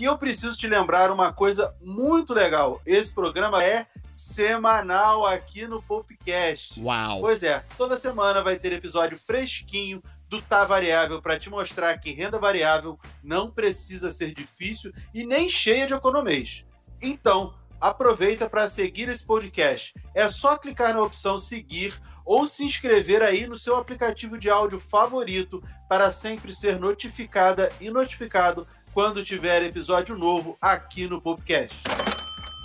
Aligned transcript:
E 0.00 0.04
eu 0.04 0.16
preciso 0.16 0.56
te 0.56 0.66
lembrar 0.66 1.10
uma 1.10 1.30
coisa 1.30 1.74
muito 1.78 2.32
legal. 2.32 2.80
Esse 2.86 3.12
programa 3.12 3.62
é 3.62 3.86
semanal 4.08 5.26
aqui 5.26 5.66
no 5.66 5.82
Popcast. 5.82 6.80
Uau! 6.80 7.20
Pois 7.20 7.42
é, 7.42 7.62
toda 7.76 7.98
semana 7.98 8.42
vai 8.42 8.58
ter 8.58 8.72
episódio 8.72 9.18
fresquinho 9.18 10.02
do 10.26 10.40
Tá 10.40 10.64
Variável 10.64 11.20
para 11.20 11.38
te 11.38 11.50
mostrar 11.50 11.98
que 11.98 12.14
renda 12.14 12.38
variável 12.38 12.98
não 13.22 13.50
precisa 13.50 14.10
ser 14.10 14.32
difícil 14.32 14.90
e 15.12 15.26
nem 15.26 15.50
cheia 15.50 15.86
de 15.86 15.92
economês. 15.92 16.64
Então, 17.02 17.52
aproveita 17.78 18.48
para 18.48 18.70
seguir 18.70 19.06
esse 19.10 19.26
podcast. 19.26 19.92
É 20.14 20.26
só 20.28 20.56
clicar 20.56 20.94
na 20.94 21.02
opção 21.02 21.36
seguir 21.36 22.00
ou 22.24 22.46
se 22.46 22.64
inscrever 22.64 23.22
aí 23.22 23.46
no 23.46 23.56
seu 23.56 23.76
aplicativo 23.76 24.38
de 24.38 24.48
áudio 24.48 24.78
favorito 24.78 25.62
para 25.88 26.10
sempre 26.10 26.54
ser 26.54 26.78
notificada 26.78 27.70
e 27.80 27.90
notificado 27.90 28.66
quando 28.92 29.24
tiver 29.24 29.62
episódio 29.62 30.16
novo 30.18 30.56
aqui 30.60 31.06
no 31.06 31.20
podcast. 31.20 31.76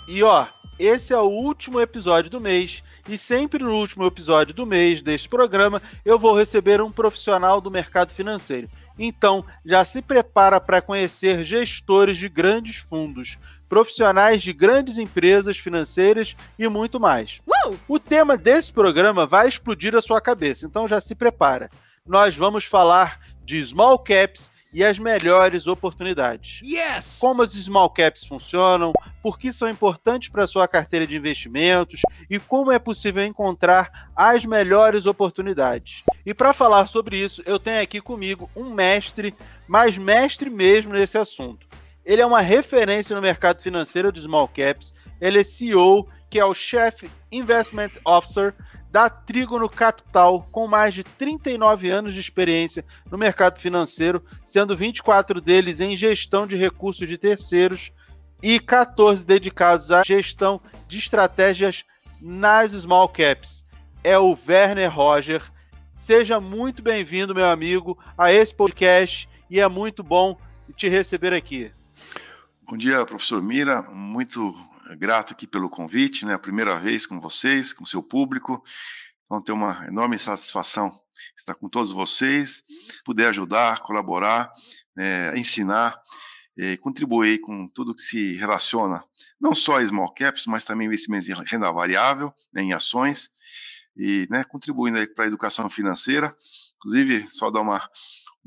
E 0.07 0.23
ó, 0.23 0.47
esse 0.79 1.13
é 1.13 1.17
o 1.17 1.29
último 1.29 1.79
episódio 1.79 2.31
do 2.31 2.41
mês 2.41 2.83
e 3.07 3.17
sempre 3.17 3.63
no 3.63 3.71
último 3.71 4.05
episódio 4.05 4.53
do 4.53 4.65
mês 4.65 5.01
deste 5.01 5.29
programa 5.29 5.81
eu 6.03 6.17
vou 6.17 6.35
receber 6.35 6.81
um 6.81 6.91
profissional 6.91 7.61
do 7.61 7.71
mercado 7.71 8.11
financeiro. 8.11 8.67
Então, 8.97 9.45
já 9.65 9.83
se 9.85 10.01
prepara 10.01 10.59
para 10.59 10.81
conhecer 10.81 11.43
gestores 11.43 12.17
de 12.17 12.29
grandes 12.29 12.77
fundos, 12.77 13.37
profissionais 13.67 14.41
de 14.41 14.53
grandes 14.53 14.97
empresas 14.97 15.57
financeiras 15.57 16.35
e 16.57 16.67
muito 16.67 16.99
mais. 16.99 17.41
Uou! 17.45 17.77
O 17.87 17.99
tema 17.99 18.37
desse 18.37 18.71
programa 18.71 19.25
vai 19.25 19.47
explodir 19.47 19.95
a 19.95 20.01
sua 20.01 20.21
cabeça, 20.21 20.65
então 20.65 20.87
já 20.87 20.99
se 20.99 21.13
prepara. 21.13 21.69
Nós 22.05 22.35
vamos 22.35 22.65
falar 22.65 23.19
de 23.43 23.63
small 23.63 23.99
caps 23.99 24.49
e 24.75 24.83
as 24.83 24.99
melhores 24.99 25.67
oportunidades. 25.67 26.59
Yes! 26.61 27.17
Como 27.21 27.41
as 27.41 27.53
small 27.53 27.89
caps 27.89 28.25
funcionam, 28.25 28.91
por 29.23 29.39
que 29.39 29.53
são 29.53 29.69
importantes 29.69 30.27
para 30.27 30.43
a 30.43 30.47
sua 30.47 30.67
carteira 30.67 31.07
de 31.07 31.15
investimentos 31.15 32.01
e 32.29 32.37
como 32.37 32.73
é 32.73 32.77
possível 32.77 33.23
encontrar 33.23 34.09
as 34.13 34.43
melhores 34.43 35.05
oportunidades. 35.05 36.03
E 36.25 36.33
para 36.33 36.51
falar 36.51 36.87
sobre 36.87 37.17
isso, 37.17 37.41
eu 37.45 37.57
tenho 37.57 37.81
aqui 37.81 38.01
comigo 38.01 38.49
um 38.53 38.69
mestre, 38.69 39.33
mas 39.65 39.97
mestre 39.97 40.49
mesmo 40.49 40.91
nesse 40.91 41.17
assunto. 41.17 41.65
Ele 42.05 42.21
é 42.21 42.25
uma 42.25 42.41
referência 42.41 43.15
no 43.15 43.21
mercado 43.21 43.61
financeiro 43.61 44.11
de 44.11 44.19
small 44.19 44.49
caps, 44.49 44.93
ele 45.21 45.39
é 45.39 45.43
CEO, 45.43 46.05
que 46.29 46.37
é 46.37 46.43
o 46.43 46.53
Chief 46.53 47.09
Investment 47.31 47.91
Officer 48.03 48.53
da 48.95 49.09
Trígono 49.09 49.67
Capital, 49.67 50.47
com 50.53 50.69
mais 50.69 50.93
de 50.93 51.03
39 51.03 51.89
anos 51.89 52.13
de 52.13 52.21
experiência 52.21 52.85
no 53.11 53.17
mercado 53.17 53.59
financeiro, 53.59 54.23
sendo 54.45 54.73
24 54.73 55.41
deles 55.41 55.81
em 55.81 55.97
gestão 55.97 56.47
de 56.47 56.55
recursos 56.55 57.05
de 57.05 57.17
terceiros 57.17 57.91
e 58.41 58.57
14 58.57 59.25
dedicados 59.25 59.91
à 59.91 60.01
gestão 60.01 60.61
de 60.87 60.97
estratégias 60.97 61.83
nas 62.21 62.71
small 62.71 63.09
caps. 63.09 63.65
É 64.01 64.17
o 64.17 64.37
Werner 64.47 64.89
Roger. 64.89 65.41
Seja 65.93 66.39
muito 66.39 66.81
bem-vindo, 66.81 67.35
meu 67.35 67.49
amigo, 67.49 67.99
a 68.17 68.31
esse 68.31 68.55
podcast 68.55 69.27
e 69.49 69.59
é 69.59 69.67
muito 69.67 70.03
bom 70.03 70.37
te 70.73 70.87
receber 70.87 71.33
aqui. 71.33 71.69
Bom 72.65 72.77
dia, 72.77 73.05
professor 73.05 73.43
Mira. 73.43 73.81
Muito 73.81 74.55
grato 74.97 75.33
aqui 75.33 75.47
pelo 75.47 75.69
convite, 75.69 76.25
né? 76.25 76.33
A 76.33 76.39
primeira 76.39 76.79
vez 76.79 77.05
com 77.05 77.19
vocês, 77.19 77.73
com 77.73 77.85
seu 77.85 78.03
público. 78.03 78.63
Então, 79.25 79.41
tem 79.41 79.55
uma 79.55 79.85
enorme 79.87 80.19
satisfação 80.19 80.91
estar 81.37 81.55
com 81.55 81.67
todos 81.67 81.91
vocês, 81.91 82.63
poder 83.03 83.27
ajudar, 83.27 83.81
colaborar, 83.81 84.51
é, 84.97 85.33
ensinar, 85.35 85.99
é, 86.57 86.77
contribuir 86.77 87.39
com 87.39 87.67
tudo 87.67 87.93
que 87.93 88.01
se 88.01 88.35
relaciona, 88.35 89.03
não 89.39 89.53
só 89.53 89.77
a 89.77 89.85
small 89.85 90.13
caps, 90.13 90.45
mas 90.45 90.63
também 90.63 90.87
investimentos 90.87 91.27
em 91.27 91.33
renda 91.45 91.71
variável, 91.71 92.33
né, 92.53 92.61
em 92.61 92.73
ações, 92.73 93.31
e 93.97 94.27
né, 94.29 94.43
contribuindo 94.43 94.97
para 95.13 95.25
a 95.25 95.27
educação 95.27 95.69
financeira. 95.69 96.35
Inclusive, 96.77 97.27
só 97.27 97.49
dar 97.49 97.61
uma, 97.61 97.81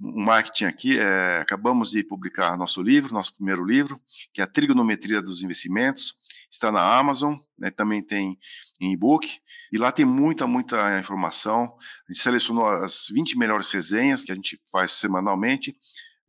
um 0.01 0.25
marketing 0.25 0.65
aqui, 0.65 0.99
é, 0.99 1.39
acabamos 1.41 1.91
de 1.91 2.05
publicar 2.05 2.57
nosso 2.57 2.81
livro, 2.81 3.13
nosso 3.13 3.35
primeiro 3.35 3.65
livro, 3.65 4.01
que 4.33 4.41
é 4.41 4.45
a 4.45 4.47
Trigonometria 4.47 5.21
dos 5.21 5.43
Investimentos, 5.43 6.15
está 6.51 6.71
na 6.71 6.81
Amazon, 6.81 7.35
né, 7.59 7.71
também 7.71 8.01
tem 8.03 8.39
em 8.81 8.93
e-book, 8.93 9.29
e 9.73 9.79
lá 9.79 9.91
tem 9.91 10.05
muita, 10.05 10.47
muita 10.47 10.99
informação. 10.99 11.77
A 12.09 12.13
gente 12.13 12.23
selecionou 12.23 12.67
as 12.69 13.09
20 13.13 13.37
melhores 13.37 13.69
resenhas 13.69 14.23
que 14.23 14.33
a 14.33 14.35
gente 14.35 14.61
faz 14.71 14.93
semanalmente, 14.93 15.77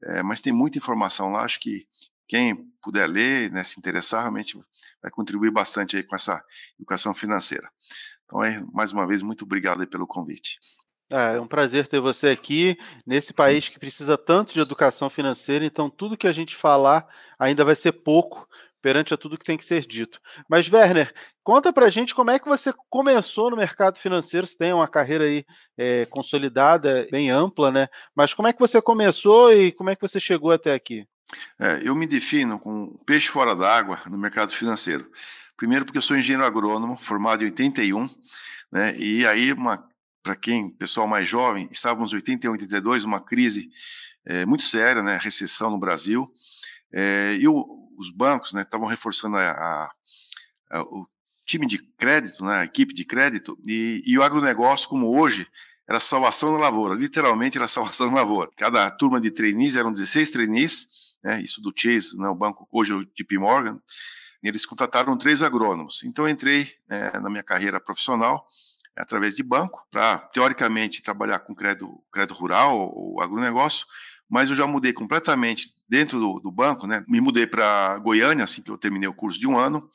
é, 0.03 0.23
mas 0.23 0.41
tem 0.41 0.51
muita 0.51 0.77
informação 0.77 1.29
lá, 1.29 1.43
acho 1.43 1.59
que 1.59 1.85
quem 2.27 2.55
puder 2.81 3.07
ler, 3.07 3.51
né, 3.51 3.63
se 3.63 3.79
interessar, 3.79 4.21
realmente 4.21 4.57
vai 5.01 5.11
contribuir 5.11 5.51
bastante 5.51 5.97
aí 5.97 6.03
com 6.03 6.15
essa 6.15 6.43
educação 6.77 7.13
financeira. 7.13 7.69
Então, 8.25 8.43
é, 8.43 8.63
mais 8.71 8.91
uma 8.91 9.07
vez, 9.07 9.21
muito 9.21 9.43
obrigado 9.43 9.85
pelo 9.87 10.05
convite. 10.05 10.59
É 11.11 11.39
um 11.39 11.47
prazer 11.47 11.87
ter 11.87 11.99
você 11.99 12.27
aqui 12.27 12.77
nesse 13.05 13.33
país 13.33 13.67
que 13.67 13.79
precisa 13.79 14.15
tanto 14.15 14.53
de 14.53 14.59
educação 14.59 15.09
financeira, 15.09 15.65
então 15.65 15.89
tudo 15.89 16.17
que 16.17 16.27
a 16.27 16.31
gente 16.31 16.55
falar 16.55 17.07
ainda 17.39 17.65
vai 17.65 17.75
ser 17.75 17.93
pouco 17.93 18.47
perante 18.81 19.13
a 19.13 19.17
tudo 19.17 19.37
que 19.37 19.45
tem 19.45 19.57
que 19.57 19.65
ser 19.65 19.85
dito. 19.85 20.21
Mas, 20.47 20.71
Werner, 20.71 21.13
conta 21.43 21.73
pra 21.73 21.89
gente 21.89 22.15
como 22.15 22.31
é 22.31 22.39
que 22.39 22.47
você 22.47 22.71
começou 22.89 23.49
no 23.49 23.57
mercado 23.57 23.97
financeiro, 23.97 24.47
você 24.47 24.55
tem 24.55 24.71
uma 24.71 24.87
carreira 24.87 25.25
aí 25.25 25.45
é, 25.77 26.05
consolidada, 26.05 27.07
bem 27.11 27.29
ampla, 27.29 27.71
né? 27.71 27.87
Mas 28.15 28.33
como 28.33 28.47
é 28.47 28.53
que 28.53 28.59
você 28.59 28.81
começou 28.81 29.51
e 29.51 29.71
como 29.71 29.89
é 29.89 29.95
que 29.95 30.01
você 30.01 30.19
chegou 30.19 30.51
até 30.51 30.73
aqui? 30.73 31.05
É, 31.59 31.81
eu 31.83 31.95
me 31.95 32.07
defino 32.07 32.59
com 32.59 32.97
peixe 33.05 33.27
fora 33.27 33.55
d'água 33.55 33.99
no 34.07 34.17
mercado 34.17 34.53
financeiro. 34.53 35.09
Primeiro 35.57 35.85
porque 35.85 35.97
eu 35.97 36.01
sou 36.01 36.17
engenheiro 36.17 36.45
agrônomo, 36.45 36.95
formado 36.97 37.43
em 37.43 37.47
81, 37.47 38.07
né? 38.71 38.95
E 38.97 39.25
aí 39.25 39.51
uma 39.51 39.88
para 40.21 40.35
quem, 40.35 40.69
pessoal 40.69 41.07
mais 41.07 41.27
jovem, 41.27 41.67
estávamos 41.71 42.11
em 42.11 42.15
81, 42.17 42.51
82, 42.51 43.03
uma 43.03 43.23
crise 43.23 43.69
é, 44.25 44.45
muito 44.45 44.63
séria, 44.63 45.01
né, 45.01 45.17
recessão 45.21 45.69
no 45.69 45.79
Brasil, 45.79 46.31
é, 46.91 47.35
e 47.39 47.47
o, 47.47 47.89
os 47.97 48.11
bancos 48.11 48.53
né, 48.53 48.61
estavam 48.61 48.87
reforçando 48.87 49.37
a, 49.37 49.51
a, 49.51 49.91
a, 50.71 50.81
o 50.83 51.07
time 51.45 51.65
de 51.65 51.77
crédito, 51.77 52.43
né, 52.45 52.57
a 52.57 52.65
equipe 52.65 52.93
de 52.93 53.05
crédito, 53.05 53.57
e, 53.67 54.01
e 54.05 54.17
o 54.17 54.23
agronegócio, 54.23 54.89
como 54.89 55.17
hoje, 55.17 55.47
era 55.87 55.99
salvação 55.99 56.51
na 56.51 56.59
lavoura, 56.59 56.93
literalmente 56.93 57.57
era 57.57 57.67
salvação 57.67 58.07
na 58.07 58.17
lavoura. 58.17 58.51
Cada 58.55 58.89
turma 58.91 59.19
de 59.19 59.31
trainees, 59.31 59.75
eram 59.75 59.91
16 59.91 60.29
trainees, 60.31 60.87
né, 61.23 61.41
isso 61.41 61.61
do 61.61 61.73
Chase, 61.75 62.17
né, 62.17 62.27
o 62.27 62.35
banco 62.35 62.67
hoje 62.71 62.91
é 62.91 62.95
o 62.95 63.03
JP 63.03 63.37
Morgan, 63.37 63.81
eles 64.41 64.65
contrataram 64.65 65.17
três 65.17 65.43
agrônomos. 65.43 66.01
Então 66.03 66.25
eu 66.25 66.31
entrei 66.31 66.71
é, 66.89 67.19
na 67.19 67.29
minha 67.29 67.43
carreira 67.43 67.79
profissional 67.79 68.47
através 68.99 69.35
de 69.35 69.41
banco, 69.41 69.85
para, 69.89 70.17
teoricamente, 70.17 71.01
trabalhar 71.01 71.39
com 71.39 71.55
crédito, 71.55 72.03
crédito 72.11 72.33
rural 72.33 72.77
ou 72.77 73.21
agronegócio, 73.21 73.85
mas 74.29 74.49
eu 74.49 74.55
já 74.55 74.67
mudei 74.67 74.93
completamente 74.93 75.73
dentro 75.87 76.19
do, 76.19 76.39
do 76.39 76.51
banco, 76.51 76.85
né? 76.85 77.01
Me 77.07 77.19
mudei 77.19 77.47
para 77.47 77.97
Goiânia, 77.97 78.43
assim 78.43 78.61
que 78.61 78.69
eu 78.69 78.77
terminei 78.77 79.09
o 79.09 79.13
curso 79.13 79.39
de 79.39 79.47
um 79.47 79.57
ano, 79.57 79.89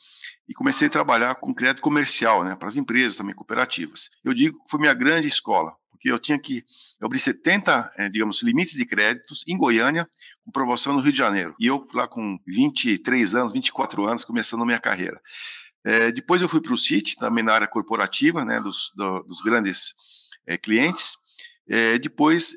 e 0.48 0.52
comecei 0.52 0.88
a 0.88 0.90
trabalhar 0.90 1.36
com 1.36 1.54
crédito 1.54 1.82
comercial, 1.82 2.42
né? 2.42 2.56
Para 2.56 2.66
as 2.66 2.76
empresas 2.76 3.16
também, 3.16 3.34
cooperativas. 3.34 4.10
Eu 4.24 4.34
digo 4.34 4.58
que 4.64 4.70
foi 4.70 4.80
minha 4.80 4.94
grande 4.94 5.28
escola, 5.28 5.76
porque 5.90 6.10
eu 6.10 6.18
tinha 6.18 6.38
que 6.38 6.64
abrir 7.00 7.20
70, 7.20 7.92
é, 7.96 8.08
digamos, 8.08 8.42
limites 8.42 8.74
de 8.74 8.84
créditos 8.84 9.44
em 9.46 9.56
Goiânia, 9.56 10.08
com 10.44 10.50
promoção 10.50 10.94
no 10.94 11.00
Rio 11.00 11.12
de 11.12 11.18
Janeiro. 11.18 11.54
E 11.60 11.66
eu 11.66 11.86
lá 11.94 12.08
com 12.08 12.38
23 12.46 13.36
anos, 13.36 13.52
24 13.52 14.04
anos, 14.04 14.24
começando 14.24 14.62
a 14.62 14.66
minha 14.66 14.80
carreira. 14.80 15.20
É, 15.84 16.10
depois 16.10 16.40
eu 16.40 16.48
fui 16.48 16.62
para 16.62 16.72
o 16.72 16.78
Citi, 16.78 17.16
também 17.16 17.44
na 17.44 17.52
área 17.52 17.66
corporativa, 17.66 18.44
né, 18.44 18.58
dos, 18.58 18.90
do, 18.96 19.22
dos 19.24 19.42
grandes 19.42 19.94
é, 20.46 20.56
clientes. 20.56 21.18
É, 21.68 21.98
depois 21.98 22.56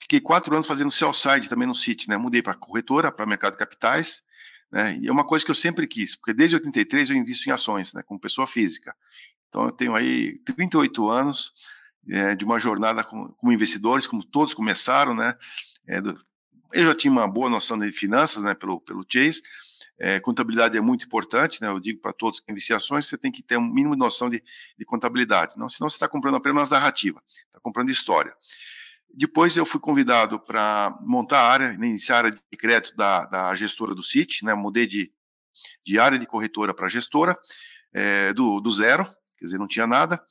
fiquei 0.00 0.20
quatro 0.20 0.54
anos 0.54 0.66
fazendo 0.66 0.90
sell-side 0.90 1.48
também 1.48 1.66
no 1.66 1.74
Citi, 1.74 2.08
né, 2.08 2.16
mudei 2.16 2.40
para 2.40 2.54
corretora, 2.54 3.10
para 3.10 3.26
mercado 3.26 3.52
de 3.52 3.58
capitais, 3.58 4.22
né, 4.70 4.96
e 5.00 5.08
é 5.08 5.12
uma 5.12 5.26
coisa 5.26 5.44
que 5.44 5.50
eu 5.50 5.54
sempre 5.54 5.86
quis, 5.86 6.14
porque 6.14 6.32
desde 6.32 6.54
83 6.56 7.10
eu 7.10 7.16
invisto 7.16 7.48
em 7.48 7.52
ações, 7.52 7.92
né, 7.92 8.02
como 8.02 8.20
pessoa 8.20 8.46
física. 8.46 8.94
Então 9.48 9.64
eu 9.64 9.72
tenho 9.72 9.94
aí 9.94 10.38
38 10.44 11.08
anos 11.08 11.52
de 12.38 12.44
uma 12.44 12.56
jornada 12.60 13.02
como, 13.02 13.32
como, 13.34 13.52
investidores, 13.52 14.06
como 14.06 14.22
todos 14.22 14.54
começaram, 14.54 15.12
né, 15.12 15.36
do, 16.00 16.16
eu 16.72 16.84
já 16.84 16.94
tinha 16.94 17.10
uma 17.10 17.26
boa 17.26 17.50
noção 17.50 17.78
de 17.78 17.90
finanças, 17.90 18.42
né, 18.42 18.54
pelo, 18.54 18.80
pelo 18.80 19.04
Chase, 19.08 19.42
É, 19.98 20.20
contabilidade 20.20 20.76
é 20.76 20.80
muito 20.80 21.06
importante, 21.06 21.60
né? 21.62 21.68
Eu 21.68 21.80
digo 21.80 22.00
para 22.00 22.12
todos 22.12 22.40
que 22.40 22.50
investem 22.52 22.74
em 22.74 22.76
ações, 22.76 23.06
você 23.06 23.16
tem 23.16 23.32
que 23.32 23.42
ter 23.42 23.56
um 23.56 23.66
mínimo 23.66 23.94
de 23.94 23.98
noção 23.98 24.28
de, 24.28 24.42
de 24.78 24.84
contabilidade. 24.84 25.56
Não, 25.56 25.68
senão 25.68 25.88
você 25.88 25.96
está 25.96 26.06
comprando 26.06 26.36
apenas 26.36 26.68
narrativa, 26.68 27.22
está 27.46 27.58
comprando 27.60 27.90
história. 27.90 28.34
Depois 29.12 29.56
eu 29.56 29.64
fui 29.64 29.80
convidado 29.80 30.38
para 30.38 30.94
montar 31.00 31.40
a 31.40 31.50
área, 31.50 31.72
iniciar 31.72 32.16
a 32.16 32.18
área 32.18 32.30
de 32.30 32.58
crédito 32.58 32.94
da, 32.94 33.24
da 33.24 33.54
gestora 33.54 33.94
do 33.94 34.02
CIT, 34.02 34.44
né? 34.44 34.54
Mudei 34.54 34.86
de, 34.86 35.10
de 35.84 35.98
área 35.98 36.18
de 36.18 36.26
corretora 36.26 36.74
para 36.74 36.88
gestora, 36.88 37.38
é, 37.94 38.34
do, 38.34 38.60
do 38.60 38.70
zero, 38.70 39.04
quer 39.38 39.46
dizer, 39.46 39.58
não 39.58 39.66
tinha 39.66 39.86
nada. 39.86 40.22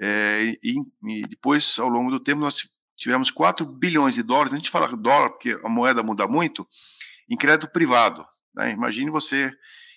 É, 0.00 0.56
e, 0.62 0.76
e, 1.08 1.22
depois, 1.22 1.78
ao 1.78 1.88
longo 1.88 2.10
do 2.10 2.20
tempo, 2.20 2.40
nós 2.40 2.68
tivemos 2.96 3.30
4 3.30 3.66
bilhões 3.66 4.14
de 4.14 4.22
dólares. 4.22 4.52
A 4.52 4.56
gente 4.56 4.70
fala 4.70 4.96
dólar 4.96 5.30
porque 5.30 5.58
a 5.64 5.68
moeda 5.68 6.02
muda 6.02 6.28
muito, 6.28 6.66
em 7.28 7.36
crédito 7.36 7.70
privado. 7.70 8.24
Né? 8.54 8.72
Imagine 8.72 9.10
você 9.10 9.52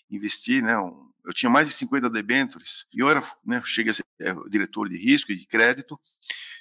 investir, 0.10 0.62
né? 0.62 0.78
Um, 0.78 1.12
eu 1.26 1.34
tinha 1.34 1.50
mais 1.50 1.68
de 1.68 1.74
50 1.74 2.10
debêntures 2.10 2.86
e 2.94 3.02
eu 3.02 3.10
era, 3.10 3.24
né, 3.46 3.62
cheguei 3.64 3.92
a 3.92 3.94
ser 3.94 4.04
é, 4.20 4.34
diretor 4.50 4.90
de 4.90 4.98
risco 4.98 5.32
e 5.32 5.36
de 5.36 5.46
crédito. 5.46 6.00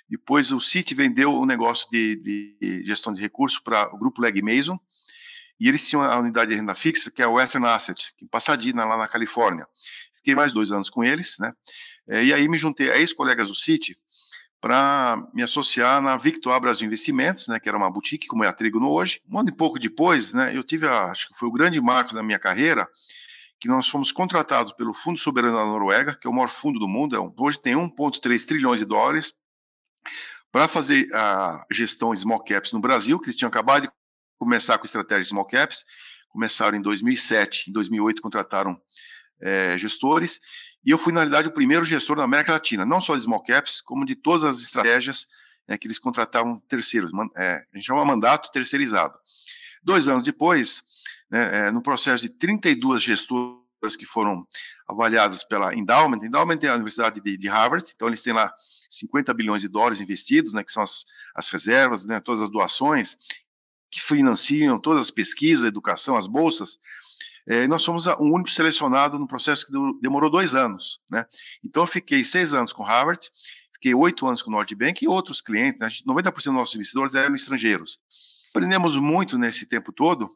Depois 0.08 0.52
o 0.52 0.60
Citi 0.60 0.94
vendeu 0.94 1.32
o 1.32 1.44
negócio 1.44 1.88
de, 1.90 2.16
de 2.16 2.84
gestão 2.84 3.12
de 3.12 3.20
recursos 3.20 3.58
para 3.58 3.92
o 3.94 3.98
grupo 3.98 4.22
Leg 4.22 4.40
Mason 4.40 4.78
e 5.58 5.68
eles 5.68 5.88
tinham 5.88 6.02
a 6.02 6.18
unidade 6.18 6.50
de 6.50 6.56
renda 6.56 6.74
fixa 6.74 7.10
que 7.10 7.22
é 7.22 7.26
o 7.26 7.34
Western 7.34 7.66
Asset, 7.66 8.12
em 8.22 8.26
Pasadena, 8.26 8.84
lá 8.84 8.96
na 8.96 9.08
Califórnia. 9.08 9.66
Fiquei 10.16 10.34
mais 10.34 10.52
dois 10.52 10.70
anos 10.70 10.88
com 10.88 11.02
eles, 11.02 11.36
né? 11.40 11.52
É, 12.08 12.24
e 12.24 12.32
aí 12.32 12.48
me 12.48 12.56
juntei 12.56 12.90
a 12.90 12.98
ex-colegas 12.98 13.48
do 13.48 13.54
Citi 13.54 13.96
para 14.62 15.20
me 15.34 15.42
associar 15.42 16.00
na 16.00 16.16
Victor 16.16 16.58
Brasil 16.60 16.86
Investimentos, 16.86 17.48
né, 17.48 17.58
que 17.58 17.68
era 17.68 17.76
uma 17.76 17.90
boutique, 17.90 18.28
como 18.28 18.44
é 18.44 18.48
a 18.48 18.52
Trigo 18.52 18.78
no 18.78 18.90
hoje. 18.90 19.20
Um 19.28 19.40
ano 19.40 19.48
e 19.48 19.52
pouco 19.52 19.76
depois, 19.76 20.32
né, 20.32 20.56
eu 20.56 20.62
tive, 20.62 20.86
a, 20.86 21.06
acho 21.06 21.28
que 21.28 21.36
foi 21.36 21.48
o 21.48 21.52
grande 21.52 21.80
marco 21.80 22.14
da 22.14 22.22
minha 22.22 22.38
carreira, 22.38 22.88
que 23.58 23.66
nós 23.66 23.88
fomos 23.88 24.12
contratados 24.12 24.72
pelo 24.74 24.94
Fundo 24.94 25.18
Soberano 25.18 25.56
da 25.56 25.64
Noruega, 25.64 26.14
que 26.14 26.28
é 26.28 26.30
o 26.30 26.32
maior 26.32 26.48
fundo 26.48 26.78
do 26.78 26.86
mundo, 26.86 27.16
é 27.16 27.20
um, 27.20 27.34
hoje 27.36 27.60
tem 27.60 27.74
1,3 27.74 28.46
trilhões 28.46 28.78
de 28.78 28.86
dólares, 28.86 29.34
para 30.52 30.68
fazer 30.68 31.12
a 31.12 31.66
gestão 31.68 32.14
small 32.14 32.44
caps 32.44 32.70
no 32.70 32.78
Brasil, 32.78 33.18
que 33.18 33.26
eles 33.26 33.34
tinham 33.34 33.48
acabado 33.48 33.82
de 33.82 33.90
começar 34.38 34.78
com 34.78 34.84
estratégia 34.84 35.24
de 35.24 35.30
small 35.30 35.46
caps, 35.46 35.84
começaram 36.28 36.78
em 36.78 36.82
2007, 36.82 37.68
em 37.68 37.72
2008 37.72 38.22
contrataram 38.22 38.80
é, 39.40 39.76
gestores, 39.76 40.38
e 40.84 40.90
eu 40.90 40.98
fui, 40.98 41.12
na 41.12 41.20
realidade, 41.20 41.48
o 41.48 41.52
primeiro 41.52 41.84
gestor 41.84 42.16
da 42.16 42.24
América 42.24 42.52
Latina, 42.52 42.84
não 42.84 43.00
só 43.00 43.16
de 43.16 43.22
small 43.22 43.42
caps, 43.42 43.80
como 43.80 44.04
de 44.04 44.16
todas 44.16 44.44
as 44.44 44.60
estratégias 44.60 45.28
né, 45.66 45.78
que 45.78 45.86
eles 45.86 45.98
contratavam 45.98 46.58
terceiros. 46.68 47.10
É, 47.36 47.64
a 47.72 47.76
gente 47.76 47.86
chama 47.86 48.04
mandato 48.04 48.50
terceirizado. 48.50 49.16
Dois 49.82 50.08
anos 50.08 50.22
depois, 50.22 50.82
né, 51.30 51.68
é, 51.68 51.70
no 51.70 51.82
processo 51.82 52.22
de 52.22 52.30
32 52.30 53.02
gestoras 53.02 53.96
que 53.96 54.04
foram 54.04 54.46
avaliadas 54.88 55.44
pela 55.44 55.74
Endowment, 55.74 56.24
Endowment 56.24 56.58
é 56.62 56.68
a 56.68 56.74
Universidade 56.74 57.20
de, 57.20 57.36
de, 57.36 57.48
Harvard, 57.48 57.90
então 57.94 58.08
eles 58.08 58.22
têm 58.22 58.32
lá 58.32 58.52
50 58.90 59.32
bilhões 59.34 59.62
de 59.62 59.68
dólares 59.68 60.00
investidos, 60.00 60.52
né, 60.52 60.62
que 60.62 60.70
são 60.70 60.82
as, 60.82 61.04
as 61.34 61.48
reservas, 61.48 62.04
né, 62.04 62.20
todas 62.20 62.42
as 62.42 62.50
doações 62.50 63.16
que 63.90 64.00
financiam 64.00 64.80
todas 64.80 65.04
as 65.04 65.10
pesquisas, 65.10 65.64
educação, 65.64 66.16
as 66.16 66.26
bolsas, 66.26 66.80
é, 67.46 67.66
nós 67.66 67.84
fomos 67.84 68.06
o 68.06 68.22
único 68.22 68.50
selecionado 68.50 69.18
no 69.18 69.26
processo 69.26 69.66
que 69.66 69.72
demorou 70.00 70.30
dois 70.30 70.54
anos. 70.54 71.00
Né? 71.10 71.26
Então, 71.64 71.82
eu 71.82 71.86
fiquei 71.86 72.22
seis 72.22 72.54
anos 72.54 72.72
com 72.72 72.82
Harvard, 72.82 73.30
fiquei 73.72 73.94
oito 73.94 74.26
anos 74.26 74.42
com 74.42 74.50
o 74.50 74.52
Nordbank 74.52 75.04
e 75.04 75.08
outros 75.08 75.40
clientes, 75.40 75.80
né? 75.80 75.88
90% 76.06 76.34
dos 76.34 76.46
nossos 76.46 76.74
investidores 76.74 77.14
eram 77.14 77.34
estrangeiros. 77.34 77.98
Aprendemos 78.50 78.96
muito 78.96 79.36
nesse 79.38 79.66
tempo 79.66 79.92
todo. 79.92 80.30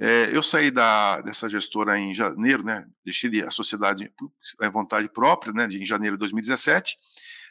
É, 0.00 0.34
eu 0.34 0.42
saí 0.42 0.70
da, 0.70 1.20
dessa 1.20 1.48
gestora 1.48 1.98
em 1.98 2.14
janeiro, 2.14 2.64
né? 2.64 2.86
deixei 3.04 3.42
a 3.42 3.50
sociedade 3.50 4.10
à 4.60 4.70
vontade 4.70 5.08
própria 5.08 5.52
né? 5.52 5.66
em 5.70 5.84
janeiro 5.84 6.16
de 6.16 6.20
2017. 6.20 6.96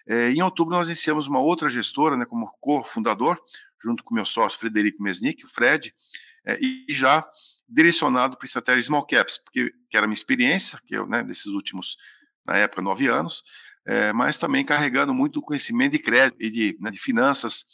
É, 0.07 0.31
em 0.31 0.41
outubro, 0.41 0.75
nós 0.75 0.87
iniciamos 0.87 1.27
uma 1.27 1.39
outra 1.39 1.69
gestora 1.69 2.17
né? 2.17 2.25
como 2.25 2.51
cofundador, 2.59 3.37
junto 3.83 4.03
com 4.03 4.15
meu 4.15 4.25
sócio 4.25 4.57
Frederico 4.57 5.03
Mesnick, 5.03 5.45
o 5.45 5.49
Fred, 5.49 5.93
é, 6.45 6.57
e 6.59 6.85
já 6.89 7.25
direcionado 7.67 8.37
para 8.37 8.45
estratégia 8.45 8.83
small 8.83 9.05
caps, 9.05 9.37
porque 9.37 9.71
que 9.89 9.97
era 9.97 10.05
a 10.05 10.07
minha 10.07 10.15
experiência, 10.15 10.79
que 10.85 10.95
eu, 10.95 11.07
né, 11.07 11.23
desses 11.23 11.47
últimos, 11.47 11.97
na 12.45 12.57
época, 12.57 12.81
nove 12.81 13.07
anos, 13.07 13.43
é, 13.85 14.11
mas 14.13 14.37
também 14.37 14.65
carregando 14.65 15.13
muito 15.13 15.41
conhecimento 15.41 15.93
de 15.93 15.99
crédito 15.99 16.37
e 16.41 16.49
de, 16.49 16.77
né, 16.79 16.91
de 16.91 16.97
finanças 16.97 17.65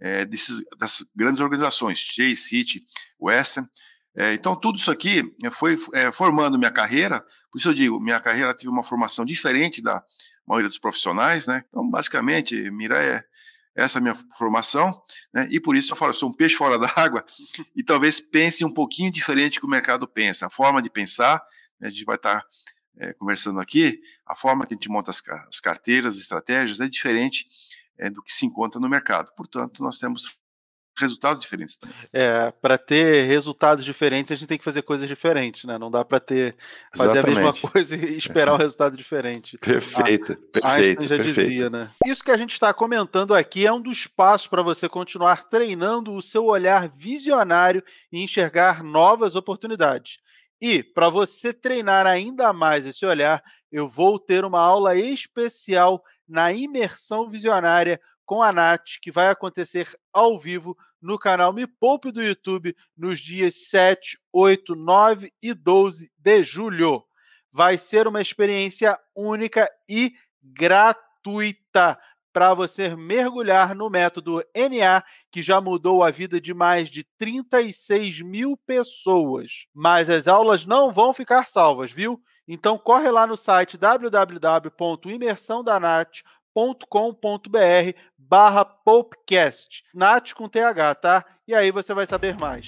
é, 0.00 0.24
desses, 0.24 0.62
das 0.78 1.04
grandes 1.14 1.40
organizações, 1.40 1.98
Chase, 1.98 2.36
City, 2.36 2.84
Western. 3.20 3.68
É, 4.14 4.34
então, 4.34 4.54
tudo 4.54 4.78
isso 4.78 4.90
aqui 4.90 5.22
foi 5.52 5.76
formando 6.12 6.58
minha 6.58 6.70
carreira, 6.70 7.24
por 7.50 7.58
isso 7.58 7.68
eu 7.68 7.74
digo, 7.74 8.00
minha 8.00 8.20
carreira 8.20 8.54
teve 8.54 8.68
uma 8.68 8.84
formação 8.84 9.24
diferente 9.24 9.82
da 9.82 10.02
maioria 10.46 10.68
dos 10.68 10.78
profissionais, 10.78 11.46
né? 11.46 11.64
Então, 11.68 11.88
basicamente, 11.88 12.54
Mira 12.70 13.02
é 13.02 13.24
essa 13.74 13.98
é 13.98 14.00
minha 14.00 14.14
formação, 14.36 15.02
né? 15.32 15.48
e 15.50 15.58
por 15.58 15.76
isso 15.76 15.92
eu 15.92 15.96
falo, 15.96 16.10
eu 16.10 16.14
sou 16.14 16.28
um 16.28 16.32
peixe 16.32 16.54
fora 16.54 16.78
d'água, 16.78 17.24
e 17.74 17.82
talvez 17.82 18.20
pense 18.20 18.64
um 18.64 18.72
pouquinho 18.72 19.10
diferente 19.10 19.58
que 19.58 19.66
o 19.66 19.68
mercado 19.68 20.06
pensa. 20.06 20.46
A 20.46 20.50
forma 20.50 20.82
de 20.82 20.90
pensar, 20.90 21.42
né, 21.80 21.88
a 21.88 21.90
gente 21.90 22.04
vai 22.04 22.16
estar 22.16 22.44
é, 22.98 23.12
conversando 23.14 23.60
aqui, 23.60 24.00
a 24.26 24.34
forma 24.34 24.66
que 24.66 24.74
a 24.74 24.76
gente 24.76 24.88
monta 24.88 25.10
as, 25.10 25.22
as 25.48 25.60
carteiras, 25.60 26.14
as 26.14 26.20
estratégias, 26.20 26.80
é 26.80 26.88
diferente 26.88 27.46
é, 27.98 28.10
do 28.10 28.22
que 28.22 28.32
se 28.32 28.44
encontra 28.44 28.80
no 28.80 28.88
mercado. 28.88 29.32
Portanto, 29.34 29.82
nós 29.82 29.98
temos 29.98 30.36
resultados 31.02 31.40
diferentes 31.40 31.76
também. 31.76 31.96
É, 32.12 32.50
para 32.50 32.78
ter 32.78 33.26
resultados 33.26 33.84
diferentes, 33.84 34.32
a 34.32 34.34
gente 34.34 34.48
tem 34.48 34.56
que 34.56 34.64
fazer 34.64 34.82
coisas 34.82 35.06
diferentes, 35.08 35.64
né? 35.64 35.78
Não 35.78 35.90
dá 35.90 36.04
para 36.04 36.18
ter 36.18 36.56
fazer 36.96 37.18
Exatamente. 37.18 37.38
a 37.38 37.52
mesma 37.52 37.70
coisa 37.70 37.96
e 37.96 38.16
esperar 38.16 38.54
um 38.54 38.56
resultado 38.56 38.96
diferente. 38.96 39.58
Perfeito, 39.58 40.32
ah, 40.32 40.36
perfeito. 40.52 40.66
Einstein 40.66 41.08
já 41.08 41.16
perfeito. 41.16 41.48
dizia, 41.48 41.70
né? 41.70 41.90
Isso 42.06 42.24
que 42.24 42.30
a 42.30 42.36
gente 42.36 42.52
está 42.52 42.72
comentando 42.72 43.34
aqui 43.34 43.66
é 43.66 43.72
um 43.72 43.80
dos 43.80 44.06
passos 44.06 44.46
para 44.46 44.62
você 44.62 44.88
continuar 44.88 45.48
treinando 45.48 46.14
o 46.14 46.22
seu 46.22 46.46
olhar 46.46 46.88
visionário 46.88 47.82
e 48.10 48.22
enxergar 48.22 48.82
novas 48.82 49.36
oportunidades. 49.36 50.18
E 50.60 50.82
para 50.82 51.10
você 51.10 51.52
treinar 51.52 52.06
ainda 52.06 52.52
mais 52.52 52.86
esse 52.86 53.04
olhar, 53.04 53.42
eu 53.70 53.88
vou 53.88 54.18
ter 54.18 54.44
uma 54.44 54.60
aula 54.60 54.94
especial 54.94 56.04
na 56.28 56.52
imersão 56.52 57.28
visionária 57.28 58.00
com 58.24 58.42
a 58.42 58.52
Nath, 58.52 58.98
que 59.00 59.10
vai 59.10 59.28
acontecer 59.28 59.88
ao 60.12 60.38
vivo 60.38 60.76
no 61.02 61.18
canal 61.18 61.52
Me 61.52 61.66
Poupe 61.66 62.12
do 62.12 62.22
YouTube 62.22 62.74
nos 62.96 63.18
dias 63.18 63.68
7, 63.68 64.18
8, 64.32 64.74
9 64.74 65.32
e 65.42 65.52
12 65.52 66.10
de 66.16 66.44
julho. 66.44 67.02
Vai 67.52 67.76
ser 67.76 68.06
uma 68.06 68.20
experiência 68.20 68.96
única 69.14 69.68
e 69.88 70.14
gratuita 70.42 71.98
para 72.32 72.54
você 72.54 72.96
mergulhar 72.96 73.74
no 73.74 73.90
método 73.90 74.42
NA, 74.56 75.04
que 75.30 75.42
já 75.42 75.60
mudou 75.60 76.02
a 76.02 76.10
vida 76.10 76.40
de 76.40 76.54
mais 76.54 76.88
de 76.88 77.04
36 77.18 78.22
mil 78.22 78.56
pessoas. 78.56 79.66
Mas 79.74 80.08
as 80.08 80.26
aulas 80.26 80.64
não 80.64 80.90
vão 80.90 81.12
ficar 81.12 81.46
salvas, 81.46 81.92
viu? 81.92 82.18
Então 82.48 82.78
corre 82.78 83.10
lá 83.10 83.26
no 83.26 83.36
site 83.36 83.76
www.imersãodanat.com 83.76 86.41
com.br 86.88 87.92
barra 88.18 88.64
Popcast. 88.64 89.84
Nath 89.94 90.32
com 90.32 90.48
TH, 90.48 90.94
tá? 91.00 91.24
E 91.46 91.54
aí 91.54 91.70
você 91.70 91.92
vai 91.92 92.06
saber 92.06 92.36
mais. 92.36 92.66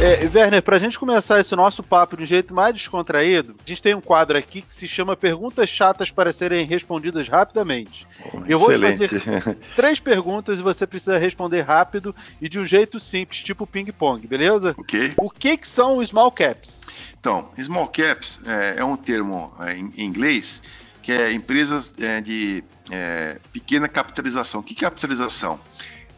É, 0.00 0.30
Werner, 0.32 0.62
para 0.62 0.76
a 0.76 0.78
gente 0.78 0.96
começar 0.96 1.40
esse 1.40 1.56
nosso 1.56 1.82
papo 1.82 2.16
de 2.16 2.22
um 2.22 2.26
jeito 2.26 2.54
mais 2.54 2.72
descontraído, 2.72 3.56
a 3.58 3.68
gente 3.68 3.82
tem 3.82 3.96
um 3.96 4.00
quadro 4.00 4.38
aqui 4.38 4.62
que 4.62 4.72
se 4.72 4.86
chama 4.86 5.16
Perguntas 5.16 5.68
Chatas 5.68 6.08
para 6.08 6.32
serem 6.32 6.64
respondidas 6.64 7.26
rapidamente. 7.26 8.06
Oh, 8.32 8.40
Eu 8.46 8.60
vou 8.60 8.78
fazer 8.78 9.10
três 9.74 9.98
perguntas 9.98 10.60
e 10.60 10.62
você 10.62 10.86
precisa 10.86 11.18
responder 11.18 11.62
rápido 11.62 12.14
e 12.40 12.48
de 12.48 12.60
um 12.60 12.64
jeito 12.64 13.00
simples, 13.00 13.42
tipo 13.42 13.66
ping-pong, 13.66 14.24
beleza? 14.24 14.72
Ok. 14.78 15.14
O 15.16 15.28
que, 15.28 15.56
que 15.56 15.66
são 15.66 16.04
small 16.06 16.30
caps? 16.30 16.80
Então, 17.18 17.50
small 17.60 17.88
caps 17.88 18.40
é, 18.46 18.74
é 18.78 18.84
um 18.84 18.96
termo 18.96 19.52
é, 19.58 19.76
em, 19.76 19.92
inglês 19.96 20.62
que 21.02 21.10
é 21.10 21.32
empresas 21.32 21.92
é, 21.98 22.20
de 22.20 22.62
é, 22.88 23.38
pequena 23.52 23.88
capitalização. 23.88 24.60
O 24.60 24.62
que 24.62 24.74
é 24.74 24.88
capitalização? 24.88 25.58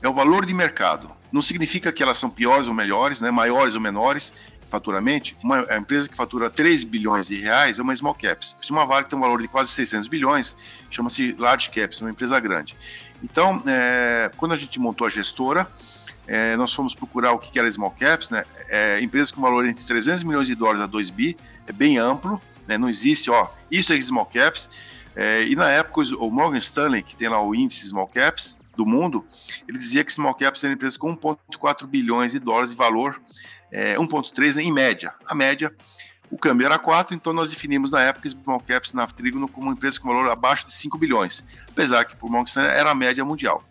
É 0.02 0.08
o 0.08 0.12
valor 0.12 0.44
de 0.44 0.52
mercado. 0.52 1.10
Não 1.32 1.42
significa 1.42 1.92
que 1.92 2.02
elas 2.02 2.18
são 2.18 2.28
piores 2.28 2.66
ou 2.66 2.74
melhores, 2.74 3.20
né, 3.20 3.30
maiores 3.30 3.74
ou 3.74 3.80
menores, 3.80 4.34
faturamente. 4.70 5.36
Uma 5.42 5.66
empresa 5.76 6.08
que 6.08 6.16
fatura 6.16 6.48
3 6.48 6.84
bilhões 6.84 7.26
de 7.26 7.36
reais 7.40 7.78
é 7.78 7.82
uma 7.82 7.94
small 7.94 8.14
caps. 8.14 8.56
Se 8.62 8.70
uma 8.70 8.86
Vale 8.86 9.06
tem 9.06 9.18
um 9.18 9.20
valor 9.20 9.42
de 9.42 9.48
quase 9.48 9.70
600 9.72 10.08
bilhões, 10.08 10.56
chama-se 10.88 11.34
large 11.38 11.70
caps, 11.70 12.00
uma 12.00 12.10
empresa 12.10 12.38
grande. 12.38 12.76
Então, 13.22 13.62
é, 13.66 14.30
quando 14.36 14.52
a 14.52 14.56
gente 14.56 14.78
montou 14.78 15.06
a 15.06 15.10
gestora, 15.10 15.70
é, 16.26 16.56
nós 16.56 16.72
fomos 16.72 16.94
procurar 16.94 17.32
o 17.32 17.38
que 17.38 17.58
era 17.58 17.70
small 17.70 17.90
caps, 17.90 18.30
né? 18.30 18.44
É, 18.68 19.00
empresas 19.00 19.32
com 19.32 19.42
valor 19.42 19.66
entre 19.66 19.84
300 19.84 20.22
milhões 20.22 20.46
de 20.46 20.54
dólares 20.54 20.80
a 20.80 20.86
2 20.86 21.10
bi, 21.10 21.36
é 21.66 21.72
bem 21.72 21.98
amplo, 21.98 22.40
né? 22.68 22.78
Não 22.78 22.88
existe, 22.88 23.30
ó, 23.30 23.48
isso 23.68 23.92
é 23.92 24.00
small 24.00 24.26
caps. 24.26 24.70
É, 25.16 25.42
e 25.42 25.56
na 25.56 25.68
época 25.68 26.02
o 26.16 26.30
Morgan 26.30 26.58
Stanley, 26.58 27.02
que 27.02 27.16
tem 27.16 27.28
lá 27.28 27.42
o 27.42 27.52
índice 27.52 27.88
small 27.88 28.06
caps, 28.06 28.56
do 28.80 28.86
mundo, 28.86 29.26
ele 29.68 29.76
dizia 29.76 30.02
que 30.02 30.10
small 30.10 30.34
caps 30.34 30.64
eram 30.64 30.72
empresas 30.72 30.96
com 30.96 31.14
1,4 31.14 31.86
bilhões 31.86 32.32
de 32.32 32.38
dólares 32.38 32.70
de 32.70 32.76
valor, 32.76 33.20
é, 33.70 33.96
1,3 33.96 34.56
em 34.56 34.72
média. 34.72 35.12
A 35.26 35.34
média, 35.34 35.74
o 36.30 36.38
câmbio 36.38 36.64
era 36.64 36.78
4, 36.78 37.14
então 37.14 37.34
nós 37.34 37.50
definimos 37.50 37.90
na 37.90 38.00
época 38.00 38.26
small 38.30 38.58
caps 38.60 38.94
na 38.94 39.06
Trígono 39.06 39.46
como 39.46 39.70
empresa 39.70 40.00
com 40.00 40.08
valor 40.08 40.30
abaixo 40.30 40.66
de 40.66 40.72
5 40.72 40.96
bilhões, 40.96 41.44
apesar 41.68 42.06
que 42.06 42.16
por 42.16 42.30
Morgan 42.30 42.46
Stanley 42.46 42.70
era 42.70 42.90
a 42.90 42.94
média 42.94 43.22
mundial. 43.22 43.62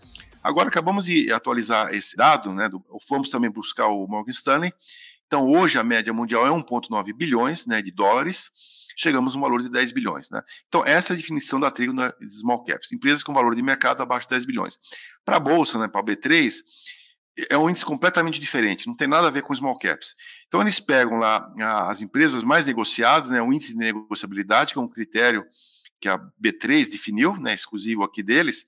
Agora 0.43 0.69
acabamos 0.69 1.05
de 1.05 1.33
atualizar 1.33 1.91
esse 1.91 2.15
dado, 2.15 2.53
né? 2.53 2.69
Do, 2.69 2.83
fomos 3.07 3.29
também 3.29 3.49
buscar 3.49 3.87
o 3.87 4.07
Morgan 4.07 4.29
Stanley. 4.29 4.71
Então 5.25 5.49
hoje 5.49 5.79
a 5.79 5.83
média 5.83 6.13
mundial 6.13 6.45
é 6.45 6.51
1,9 6.51 7.13
bilhões 7.13 7.65
né, 7.65 7.81
de 7.81 7.91
dólares 7.91 8.51
chegamos 8.99 9.33
no 9.33 9.41
valor 9.41 9.61
de 9.61 9.69
10 9.69 9.93
bilhões. 9.93 10.29
Né? 10.29 10.43
Então, 10.67 10.85
essa 10.85 11.13
é 11.13 11.15
a 11.15 11.17
definição 11.17 11.57
da 11.57 11.71
trigo 11.71 11.93
na 11.93 12.13
small 12.27 12.63
caps, 12.65 12.91
empresas 12.91 13.23
com 13.23 13.33
valor 13.33 13.55
de 13.55 13.61
mercado 13.61 14.03
abaixo 14.03 14.27
de 14.27 14.31
10 14.31 14.45
bilhões. 14.45 14.77
Para 15.23 15.37
a 15.37 15.39
Bolsa, 15.39 15.79
né, 15.79 15.87
para 15.87 16.01
a 16.01 16.03
B3, 16.03 16.61
é 17.49 17.57
um 17.57 17.69
índice 17.69 17.85
completamente 17.85 18.41
diferente, 18.41 18.87
não 18.87 18.95
tem 18.95 19.07
nada 19.07 19.27
a 19.27 19.31
ver 19.31 19.41
com 19.41 19.55
small 19.55 19.79
caps. 19.79 20.15
Então, 20.47 20.59
eles 20.59 20.81
pegam 20.81 21.17
lá 21.17 21.49
as 21.87 22.01
empresas 22.01 22.43
mais 22.43 22.67
negociadas, 22.67 23.29
né, 23.29 23.41
o 23.41 23.53
índice 23.53 23.71
de 23.71 23.79
negociabilidade, 23.79 24.73
que 24.73 24.79
é 24.79 24.81
um 24.81 24.89
critério 24.89 25.45
que 26.01 26.09
a 26.09 26.19
B3 26.43 26.89
definiu, 26.89 27.37
né, 27.37 27.53
exclusivo 27.53 28.03
aqui 28.03 28.21
deles, 28.21 28.65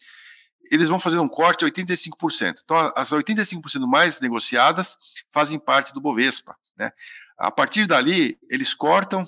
eles 0.71 0.87
vão 0.87 0.99
fazer 0.99 1.19
um 1.19 1.27
corte 1.27 1.65
de 1.65 1.71
85%. 1.71 2.61
Então, 2.63 2.93
as 2.95 3.11
85% 3.11 3.85
mais 3.85 4.21
negociadas 4.21 4.97
fazem 5.29 5.59
parte 5.59 5.93
do 5.93 5.99
Bovespa. 5.99 6.55
Né? 6.77 6.93
A 7.37 7.51
partir 7.51 7.85
dali, 7.85 8.39
eles 8.49 8.73
cortam 8.73 9.25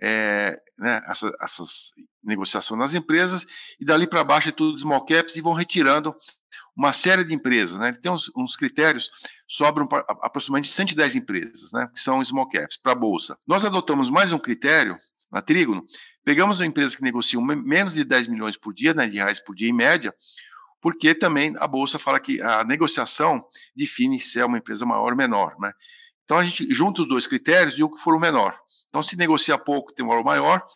é, 0.00 0.60
né, 0.78 1.02
essa, 1.06 1.32
essas 1.40 1.92
negociações 2.22 2.78
nas 2.78 2.94
empresas, 2.94 3.46
e 3.80 3.84
dali 3.84 4.06
para 4.06 4.24
baixo 4.24 4.48
é 4.48 4.52
tudo 4.52 4.78
small 4.78 5.04
caps 5.04 5.36
e 5.36 5.40
vão 5.40 5.52
retirando 5.52 6.14
uma 6.76 6.92
série 6.92 7.24
de 7.24 7.34
empresas. 7.34 7.78
Né? 7.78 7.92
Tem 7.92 8.10
uns, 8.10 8.30
uns 8.36 8.56
critérios, 8.56 9.10
sobram 9.48 9.86
pra, 9.86 10.04
aproximadamente 10.22 10.68
110 10.68 11.16
empresas, 11.16 11.72
né, 11.72 11.88
que 11.92 12.00
são 12.00 12.22
small 12.24 12.48
caps, 12.48 12.76
para 12.76 12.92
a 12.92 12.96
Bolsa. 12.96 13.38
Nós 13.46 13.64
adotamos 13.64 14.10
mais 14.10 14.32
um 14.32 14.38
critério 14.38 14.96
na 15.30 15.40
Trígono, 15.40 15.84
pegamos 16.24 16.60
uma 16.60 16.66
empresa 16.66 16.96
que 16.96 17.02
negociam 17.02 17.42
menos 17.42 17.94
de 17.94 18.04
10 18.04 18.26
milhões 18.28 18.56
por 18.56 18.72
dia, 18.72 18.94
né, 18.94 19.06
de 19.06 19.16
reais 19.16 19.40
por 19.40 19.54
dia 19.54 19.68
em 19.68 19.72
média, 19.72 20.14
porque 20.80 21.14
também 21.14 21.54
a 21.58 21.66
Bolsa 21.66 21.98
fala 21.98 22.20
que 22.20 22.40
a 22.40 22.62
negociação 22.62 23.44
define 23.74 24.20
se 24.20 24.38
é 24.38 24.44
uma 24.44 24.58
empresa 24.58 24.86
maior 24.86 25.10
ou 25.10 25.16
menor. 25.16 25.56
Né? 25.58 25.72
Então 26.26 26.38
a 26.38 26.44
gente 26.44 26.66
junta 26.74 27.00
os 27.00 27.08
dois 27.08 27.26
critérios 27.26 27.78
e 27.78 27.84
o 27.84 27.88
que 27.88 28.02
for 28.02 28.14
o 28.14 28.20
menor. 28.20 28.58
Então 28.88 29.00
se 29.02 29.16
negocia 29.16 29.56
pouco 29.56 29.94
tem 29.94 30.04
um 30.04 30.08
valor 30.08 30.24
maior, 30.24 30.66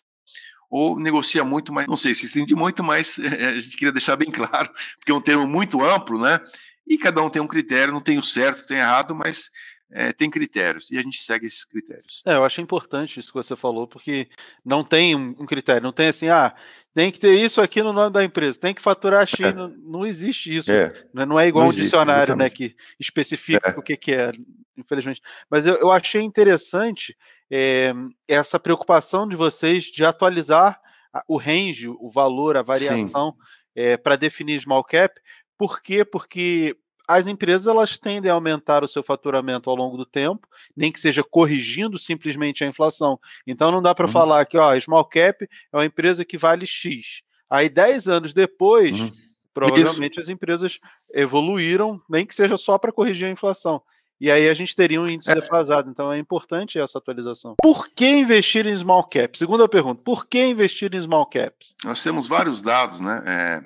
ou 0.69 0.97
negocia 0.97 1.43
muito, 1.43 1.73
mas 1.73 1.85
não 1.85 1.97
sei 1.97 2.13
se 2.13 2.25
estende 2.25 2.55
muito, 2.55 2.81
mas 2.81 3.19
é, 3.19 3.47
a 3.47 3.59
gente 3.59 3.75
queria 3.75 3.91
deixar 3.91 4.15
bem 4.15 4.31
claro, 4.31 4.71
porque 4.97 5.11
é 5.11 5.13
um 5.13 5.21
termo 5.21 5.45
muito 5.45 5.83
amplo, 5.83 6.19
né? 6.19 6.39
E 6.87 6.97
cada 6.97 7.21
um 7.21 7.29
tem 7.29 7.41
um 7.41 7.47
critério, 7.47 7.93
não 7.93 8.01
tem 8.01 8.17
o 8.17 8.23
certo, 8.23 8.65
tem 8.65 8.77
errado, 8.77 9.13
mas 9.13 9.49
é, 9.91 10.13
tem 10.13 10.29
critérios 10.29 10.89
e 10.89 10.97
a 10.97 11.01
gente 11.01 11.21
segue 11.21 11.45
esses 11.45 11.65
critérios. 11.65 12.23
É, 12.25 12.35
eu 12.35 12.43
acho 12.43 12.61
importante 12.61 13.19
isso 13.19 13.29
que 13.29 13.37
você 13.37 13.55
falou, 13.55 13.87
porque 13.87 14.29
não 14.63 14.83
tem 14.83 15.15
um, 15.15 15.45
critério, 15.45 15.83
não 15.83 15.91
tem 15.91 16.07
assim, 16.07 16.29
ah, 16.29 16.55
tem 16.93 17.11
que 17.11 17.19
ter 17.19 17.33
isso 17.33 17.61
aqui 17.61 17.83
no 17.83 17.91
nome 17.91 18.11
da 18.11 18.23
empresa, 18.23 18.59
tem 18.59 18.73
que 18.73 18.81
faturar 18.81 19.27
X, 19.27 19.39
é. 19.41 19.53
não, 19.53 19.67
não, 19.67 20.05
existe 20.05 20.55
isso. 20.55 20.71
Né? 20.71 21.25
Não 21.25 21.39
é 21.39 21.47
igual 21.47 21.65
não 21.65 21.71
um 21.71 21.75
dicionário 21.75 22.35
né, 22.35 22.49
que 22.49 22.75
especifica 22.99 23.71
é. 23.71 23.79
o 23.79 23.81
que, 23.81 23.97
que 23.97 24.13
é, 24.13 24.31
infelizmente. 24.77 25.21
Mas 25.49 25.65
eu, 25.65 25.75
eu 25.75 25.91
achei 25.91 26.21
interessante 26.21 27.15
é, 27.49 27.93
essa 28.27 28.59
preocupação 28.59 29.27
de 29.27 29.35
vocês 29.35 29.85
de 29.85 30.05
atualizar 30.05 30.79
o 31.27 31.37
range, 31.37 31.89
o 31.89 32.09
valor, 32.09 32.55
a 32.55 32.61
variação 32.61 33.35
é, 33.75 33.97
para 33.97 34.15
definir 34.15 34.59
small 34.59 34.83
cap. 34.83 35.19
Por 35.57 35.81
quê? 35.81 36.05
Porque 36.05 36.77
as 37.17 37.27
empresas 37.27 37.67
elas 37.67 37.97
tendem 37.97 38.31
a 38.31 38.33
aumentar 38.33 38.83
o 38.83 38.87
seu 38.87 39.03
faturamento 39.03 39.69
ao 39.69 39.75
longo 39.75 39.97
do 39.97 40.05
tempo, 40.05 40.47
nem 40.75 40.91
que 40.91 40.99
seja 40.99 41.23
corrigindo 41.23 41.97
simplesmente 41.97 42.63
a 42.63 42.67
inflação. 42.67 43.19
Então 43.45 43.71
não 43.71 43.81
dá 43.81 43.93
para 43.93 44.05
uhum. 44.05 44.11
falar 44.11 44.45
que 44.45 44.57
ó, 44.57 44.71
a 44.71 44.79
small 44.79 45.05
cap 45.05 45.47
é 45.71 45.77
uma 45.77 45.85
empresa 45.85 46.25
que 46.25 46.37
vale 46.37 46.65
X. 46.65 47.21
Aí 47.49 47.69
10 47.69 48.07
anos 48.07 48.33
depois, 48.33 48.99
uhum. 48.99 49.11
provavelmente 49.53 50.13
Isso. 50.13 50.21
as 50.21 50.29
empresas 50.29 50.79
evoluíram, 51.13 52.01
nem 52.09 52.25
que 52.25 52.35
seja 52.35 52.55
só 52.55 52.77
para 52.77 52.91
corrigir 52.91 53.27
a 53.27 53.31
inflação. 53.31 53.81
E 54.21 54.29
aí 54.29 54.47
a 54.47 54.53
gente 54.53 54.75
teria 54.75 55.01
um 55.01 55.07
índice 55.09 55.31
é. 55.31 55.35
defasado. 55.35 55.89
Então 55.89 56.13
é 56.13 56.19
importante 56.19 56.77
essa 56.77 56.99
atualização. 56.99 57.55
Por 57.61 57.89
que 57.89 58.07
investir 58.07 58.67
em 58.67 58.77
small 58.77 59.03
caps? 59.03 59.39
Segunda 59.39 59.67
pergunta: 59.67 59.99
por 60.05 60.27
que 60.27 60.45
investir 60.45 60.93
em 60.93 61.01
small 61.01 61.25
caps? 61.25 61.75
Nós 61.83 62.03
temos 62.03 62.27
vários 62.27 62.61
dados, 62.61 62.99
né? 62.99 63.23
É, 63.25 63.63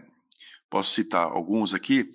posso 0.70 0.92
citar 0.92 1.28
alguns 1.28 1.74
aqui 1.74 2.10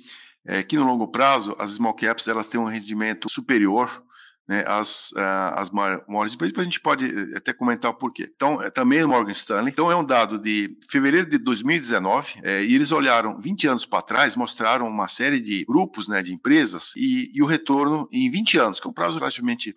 é 0.50 0.64
que 0.64 0.76
no 0.76 0.84
longo 0.84 1.06
prazo 1.06 1.54
as 1.58 1.70
small 1.72 1.94
caps 1.94 2.26
elas 2.26 2.48
têm 2.48 2.60
um 2.60 2.64
rendimento 2.64 3.30
superior 3.30 4.02
né, 4.48 4.64
às, 4.66 5.12
às 5.54 5.70
maiores 5.70 6.34
empresas, 6.34 6.58
a 6.58 6.64
gente 6.64 6.80
pode 6.80 7.06
eh, 7.06 7.36
até 7.36 7.52
comentar 7.52 7.88
o 7.88 7.94
porquê. 7.94 8.28
Então, 8.34 8.60
é 8.60 8.68
também 8.68 9.04
o 9.04 9.08
Morgan 9.08 9.30
Stanley. 9.30 9.70
Então, 9.70 9.92
é 9.92 9.94
um 9.94 10.02
dado 10.02 10.40
de 10.40 10.76
fevereiro 10.90 11.30
de 11.30 11.38
2019, 11.38 12.40
é, 12.42 12.64
e 12.64 12.74
eles 12.74 12.90
olharam 12.90 13.40
20 13.40 13.68
anos 13.68 13.86
para 13.86 14.02
trás, 14.02 14.34
mostraram 14.34 14.88
uma 14.88 15.06
série 15.06 15.38
de 15.38 15.64
grupos 15.66 16.08
né, 16.08 16.20
de 16.20 16.34
empresas 16.34 16.96
e, 16.96 17.30
e 17.32 17.40
o 17.40 17.46
retorno 17.46 18.08
em 18.10 18.28
20 18.28 18.58
anos, 18.58 18.80
que 18.80 18.88
é 18.88 18.90
um 18.90 18.92
prazo 18.92 19.20
relativamente 19.20 19.76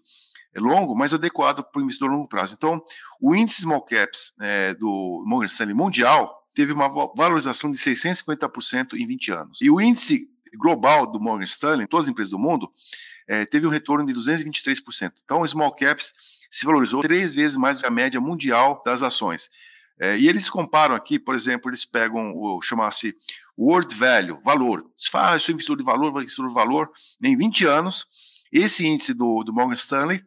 é 0.55 0.59
longo, 0.59 0.95
mas 0.95 1.13
adequado 1.13 1.63
para 1.63 1.79
o 1.79 1.83
investidor 1.83 2.09
a 2.09 2.13
longo 2.13 2.27
prazo. 2.27 2.55
Então, 2.57 2.81
o 3.21 3.35
índice 3.35 3.61
small 3.61 3.81
caps 3.81 4.33
é, 4.41 4.73
do 4.73 5.23
Morgan 5.27 5.45
Stanley 5.45 5.75
mundial 5.75 6.43
teve 6.55 6.73
uma 6.73 6.87
valorização 6.87 7.69
de 7.69 7.77
650% 7.77 8.93
em 8.93 9.05
20 9.05 9.31
anos. 9.31 9.61
E 9.61 9.69
o 9.69 9.79
índice 9.79 10.32
global 10.57 11.11
do 11.11 11.19
Morgan 11.19 11.43
Stanley, 11.43 11.87
todas 11.87 12.05
as 12.05 12.11
empresas 12.11 12.31
do 12.31 12.39
mundo, 12.39 12.71
é, 13.27 13.45
teve 13.45 13.65
um 13.65 13.69
retorno 13.69 14.05
de 14.05 14.13
223%. 14.13 15.13
Então, 15.23 15.41
o 15.41 15.47
small 15.47 15.73
caps 15.75 16.13
se 16.49 16.65
valorizou 16.65 17.01
três 17.01 17.33
vezes 17.33 17.57
mais 17.57 17.77
do 17.77 17.81
que 17.81 17.87
a 17.87 17.91
média 17.91 18.19
mundial 18.21 18.81
das 18.85 19.01
ações. 19.01 19.49
É, 19.99 20.17
e 20.17 20.27
eles 20.27 20.49
comparam 20.49 20.95
aqui, 20.95 21.17
por 21.17 21.35
exemplo, 21.35 21.69
eles 21.69 21.85
pegam 21.85 22.33
o 22.35 22.61
chamasse 22.61 23.15
World 23.57 23.93
Value, 23.93 24.39
valor. 24.43 24.83
Se 24.95 25.09
fala, 25.09 25.35
ah, 25.35 25.39
sou 25.39 25.53
investidor 25.53 25.77
de 25.77 25.83
valor, 25.83 26.09
investidor 26.09 26.47
de 26.47 26.53
valor, 26.53 26.91
em 27.21 27.37
20 27.37 27.65
anos, 27.65 28.07
esse 28.51 28.85
índice 28.85 29.13
do, 29.13 29.43
do 29.43 29.53
Morgan 29.53 29.73
Stanley 29.73 30.23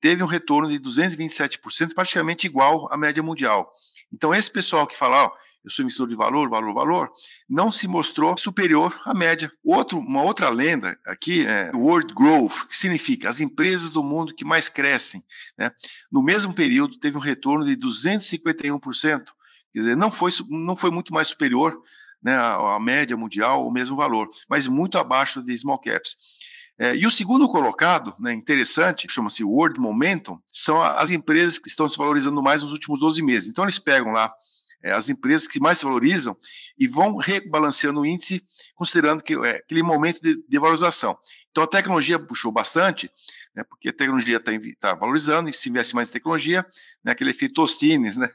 teve 0.00 0.22
um 0.22 0.26
retorno 0.26 0.70
de 0.70 0.78
227%, 0.78 1.94
praticamente 1.94 2.46
igual 2.46 2.90
à 2.92 2.96
média 2.96 3.22
mundial. 3.22 3.70
Então, 4.12 4.34
esse 4.34 4.50
pessoal 4.50 4.86
que 4.86 4.96
fala, 4.96 5.24
ó, 5.24 5.32
eu 5.66 5.70
sou 5.72 5.82
investidor 5.82 6.06
de 6.06 6.14
valor, 6.14 6.48
valor, 6.48 6.72
valor, 6.72 7.12
não 7.50 7.72
se 7.72 7.88
mostrou 7.88 8.38
superior 8.38 8.98
à 9.04 9.12
média. 9.12 9.50
Outro, 9.64 9.98
uma 9.98 10.22
outra 10.22 10.48
lenda 10.48 10.96
aqui 11.04 11.44
é 11.44 11.72
World 11.74 12.14
Growth, 12.14 12.68
que 12.68 12.76
significa 12.76 13.28
as 13.28 13.40
empresas 13.40 13.90
do 13.90 14.00
mundo 14.00 14.32
que 14.32 14.44
mais 14.44 14.68
crescem. 14.68 15.24
Né? 15.58 15.72
No 16.10 16.22
mesmo 16.22 16.54
período, 16.54 17.00
teve 17.00 17.16
um 17.16 17.20
retorno 17.20 17.64
de 17.64 17.76
251%, 17.76 19.24
quer 19.72 19.80
dizer, 19.80 19.96
não 19.96 20.12
foi, 20.12 20.30
não 20.48 20.76
foi 20.76 20.92
muito 20.92 21.12
mais 21.12 21.26
superior 21.26 21.76
né, 22.22 22.36
à, 22.36 22.76
à 22.76 22.80
média 22.80 23.16
mundial, 23.16 23.66
o 23.66 23.72
mesmo 23.72 23.96
valor, 23.96 24.30
mas 24.48 24.68
muito 24.68 24.98
abaixo 24.98 25.42
de 25.42 25.56
small 25.58 25.80
caps. 25.80 26.16
É, 26.78 26.94
e 26.94 27.04
o 27.06 27.10
segundo 27.10 27.48
colocado, 27.48 28.14
né, 28.20 28.32
interessante, 28.32 29.08
chama-se 29.10 29.42
World 29.42 29.80
Momentum, 29.80 30.38
são 30.52 30.80
as 30.80 31.10
empresas 31.10 31.58
que 31.58 31.68
estão 31.68 31.88
se 31.88 31.98
valorizando 31.98 32.40
mais 32.40 32.62
nos 32.62 32.70
últimos 32.70 33.00
12 33.00 33.20
meses. 33.20 33.48
Então, 33.48 33.64
eles 33.64 33.80
pegam 33.80 34.12
lá 34.12 34.32
é, 34.86 34.92
as 34.92 35.10
empresas 35.10 35.48
que 35.48 35.58
mais 35.58 35.78
se 35.78 35.84
valorizam 35.84 36.36
e 36.78 36.86
vão 36.86 37.16
rebalanceando 37.16 38.00
o 38.00 38.06
índice, 38.06 38.42
considerando 38.74 39.22
que 39.22 39.34
é 39.34 39.56
aquele 39.56 39.82
momento 39.82 40.20
de, 40.22 40.40
de 40.48 40.58
valorização. 40.58 41.18
Então 41.50 41.64
a 41.64 41.66
tecnologia 41.66 42.18
puxou 42.18 42.52
bastante, 42.52 43.10
né, 43.54 43.64
porque 43.64 43.88
a 43.88 43.92
tecnologia 43.92 44.36
está 44.36 44.52
tá 44.78 44.94
valorizando, 44.94 45.48
e 45.48 45.52
se 45.52 45.70
investe 45.70 45.94
mais 45.94 46.10
em 46.10 46.12
tecnologia, 46.12 46.64
né, 47.02 47.12
aquele 47.12 47.30
efeito 47.30 47.54
tostines, 47.54 48.18
né, 48.18 48.28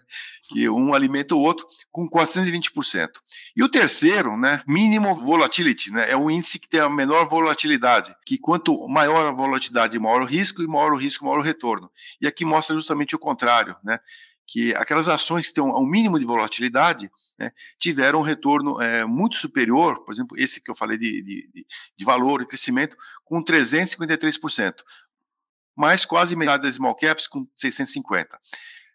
que 0.49 0.67
um 0.67 0.93
alimenta 0.93 1.35
o 1.35 1.39
outro, 1.39 1.67
com 1.91 2.09
420%. 2.09 3.11
E 3.55 3.63
o 3.63 3.69
terceiro, 3.69 4.35
né, 4.35 4.63
mínimo 4.67 5.13
volatility, 5.13 5.91
né, 5.91 6.09
é 6.09 6.17
o 6.17 6.31
índice 6.31 6.57
que 6.57 6.67
tem 6.67 6.79
a 6.79 6.89
menor 6.89 7.29
volatilidade, 7.29 8.13
que 8.25 8.39
quanto 8.39 8.87
maior 8.87 9.27
a 9.27 9.31
volatilidade, 9.31 9.99
maior 9.99 10.23
o 10.23 10.25
risco, 10.25 10.63
e 10.63 10.67
maior 10.67 10.91
o 10.91 10.97
risco, 10.97 11.23
maior 11.23 11.39
o 11.39 11.43
retorno. 11.43 11.91
E 12.19 12.27
aqui 12.27 12.43
mostra 12.43 12.75
justamente 12.75 13.15
o 13.15 13.19
contrário, 13.19 13.75
né, 13.83 13.99
que 14.51 14.75
aquelas 14.75 15.07
ações 15.07 15.47
que 15.47 15.53
têm 15.53 15.63
um, 15.63 15.85
mínimo 15.85 16.19
de 16.19 16.25
volatilidade 16.25 17.09
né, 17.39 17.53
tiveram 17.79 18.19
um 18.19 18.21
retorno 18.21 18.81
é, 18.81 19.05
muito 19.05 19.37
superior, 19.37 20.03
por 20.03 20.13
exemplo, 20.13 20.37
esse 20.37 20.61
que 20.61 20.69
eu 20.69 20.75
falei 20.75 20.97
de, 20.97 21.21
de, 21.21 21.65
de 21.95 22.05
valor 22.05 22.41
e 22.41 22.45
crescimento, 22.45 22.97
com 23.23 23.41
353%, 23.41 24.73
mais 25.73 26.03
quase 26.03 26.35
metade 26.35 26.63
das 26.63 26.75
small 26.75 26.93
caps 26.95 27.27
com 27.27 27.47
650%. 27.57 28.27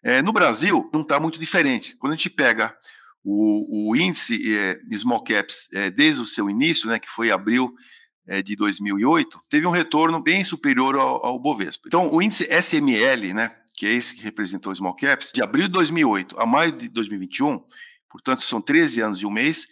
É, 0.03 0.21
no 0.21 0.31
Brasil, 0.31 0.87
não 0.93 1.01
está 1.01 1.19
muito 1.19 1.39
diferente. 1.39 1.95
Quando 1.95 2.13
a 2.13 2.15
gente 2.15 2.29
pega 2.29 2.77
o, 3.23 3.89
o 3.89 3.95
índice 3.95 4.55
é, 4.55 4.79
small 4.95 5.23
caps 5.23 5.69
desde 5.95 6.21
o 6.21 6.27
seu 6.27 6.51
início, 6.51 6.87
né, 6.87 6.99
que 6.99 7.09
foi 7.09 7.31
abril 7.31 7.73
de 8.43 8.55
2008, 8.57 9.41
teve 9.49 9.65
um 9.65 9.71
retorno 9.71 10.21
bem 10.21 10.43
superior 10.43 10.95
ao, 10.95 11.25
ao 11.25 11.39
Bovespa. 11.39 11.87
Então, 11.87 12.13
o 12.13 12.21
índice 12.21 12.45
SML, 12.61 13.33
né, 13.33 13.55
que 13.77 13.85
é 13.85 13.93
esse 13.93 14.15
que 14.15 14.23
representou 14.23 14.71
o 14.71 14.75
small 14.75 14.95
caps, 14.95 15.31
de 15.31 15.41
abril 15.43 15.67
de 15.67 15.73
2008 15.73 16.39
a 16.39 16.47
maio 16.47 16.71
de 16.71 16.89
2021, 16.89 17.63
portanto 18.09 18.41
são 18.41 18.59
13 18.59 19.01
anos 19.01 19.21
e 19.21 19.25
um 19.25 19.29
mês, 19.29 19.67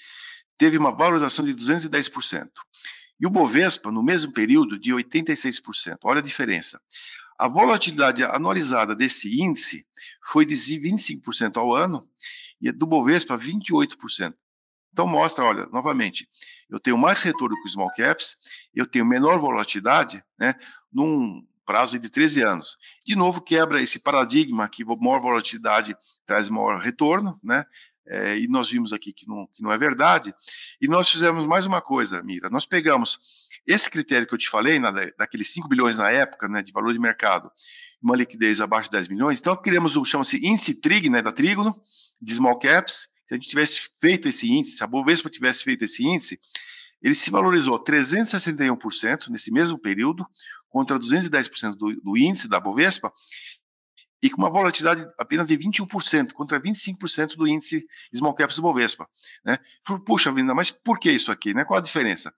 teve 0.59 0.77
uma 0.77 0.95
valorização 0.95 1.43
de 1.43 1.55
210%. 1.55 2.47
E 3.19 3.25
o 3.25 3.29
Bovespa, 3.31 3.91
no 3.91 4.03
mesmo 4.03 4.31
período, 4.31 4.77
de 4.77 4.91
86%. 4.91 5.97
Olha 6.03 6.19
a 6.19 6.23
diferença. 6.23 6.79
A 7.37 7.47
volatilidade 7.47 8.23
anualizada 8.23 8.95
desse 8.95 9.41
índice 9.41 9.85
foi 10.23 10.45
de 10.45 10.53
25% 10.53 11.57
ao 11.57 11.73
ano 11.73 12.07
e 12.61 12.71
do 12.71 12.85
Bovespa 12.85 13.37
28%. 13.37 14.35
Então 14.93 15.07
mostra, 15.07 15.43
olha, 15.43 15.65
novamente, 15.67 16.29
eu 16.69 16.79
tenho 16.79 16.97
mais 16.97 17.21
retorno 17.23 17.55
os 17.65 17.73
small 17.73 17.91
caps, 17.91 18.37
eu 18.73 18.85
tenho 18.85 19.05
menor 19.05 19.39
volatilidade, 19.39 20.23
né, 20.39 20.53
num 20.93 21.45
prazo 21.65 21.99
de 21.99 22.09
13 22.09 22.41
anos. 22.41 22.77
De 23.05 23.15
novo 23.15 23.41
quebra 23.41 23.81
esse 23.81 23.99
paradigma 23.99 24.69
que 24.69 24.85
maior 24.85 25.19
volatilidade 25.19 25.95
traz 26.25 26.49
maior 26.49 26.79
retorno, 26.79 27.39
né? 27.43 27.65
É, 28.07 28.37
e 28.37 28.47
nós 28.47 28.69
vimos 28.69 28.93
aqui 28.93 29.11
que 29.11 29.27
não, 29.27 29.47
que 29.51 29.63
não 29.63 29.71
é 29.71 29.77
verdade. 29.77 30.33
E 30.79 30.87
nós 30.87 31.09
fizemos 31.09 31.45
mais 31.45 31.65
uma 31.65 31.81
coisa, 31.81 32.21
Mira. 32.21 32.49
Nós 32.49 32.65
pegamos 32.65 33.19
esse 33.65 33.89
critério 33.89 34.27
que 34.27 34.33
eu 34.33 34.37
te 34.37 34.47
falei, 34.47 34.77
na, 34.79 34.91
daqueles 35.17 35.51
5 35.51 35.67
bilhões 35.67 35.97
na 35.97 36.11
época, 36.11 36.47
né, 36.47 36.61
de 36.61 36.71
valor 36.71 36.93
de 36.93 36.99
mercado, 36.99 37.51
uma 38.01 38.15
liquidez 38.15 38.61
abaixo 38.61 38.89
de 38.89 38.97
10 38.97 39.07
milhões. 39.07 39.39
Então, 39.39 39.55
criamos 39.55 39.97
o 39.97 40.05
chama-se 40.05 40.37
índice 40.45 40.79
TRIG, 40.79 41.09
né, 41.09 41.21
da 41.21 41.31
Trígono, 41.31 41.73
de 42.21 42.33
small 42.33 42.59
caps. 42.59 43.09
Se 43.27 43.33
a 43.33 43.37
gente 43.37 43.47
tivesse 43.47 43.89
feito 43.99 44.27
esse 44.27 44.47
índice, 44.47 44.77
se 44.77 44.83
a 44.83 44.87
Bovespa 44.87 45.29
tivesse 45.29 45.63
feito 45.63 45.83
esse 45.83 46.05
índice, 46.05 46.39
ele 47.01 47.15
se 47.15 47.31
valorizou 47.31 47.83
361% 47.83 49.29
nesse 49.29 49.51
mesmo 49.51 49.79
período, 49.79 50.25
contra 50.75 50.99
210% 50.99 51.75
do, 51.75 51.95
do 52.01 52.17
índice 52.17 52.49
da 52.49 52.59
Bovespa, 52.59 53.09
e 54.21 54.29
com 54.29 54.41
uma 54.41 54.49
volatilidade 54.49 55.07
apenas 55.17 55.47
de 55.47 55.57
21%, 55.57 56.33
contra 56.33 56.59
25% 56.59 57.37
do 57.37 57.47
índice 57.47 57.87
Small 58.13 58.33
Caps 58.33 58.57
do 58.57 58.61
Bovespa. 58.61 59.07
Né? 59.45 59.57
Puxa 60.05 60.33
vida, 60.33 60.53
mas 60.53 60.71
por 60.71 60.99
que 60.99 61.09
isso 61.09 61.31
aqui? 61.31 61.53
Né? 61.53 61.63
Qual 61.63 61.79
a 61.79 61.81
diferença? 61.81 62.33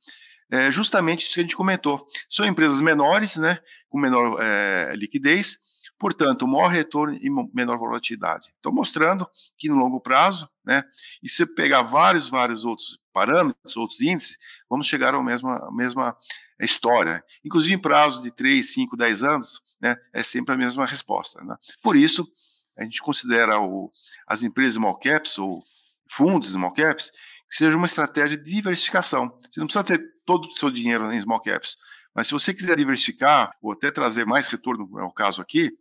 É 0.52 0.70
justamente 0.70 1.26
isso 1.26 1.34
que 1.34 1.40
a 1.40 1.44
gente 1.44 1.56
comentou. 1.56 2.06
São 2.30 2.46
empresas 2.46 2.80
menores, 2.80 3.38
né, 3.38 3.60
com 3.90 4.00
menor 4.00 4.38
é, 4.40 4.94
liquidez, 4.96 5.58
portanto, 5.98 6.48
maior 6.48 6.68
retorno 6.68 7.16
e 7.16 7.30
menor 7.52 7.80
volatilidade. 7.80 8.50
Estou 8.56 8.72
mostrando 8.72 9.28
que 9.58 9.68
no 9.68 9.78
longo 9.78 10.00
prazo, 10.00 10.48
né, 10.64 10.84
e 11.24 11.28
se 11.28 11.38
você 11.38 11.48
pegar 11.48 11.82
vários, 11.82 12.30
vários 12.30 12.64
outros 12.64 13.00
parâmetros, 13.18 13.76
outros 13.76 14.00
índices, 14.00 14.38
vamos 14.70 14.86
chegar 14.86 15.16
à 15.16 15.24
mesma, 15.24 15.68
mesma 15.72 16.16
história. 16.62 17.24
Inclusive 17.44 17.74
em 17.74 17.80
prazo 17.80 18.22
de 18.22 18.30
3, 18.30 18.74
5, 18.74 18.96
10 18.96 19.24
anos, 19.24 19.60
né, 19.82 19.96
é 20.14 20.22
sempre 20.22 20.54
a 20.54 20.58
mesma 20.58 20.86
resposta. 20.86 21.44
Né? 21.44 21.56
Por 21.82 21.96
isso, 21.96 22.32
a 22.78 22.84
gente 22.84 23.02
considera 23.02 23.60
o, 23.60 23.90
as 24.28 24.44
empresas 24.44 24.76
small 24.76 25.00
caps 25.00 25.40
ou 25.40 25.64
fundos 26.08 26.52
small 26.52 26.72
caps 26.72 27.10
que 27.50 27.56
seja 27.56 27.76
uma 27.76 27.88
estratégia 27.88 28.38
de 28.38 28.44
diversificação. 28.44 29.30
Você 29.50 29.60
não 29.60 29.66
precisa 29.66 29.84
ter 29.84 30.00
todo 30.24 30.46
o 30.46 30.52
seu 30.52 30.70
dinheiro 30.70 31.12
em 31.12 31.20
small 31.20 31.42
caps, 31.42 31.76
mas 32.14 32.28
se 32.28 32.34
você 32.34 32.54
quiser 32.54 32.78
diversificar 32.78 33.52
ou 33.64 33.72
até 33.72 33.90
trazer 33.90 34.28
mais 34.28 34.48
retorno, 34.48 35.00
é 35.00 35.04
o 35.04 35.12
caso 35.12 35.42
aqui, 35.42 35.72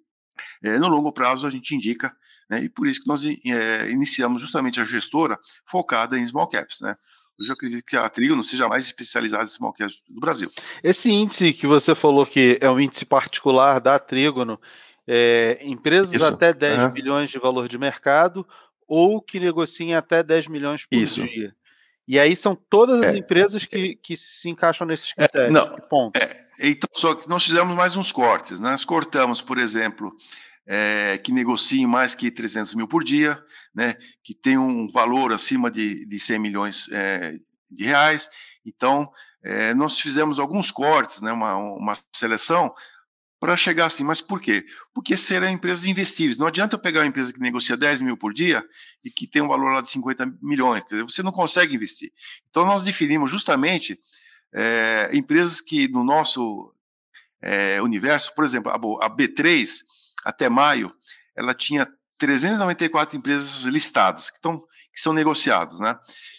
é, 0.63 0.79
no 0.79 0.89
longo 0.89 1.13
prazo 1.13 1.47
a 1.47 1.51
gente 1.51 1.75
indica, 1.75 2.17
né, 2.49 2.65
e 2.65 2.69
por 2.71 2.87
isso 2.87 3.03
que 3.03 3.09
nós 3.09 3.25
é, 3.27 3.91
iniciamos 3.91 4.41
justamente 4.41 4.81
a 4.81 4.85
gestora 4.85 5.39
focada 5.67 6.19
em 6.19 6.25
small 6.25 6.49
caps, 6.49 6.81
né. 6.81 6.97
Hoje 7.39 7.51
eu 7.51 7.55
acredito 7.55 7.85
que 7.85 7.97
a 7.97 8.09
Trigo 8.09 8.35
não 8.35 8.43
seja 8.43 8.67
mais 8.67 8.85
especializada 8.85 9.45
em 9.45 9.49
small 9.49 9.73
caps 9.73 10.01
do 10.09 10.21
Brasil. 10.21 10.51
Esse 10.83 11.11
índice 11.11 11.53
que 11.53 11.67
você 11.67 11.95
falou 11.95 12.25
que 12.25 12.59
é 12.61 12.71
um 12.71 12.81
índice 12.81 13.05
particular 13.05 13.79
da 13.81 13.99
Trígono, 13.99 14.59
é, 15.07 15.59
empresas 15.63 16.15
Isso. 16.15 16.25
até 16.25 16.53
10 16.53 16.79
uhum. 16.79 16.91
bilhões 16.91 17.31
de 17.31 17.39
valor 17.39 17.69
de 17.69 17.77
mercado 17.77 18.47
ou 18.89 19.21
que 19.21 19.39
negociem 19.39 19.95
até 19.95 20.23
10 20.23 20.49
milhões 20.49 20.87
por 20.87 20.97
Isso. 20.97 21.27
dia. 21.27 21.55
E 22.09 22.19
aí 22.19 22.37
são 22.37 22.55
todas 22.55 23.01
as 23.01 23.15
é. 23.15 23.19
empresas 23.19 23.67
que, 23.67 23.97
que 23.97 24.17
se 24.17 24.49
encaixam 24.49 24.87
nesses 24.87 25.13
é, 25.17 25.27
critérios. 25.27 25.51
É, 25.51 25.53
não, 25.53 25.77
ponto. 25.89 26.17
É, 26.17 26.37
então, 26.61 26.89
só 26.95 27.15
que 27.15 27.29
nós 27.29 27.45
fizemos 27.45 27.75
mais 27.75 27.97
uns 27.97 28.13
cortes. 28.13 28.61
Né? 28.61 28.71
Nós 28.71 28.85
cortamos, 28.85 29.41
por 29.41 29.59
exemplo, 29.59 30.15
é, 30.67 31.19
que 31.19 31.33
negociem 31.33 31.87
mais 31.87 32.15
que 32.15 32.31
300 32.31 32.75
mil 32.75 32.89
por 32.89 33.05
dia, 33.05 33.43
né? 33.75 33.97
que 34.23 34.35
tem 34.35 34.59
um 34.59 34.91
valor 34.91 35.33
acima 35.33 35.71
de, 35.71 36.05
de 36.07 36.19
100 36.19 36.39
milhões 36.39 36.89
é, 36.91 37.39
de 37.71 37.85
reais. 37.85 38.29
Então, 38.65 39.11
é, 39.43 39.73
nós 39.75 40.01
fizemos 40.01 40.41
alguns 40.41 40.71
cortes, 40.71 41.23
né? 41.23 41.33
uma, 41.33 41.57
uma 41.57 41.93
seleção 42.13 42.75
para 43.39 43.57
chegar 43.57 43.87
assim. 43.87 44.03
Mas 44.03 44.21
por 44.21 44.41
quê? 44.41 44.65
Porque 44.93 45.17
serão 45.17 45.49
empresas 45.49 45.87
investíveis. 45.87 46.37
Não 46.37 46.49
adianta 46.49 46.75
eu 46.75 46.81
pegar 46.81 47.01
uma 47.01 47.07
empresa 47.07 47.33
que 47.33 47.41
negocia 47.41 47.77
10 47.77 48.01
mil 48.01 48.17
por 48.17 48.35
dia 48.35 48.65
e 49.05 49.11
que 49.11 49.27
tem 49.27 49.43
um 49.43 49.49
valor 49.49 49.73
lá 49.73 49.81
de 49.81 49.89
50 49.89 50.35
milhões. 50.43 50.83
Dizer, 50.91 51.05
você 51.05 51.23
não 51.23 51.33
consegue 51.33 51.77
investir. 51.77 52.13
Então, 52.51 52.67
nós 52.67 52.83
definimos 52.83 53.31
justamente 53.31 54.01
é, 54.53 55.11
empresas 55.13 55.61
que 55.61 55.87
no 55.87 56.03
nosso 56.03 56.73
é, 57.41 57.81
universo, 57.81 58.35
por 58.35 58.45
exemplo, 58.45 58.73
a, 58.73 59.07
a 59.07 59.11
B3, 59.11 59.83
até 60.27 60.49
maio, 60.49 60.93
ela 61.37 61.55
tinha 61.55 61.89
394 62.19 63.17
empresas 63.17 63.63
listadas, 63.63 64.31
que, 64.31 64.37
estão, 64.37 64.59
que 64.93 65.01
são 65.01 65.13
negociadas. 65.13 65.79
Né? 65.79 65.97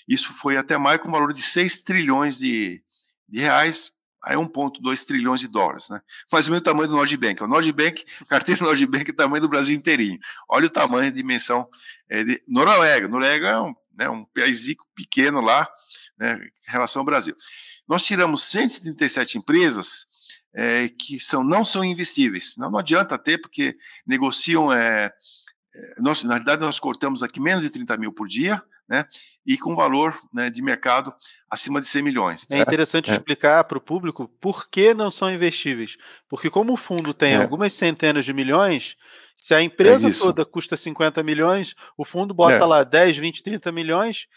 Isso 0.07 0.33
foi 0.33 0.57
até 0.57 0.77
maio 0.77 0.99
com 0.99 1.07
um 1.07 1.11
valor 1.11 1.31
de 1.31 1.41
6 1.41 1.83
trilhões 1.83 2.37
de, 2.37 2.83
de 3.29 3.39
reais 3.39 3.93
aí 4.23 4.35
1,2 4.35 5.05
trilhões 5.05 5.39
de 5.39 5.47
dólares, 5.47 5.87
né? 5.87 6.01
Mais 6.33 6.47
ou 6.47 6.51
menos 6.51 6.61
o 6.61 6.63
tamanho 6.65 6.89
do 6.89 6.95
Nordbank. 6.95 7.41
O 7.41 7.47
Nordbank, 7.47 8.03
carteira 8.27 8.59
do 8.59 8.65
Nordbank 8.65 9.09
é 9.09 9.13
o 9.13 9.15
tamanho 9.15 9.41
do 9.41 9.47
Brasil 9.47 9.73
inteirinho. 9.73 10.19
Olha 10.49 10.67
o 10.67 10.69
tamanho, 10.69 11.07
a 11.07 11.13
dimensão 11.13 11.69
é, 12.09 12.23
de 12.25 12.43
Noruega. 12.45 13.07
Noruega 13.07 13.47
é 13.47 13.59
um, 13.59 13.73
né, 13.95 14.09
um 14.09 14.25
país 14.25 14.65
pequeno 14.93 15.39
lá, 15.39 15.65
né, 16.19 16.35
em 16.67 16.71
relação 16.71 17.01
ao 17.01 17.05
Brasil. 17.05 17.35
Nós 17.87 18.03
tiramos 18.03 18.43
137 18.43 19.37
empresas 19.37 20.05
é, 20.53 20.89
que 20.89 21.19
são, 21.19 21.43
não 21.43 21.63
são 21.63 21.83
investíveis. 21.83 22.55
Não, 22.57 22.71
não 22.71 22.79
adianta 22.79 23.17
ter, 23.17 23.37
porque 23.39 23.77
negociam. 24.05 24.71
É, 24.71 25.05
é 25.05 26.01
nós, 26.01 26.23
na 26.23 26.35
realidade, 26.35 26.61
nós 26.61 26.79
cortamos 26.79 27.21
aqui 27.21 27.39
menos 27.39 27.63
de 27.63 27.69
30 27.69 27.97
mil 27.97 28.11
por 28.11 28.27
dia, 28.27 28.61
né? 28.87 29.05
E 29.45 29.57
com 29.57 29.75
valor 29.75 30.17
né, 30.33 30.49
de 30.49 30.61
mercado 30.61 31.13
acima 31.49 31.79
de 31.79 31.87
100 31.87 32.01
milhões. 32.01 32.47
É 32.49 32.59
interessante 32.59 33.09
é. 33.09 33.13
explicar 33.13 33.63
para 33.63 33.77
o 33.77 33.81
público 33.81 34.27
por 34.41 34.69
que 34.69 34.93
não 34.93 35.09
são 35.09 35.31
investíveis. 35.31 35.97
Porque 36.27 36.49
como 36.49 36.73
o 36.73 36.77
fundo 36.77 37.13
tem 37.13 37.33
é. 37.33 37.41
algumas 37.41 37.73
centenas 37.73 38.25
de 38.25 38.33
milhões, 38.33 38.97
se 39.35 39.53
a 39.53 39.61
empresa 39.61 40.09
é 40.09 40.13
toda 40.13 40.43
custa 40.43 40.75
50 40.75 41.21
milhões, 41.23 41.75
o 41.97 42.03
fundo 42.03 42.33
bota 42.33 42.55
é. 42.55 42.65
lá 42.65 42.83
10, 42.83 43.17
20, 43.17 43.43
30 43.43 43.71
milhões, 43.71 44.27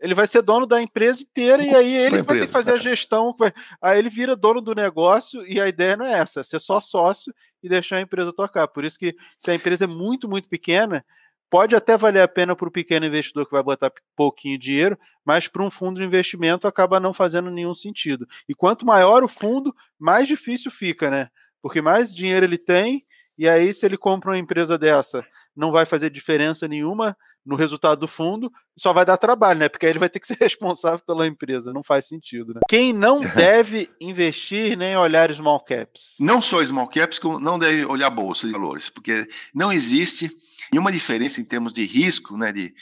ele 0.00 0.14
vai 0.14 0.26
ser 0.26 0.42
dono 0.42 0.66
da 0.66 0.80
empresa 0.80 1.22
inteira 1.22 1.62
e 1.62 1.74
aí 1.74 1.94
ele 1.94 2.22
vai 2.22 2.38
ter 2.38 2.46
que 2.46 2.52
fazer 2.52 2.72
a 2.72 2.78
gestão. 2.78 3.34
Aí 3.82 3.98
ele 3.98 4.08
vira 4.08 4.34
dono 4.34 4.60
do 4.60 4.74
negócio 4.74 5.46
e 5.46 5.60
a 5.60 5.68
ideia 5.68 5.96
não 5.96 6.06
é 6.06 6.18
essa, 6.18 6.40
é 6.40 6.42
ser 6.42 6.58
só 6.58 6.80
sócio 6.80 7.34
e 7.62 7.68
deixar 7.68 7.96
a 7.96 8.00
empresa 8.00 8.32
tocar. 8.32 8.66
Por 8.68 8.84
isso 8.84 8.98
que 8.98 9.14
se 9.38 9.50
a 9.50 9.54
empresa 9.54 9.84
é 9.84 9.86
muito, 9.86 10.28
muito 10.28 10.48
pequena, 10.48 11.04
Pode 11.50 11.74
até 11.74 11.96
valer 11.96 12.22
a 12.22 12.28
pena 12.28 12.54
para 12.54 12.68
o 12.68 12.70
pequeno 12.70 13.04
investidor 13.04 13.44
que 13.44 13.50
vai 13.50 13.62
botar 13.62 13.92
pouquinho 14.14 14.56
dinheiro, 14.56 14.96
mas 15.24 15.48
para 15.48 15.64
um 15.64 15.70
fundo 15.70 15.98
de 15.98 16.06
investimento 16.06 16.68
acaba 16.68 17.00
não 17.00 17.12
fazendo 17.12 17.50
nenhum 17.50 17.74
sentido. 17.74 18.24
E 18.48 18.54
quanto 18.54 18.86
maior 18.86 19.24
o 19.24 19.28
fundo, 19.28 19.74
mais 19.98 20.28
difícil 20.28 20.70
fica, 20.70 21.10
né? 21.10 21.28
Porque 21.60 21.82
mais 21.82 22.14
dinheiro 22.14 22.46
ele 22.46 22.56
tem, 22.56 23.04
e 23.36 23.48
aí 23.48 23.74
se 23.74 23.84
ele 23.84 23.96
compra 23.96 24.30
uma 24.30 24.38
empresa 24.38 24.78
dessa, 24.78 25.26
não 25.56 25.72
vai 25.72 25.84
fazer 25.84 26.08
diferença 26.08 26.68
nenhuma 26.68 27.16
no 27.44 27.56
resultado 27.56 28.00
do 28.00 28.08
fundo, 28.08 28.52
só 28.76 28.92
vai 28.92 29.04
dar 29.04 29.16
trabalho, 29.16 29.60
né? 29.60 29.68
Porque 29.68 29.86
aí 29.86 29.92
ele 29.92 29.98
vai 29.98 30.08
ter 30.08 30.20
que 30.20 30.26
ser 30.26 30.36
responsável 30.40 31.00
pela 31.06 31.26
empresa, 31.26 31.72
não 31.72 31.82
faz 31.82 32.06
sentido, 32.06 32.54
né? 32.54 32.60
Quem 32.68 32.92
não 32.92 33.20
deve 33.34 33.90
investir 34.00 34.76
nem 34.76 34.96
olhar 34.96 35.32
small 35.32 35.60
caps? 35.60 36.14
Não 36.18 36.40
só 36.40 36.64
small 36.64 36.88
caps, 36.88 37.20
não 37.40 37.58
deve 37.58 37.84
olhar 37.84 38.10
bolsa 38.10 38.46
de 38.46 38.52
valores, 38.52 38.88
porque 38.88 39.26
não 39.54 39.72
existe 39.72 40.30
nenhuma 40.72 40.92
diferença 40.92 41.40
em 41.40 41.44
termos 41.44 41.72
de 41.72 41.84
risco, 41.84 42.36
né, 42.36 42.52
de, 42.52 42.72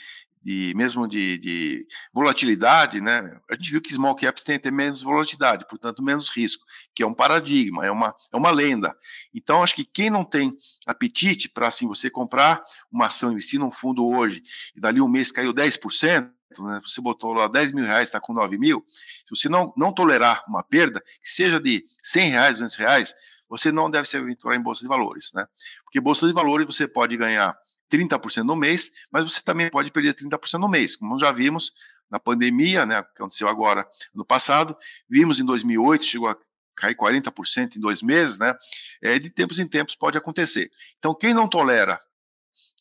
de 0.41 0.73
mesmo 0.75 1.07
de, 1.07 1.37
de, 1.37 1.87
volatilidade, 2.13 3.01
né? 3.01 3.39
A 3.49 3.55
gente 3.55 3.71
viu 3.71 3.81
que 3.81 3.93
small 3.93 4.15
caps 4.15 4.43
têm 4.43 4.55
até 4.55 4.71
menos 4.71 5.01
volatilidade, 5.01 5.67
portanto 5.67 6.01
menos 6.01 6.29
risco, 6.29 6.65
que 6.95 7.03
é 7.03 7.07
um 7.07 7.13
paradigma, 7.13 7.85
é 7.85 7.91
uma, 7.91 8.15
é 8.31 8.37
uma 8.37 8.49
lenda. 8.49 8.95
Então 9.33 9.61
acho 9.61 9.75
que 9.75 9.83
quem 9.83 10.09
não 10.09 10.23
tem 10.23 10.55
apetite 10.85 11.49
para 11.49 11.67
assim 11.67 11.87
você 11.87 12.09
comprar 12.09 12.63
uma 12.91 13.07
ação, 13.07 13.31
investir 13.31 13.59
num 13.59 13.71
fundo 13.71 14.07
hoje 14.07 14.41
e 14.75 14.79
dali 14.79 15.01
um 15.01 15.09
mês 15.09 15.31
caiu 15.31 15.53
10%, 15.53 16.31
né, 16.57 16.81
você 16.83 17.01
botou 17.01 17.33
lá 17.33 17.47
10 17.47 17.73
mil 17.73 17.85
reais, 17.85 18.07
está 18.07 18.19
com 18.19 18.33
9 18.33 18.57
mil, 18.57 18.83
se 18.87 19.29
você 19.29 19.49
não, 19.49 19.73
não 19.75 19.93
tolerar 19.93 20.43
uma 20.47 20.63
perda, 20.63 21.01
que 21.21 21.29
seja 21.29 21.59
de 21.59 21.83
100 22.01 22.29
reais, 22.29 22.51
200 22.53 22.75
reais, 22.75 23.15
você 23.49 23.71
não 23.71 23.89
deve 23.89 24.07
se 24.07 24.15
aventurar 24.15 24.55
em 24.55 24.61
bolsa 24.61 24.81
de 24.81 24.87
valores, 24.87 25.31
né? 25.33 25.45
Porque 25.83 25.99
bolsa 25.99 26.27
de 26.27 26.33
valores 26.33 26.67
você 26.67 26.87
pode 26.87 27.17
ganhar 27.17 27.57
30% 27.89 28.43
no 28.43 28.55
mês, 28.55 28.91
mas 29.11 29.23
você 29.23 29.41
também 29.41 29.69
pode 29.69 29.91
perder 29.91 30.13
30% 30.13 30.59
no 30.59 30.69
mês, 30.69 30.95
como 30.95 31.17
já 31.17 31.31
vimos 31.31 31.73
na 32.09 32.19
pandemia, 32.19 32.85
né, 32.85 33.03
que 33.03 33.09
aconteceu 33.21 33.47
agora 33.47 33.87
no 34.13 34.25
passado, 34.25 34.75
vimos 35.09 35.39
em 35.39 35.45
2008, 35.45 36.05
chegou 36.05 36.27
a 36.27 36.37
cair 36.75 36.95
40% 36.95 37.75
em 37.75 37.79
dois 37.79 38.01
meses, 38.01 38.39
né, 38.39 38.55
é, 39.01 39.19
de 39.19 39.29
tempos 39.29 39.59
em 39.59 39.67
tempos 39.67 39.95
pode 39.95 40.17
acontecer. 40.17 40.71
Então, 40.97 41.13
quem 41.13 41.33
não 41.33 41.47
tolera, 41.47 41.99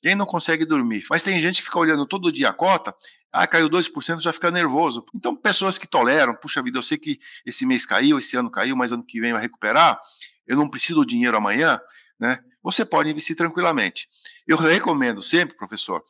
quem 0.00 0.14
não 0.14 0.24
consegue 0.24 0.64
dormir, 0.64 1.04
mas 1.10 1.22
tem 1.22 1.40
gente 1.40 1.56
que 1.56 1.66
fica 1.66 1.78
olhando 1.78 2.06
todo 2.06 2.32
dia 2.32 2.48
a 2.48 2.52
cota, 2.52 2.94
Ah, 3.30 3.46
caiu 3.46 3.68
2%, 3.68 4.20
já 4.20 4.32
fica 4.32 4.50
nervoso. 4.50 5.04
Então, 5.14 5.36
pessoas 5.36 5.78
que 5.78 5.86
toleram, 5.86 6.34
puxa 6.34 6.62
vida, 6.62 6.78
eu 6.78 6.82
sei 6.82 6.96
que 6.96 7.20
esse 7.44 7.66
mês 7.66 7.84
caiu, 7.84 8.18
esse 8.18 8.34
ano 8.36 8.50
caiu, 8.50 8.74
mas 8.74 8.90
ano 8.90 9.04
que 9.04 9.20
vem 9.20 9.32
vai 9.32 9.42
recuperar, 9.42 10.00
eu 10.46 10.56
não 10.56 10.66
preciso 10.68 11.00
do 11.00 11.06
dinheiro 11.06 11.36
amanhã, 11.36 11.78
né? 12.18 12.42
Você 12.62 12.84
pode 12.84 13.08
investir 13.08 13.36
tranquilamente. 13.36 14.08
Eu 14.46 14.56
recomendo 14.56 15.22
sempre, 15.22 15.56
professor, 15.56 16.02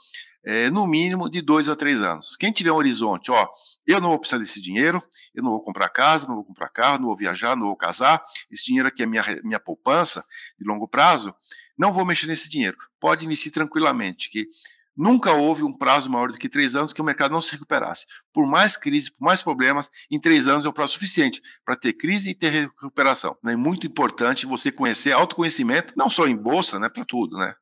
é, 0.44 0.70
no 0.70 0.86
mínimo 0.86 1.28
de 1.28 1.42
dois 1.42 1.68
a 1.68 1.76
três 1.76 2.00
anos. 2.00 2.36
Quem 2.36 2.50
tiver 2.50 2.72
um 2.72 2.76
horizonte, 2.76 3.30
ó, 3.30 3.46
eu 3.86 4.00
não 4.00 4.08
vou 4.10 4.18
precisar 4.18 4.38
desse 4.38 4.60
dinheiro, 4.60 5.02
eu 5.34 5.42
não 5.42 5.50
vou 5.50 5.62
comprar 5.62 5.88
casa, 5.88 6.26
não 6.26 6.36
vou 6.36 6.44
comprar 6.44 6.68
carro, 6.70 6.98
não 6.98 7.06
vou 7.06 7.16
viajar, 7.16 7.54
não 7.56 7.66
vou 7.66 7.76
casar, 7.76 8.22
esse 8.50 8.64
dinheiro 8.64 8.88
aqui 8.88 9.02
é 9.02 9.06
minha, 9.06 9.24
minha 9.44 9.60
poupança 9.60 10.24
de 10.58 10.66
longo 10.66 10.88
prazo, 10.88 11.34
não 11.76 11.92
vou 11.92 12.04
mexer 12.04 12.26
nesse 12.26 12.48
dinheiro. 12.48 12.76
Pode 12.98 13.24
investir 13.24 13.52
tranquilamente, 13.52 14.30
que 14.30 14.48
nunca 14.98 15.32
houve 15.32 15.62
um 15.62 15.72
prazo 15.72 16.10
maior 16.10 16.32
do 16.32 16.36
que 16.36 16.48
três 16.48 16.74
anos 16.74 16.92
que 16.92 17.00
o 17.00 17.04
mercado 17.04 17.30
não 17.30 17.40
se 17.40 17.52
recuperasse. 17.52 18.04
Por 18.34 18.44
mais 18.44 18.76
crise, 18.76 19.12
por 19.12 19.24
mais 19.24 19.40
problemas, 19.40 19.88
em 20.10 20.18
três 20.18 20.48
anos 20.48 20.64
é 20.64 20.68
o 20.68 20.72
prazo 20.72 20.94
suficiente 20.94 21.40
para 21.64 21.76
ter 21.76 21.92
crise 21.92 22.30
e 22.30 22.34
ter 22.34 22.50
recuperação. 22.50 23.38
É 23.46 23.54
muito 23.54 23.86
importante 23.86 24.44
você 24.44 24.72
conhecer 24.72 25.12
autoconhecimento, 25.12 25.94
não 25.96 26.10
só 26.10 26.26
em 26.26 26.36
bolsa, 26.36 26.80
né, 26.80 26.88
para 26.88 27.04
tudo, 27.04 27.38
né? 27.38 27.54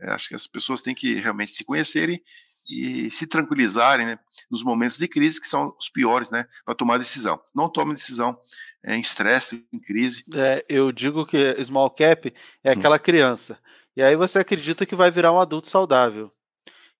É, 0.00 0.10
acho 0.10 0.28
que 0.28 0.34
as 0.34 0.46
pessoas 0.46 0.82
têm 0.82 0.94
que 0.94 1.14
realmente 1.14 1.52
se 1.52 1.62
conhecerem 1.62 2.20
e 2.66 3.10
se 3.10 3.26
tranquilizarem 3.26 4.06
né, 4.06 4.18
nos 4.50 4.64
momentos 4.64 4.98
de 4.98 5.06
crise, 5.06 5.40
que 5.40 5.46
são 5.46 5.74
os 5.78 5.88
piores, 5.88 6.30
né, 6.30 6.46
para 6.64 6.74
tomar 6.74 6.98
decisão. 6.98 7.40
Não 7.54 7.68
tome 7.68 7.94
decisão 7.94 8.36
é, 8.82 8.96
em 8.96 9.00
estresse, 9.00 9.64
em 9.72 9.78
crise. 9.78 10.24
É, 10.34 10.64
eu 10.68 10.90
digo 10.90 11.24
que 11.24 11.62
small 11.64 11.90
cap 11.90 12.32
é 12.64 12.72
aquela 12.72 12.98
criança. 12.98 13.58
E 13.96 14.02
aí 14.02 14.16
você 14.16 14.38
acredita 14.38 14.86
que 14.86 14.96
vai 14.96 15.10
virar 15.10 15.32
um 15.32 15.40
adulto 15.40 15.68
saudável. 15.68 16.32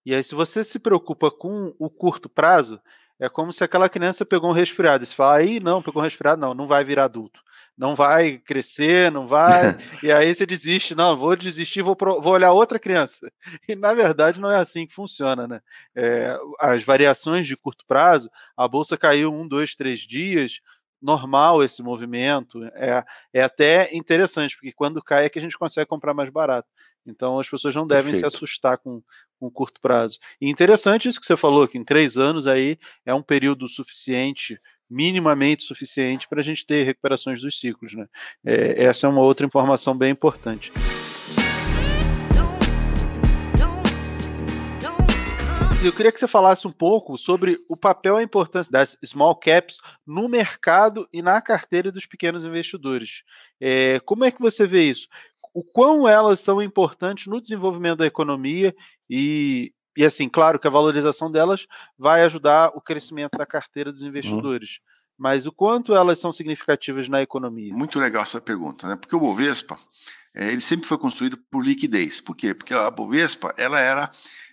E 0.05 0.15
aí, 0.15 0.23
se 0.25 0.35
você 0.35 0.65
se 0.65 0.79
preocupa 0.79 1.31
com 1.31 1.75
o 1.79 1.91
curto 1.91 2.29
prazo, 2.29 2.81
é 3.21 3.29
como 3.29 3.53
se 3.53 3.63
aquela 3.63 3.89
criança 3.89 4.25
pegou 4.25 4.49
um 4.49 4.55
resfriado. 4.55 5.05
E 5.05 5.07
você 5.07 5.15
fala, 5.15 5.37
aí 5.37 5.61
não, 5.61 5.83
pegou 5.83 6.01
um 6.01 6.05
resfriado, 6.05 6.41
não, 6.41 6.55
não 6.55 6.67
vai 6.67 6.83
virar 6.83 7.05
adulto. 7.05 7.41
Não 7.77 7.95
vai 7.95 8.39
crescer, 8.39 9.13
não 9.13 9.27
vai. 9.27 9.77
e 10.03 10.11
aí 10.11 10.35
você 10.35 10.47
desiste, 10.47 10.95
não, 10.95 11.17
vou 11.17 11.37
desistir, 11.37 11.83
vou, 11.83 11.95
pro, 11.95 12.21
vou 12.21 12.33
olhar 12.33 12.53
outra 12.53 12.79
criança. 12.79 13.31
E 13.69 13.77
na 13.77 13.93
verdade 13.93 14.41
não 14.41 14.51
é 14.51 14.57
assim 14.57 14.87
que 14.87 14.95
funciona, 14.95 15.47
né? 15.47 15.61
É, 15.95 16.37
as 16.59 16.83
variações 16.83 17.47
de 17.47 17.57
curto 17.57 17.85
prazo, 17.87 18.31
a 18.57 18.67
bolsa 18.67 18.97
caiu 18.97 19.33
um, 19.33 19.47
dois, 19.47 19.75
três 19.75 20.01
dias, 20.01 20.61
normal 21.01 21.63
esse 21.63 21.83
movimento. 21.83 22.65
É, 22.75 23.05
é 23.33 23.43
até 23.43 23.95
interessante, 23.95 24.57
porque 24.57 24.73
quando 24.73 25.03
cai 25.03 25.25
é 25.25 25.29
que 25.29 25.39
a 25.39 25.43
gente 25.43 25.59
consegue 25.59 25.87
comprar 25.87 26.15
mais 26.15 26.31
barato. 26.31 26.69
Então 27.07 27.39
as 27.39 27.49
pessoas 27.49 27.75
não 27.75 27.87
devem 27.87 28.13
Perfeito. 28.13 28.31
se 28.31 28.37
assustar 28.37 28.79
com, 28.79 29.03
com 29.39 29.51
curto 29.51 29.81
prazo. 29.81 30.19
E 30.41 30.51
interessante 30.51 31.09
isso 31.09 31.21
que 31.21 31.27
você 31.27 31.37
falou, 31.37 31.67
que 31.67 31.79
em 31.79 31.85
três 31.85 32.17
anos 32.17 32.47
aí 32.47 32.79
é 33.05 33.15
um 33.15 33.23
período 33.23 33.67
suficiente, 33.67 34.61
minimamente 34.89 35.65
suficiente, 35.65 36.29
para 36.29 36.41
a 36.41 36.45
gente 36.45 36.67
ter 36.67 36.83
recuperações 36.83 37.41
dos 37.41 37.59
ciclos. 37.59 37.95
Né? 37.95 38.07
É, 38.45 38.85
essa 38.85 39.07
é 39.07 39.11
uma 39.11 39.23
outra 39.23 39.47
informação 39.47 39.97
bem 39.97 40.11
importante. 40.11 40.71
Eu 45.83 45.93
queria 45.93 46.13
que 46.13 46.21
você 46.21 46.29
falasse 46.29 46.67
um 46.67 46.73
pouco 46.73 47.17
sobre 47.17 47.59
o 47.69 47.77
papel 47.77 48.17
e 48.17 48.21
a 48.21 48.23
importância 48.23 48.71
das 48.71 48.99
small 49.05 49.35
caps 49.35 49.79
no 50.07 50.29
mercado 50.29 51.09
e 51.13 51.23
na 51.23 51.41
carteira 51.41 51.91
dos 51.91 52.07
pequenos 52.07 52.45
investidores. 52.45 53.23
É, 53.61 53.99
como 54.01 54.25
é 54.25 54.31
que 54.31 54.41
você 54.41 54.67
vê 54.67 54.85
isso? 54.85 55.09
o 55.53 55.63
quão 55.63 56.07
elas 56.07 56.41
são 56.41 56.63
importantes 56.63 57.27
no 57.27 57.41
desenvolvimento 57.41 57.99
da 57.99 58.07
economia 58.07 58.75
e, 59.09 59.73
e 59.97 60.05
assim, 60.05 60.29
claro 60.29 60.59
que 60.59 60.67
a 60.67 60.71
valorização 60.71 61.31
delas 61.31 61.67
vai 61.99 62.23
ajudar 62.23 62.71
o 62.75 62.81
crescimento 62.81 63.37
da 63.37 63.47
carteira 63.47 63.93
dos 63.93 64.03
uhum. 64.03 64.09
investidores. 64.09 64.71
Uhum. 64.79 65.01
Mas 65.19 65.47
o 65.47 65.53
quanto 65.53 65.95
elas 65.95 66.19
são 66.19 66.33
significativas 66.33 67.09
na 67.09 67.21
economia? 67.21 67.75
Muito 67.75 67.99
legal 67.99 68.23
essa 68.23 68.41
pergunta, 68.41 68.89
né? 68.89 68.97
Porque 68.97 69.15
o 69.15 69.21
Bovespa, 69.21 69.79
é, 70.35 70.51
ele 70.51 70.63
sempre 70.63 70.87
foi 70.87 70.97
construído 70.97 71.37
por 71.51 71.63
liquidez. 71.63 72.23
Por 72.23 72.35
quê? 72.35 72.55
Porque 72.55 72.73
a 72.73 72.91
Bovespa, 72.91 73.53
ela 73.59 73.79
era 73.79 74.11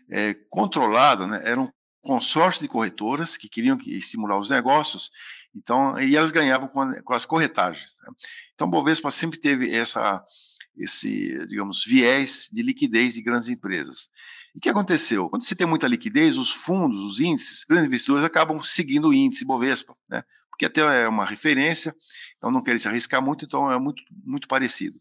é, 0.09 0.33
controlada, 0.49 1.27
né? 1.27 1.41
Era 1.43 1.59
um 1.59 1.69
consórcio 2.01 2.61
de 2.61 2.69
corretoras 2.69 3.35
que 3.35 3.49
queriam 3.49 3.77
estimular 3.85 4.39
os 4.39 4.49
negócios, 4.49 5.11
então, 5.55 5.99
e 5.99 6.15
elas 6.15 6.31
ganhavam 6.31 6.67
com, 6.67 6.81
a, 6.81 7.01
com 7.01 7.13
as 7.13 7.25
corretagens. 7.25 7.95
Né? 8.01 8.13
Então, 8.53 8.69
Bovespa 8.69 9.11
sempre 9.11 9.39
teve 9.39 9.73
essa 9.73 10.23
esse, 10.77 11.45
digamos, 11.47 11.83
viés 11.83 12.49
de 12.53 12.61
liquidez 12.61 13.15
de 13.15 13.21
grandes 13.23 13.49
empresas. 13.49 14.09
E 14.53 14.59
o 14.59 14.61
que 14.61 14.69
aconteceu? 14.69 15.29
Quando 15.29 15.43
você 15.43 15.55
tem 15.55 15.67
muita 15.67 15.87
liquidez, 15.87 16.37
os 16.37 16.51
fundos, 16.51 17.03
os 17.03 17.19
índices, 17.19 17.63
grandes 17.63 17.87
investidores 17.87 18.23
acabam 18.23 18.61
seguindo 18.61 19.09
o 19.09 19.13
índice 19.13 19.45
Bovespa, 19.45 19.95
né? 20.07 20.23
Porque 20.49 20.65
até 20.65 20.81
é 21.03 21.07
uma 21.07 21.25
referência, 21.25 21.93
então 22.37 22.49
não 22.51 22.63
querem 22.63 22.79
se 22.79 22.87
arriscar 22.87 23.21
muito, 23.21 23.45
então 23.45 23.71
é 23.71 23.79
muito, 23.79 24.01
muito 24.23 24.47
parecido. 24.47 24.99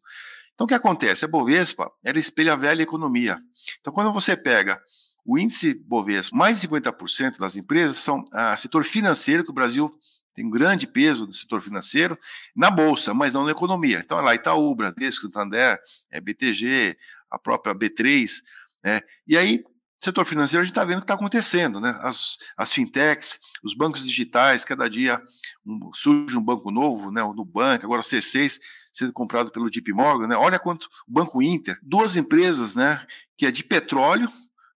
Então 0.56 0.64
o 0.64 0.68
que 0.68 0.74
acontece? 0.74 1.24
A 1.24 1.28
Bovespa, 1.28 1.92
ela 2.02 2.18
espelha 2.18 2.54
a 2.54 2.56
velha 2.56 2.82
economia. 2.82 3.38
Então 3.80 3.92
quando 3.92 4.12
você 4.12 4.36
pega 4.36 4.82
o 5.24 5.38
índice 5.38 5.74
Bovespa, 5.86 6.34
mais 6.34 6.60
de 6.60 6.66
50% 6.66 7.38
das 7.38 7.56
empresas 7.56 7.98
são 7.98 8.24
ah, 8.32 8.56
setor 8.56 8.84
financeiro, 8.84 9.44
que 9.44 9.50
o 9.50 9.54
Brasil 9.54 9.94
tem 10.34 10.44
um 10.44 10.50
grande 10.50 10.86
peso 10.86 11.26
do 11.26 11.32
setor 11.32 11.60
financeiro 11.60 12.18
na 12.54 12.70
bolsa, 12.70 13.14
mas 13.14 13.32
não 13.32 13.44
na 13.44 13.50
economia. 13.50 14.02
Então, 14.04 14.18
é 14.18 14.22
lá 14.22 14.34
Itaú, 14.34 14.74
Bradesco, 14.74 15.22
Santander, 15.22 15.80
é, 16.10 16.20
BTG, 16.20 16.96
a 17.30 17.38
própria 17.38 17.74
B3, 17.74 18.42
né? 18.84 19.00
E 19.26 19.36
aí, 19.36 19.64
setor 19.98 20.26
financeiro, 20.26 20.60
a 20.60 20.64
gente 20.64 20.72
está 20.72 20.84
vendo 20.84 20.98
o 20.98 21.00
que 21.00 21.04
está 21.04 21.14
acontecendo, 21.14 21.80
né? 21.80 21.98
As, 22.02 22.38
as 22.56 22.72
fintechs, 22.72 23.40
os 23.64 23.74
bancos 23.74 24.04
digitais, 24.04 24.64
cada 24.64 24.88
dia 24.88 25.20
um, 25.66 25.90
surge 25.94 26.36
um 26.36 26.42
banco 26.42 26.70
novo, 26.70 27.10
né? 27.10 27.22
O 27.22 27.32
Nubank, 27.32 27.84
agora 27.84 28.00
o 28.00 28.04
C6 28.04 28.60
sendo 28.96 29.12
comprado 29.12 29.50
pelo 29.50 29.70
JP 29.70 29.92
Morgan, 29.92 30.26
né? 30.26 30.36
Olha 30.36 30.58
quanto 30.58 30.88
Banco 31.06 31.42
Inter, 31.42 31.78
duas 31.82 32.16
empresas, 32.16 32.74
né? 32.74 33.06
Que 33.36 33.44
é 33.44 33.50
de 33.50 33.62
petróleo, 33.62 34.26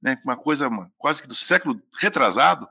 né? 0.03 0.21
Uma 0.25 0.37
coisa 0.37 0.69
quase 0.99 1.23
que 1.23 1.29
do 1.29 1.35
século 1.35 1.81
retrasado 1.99 2.69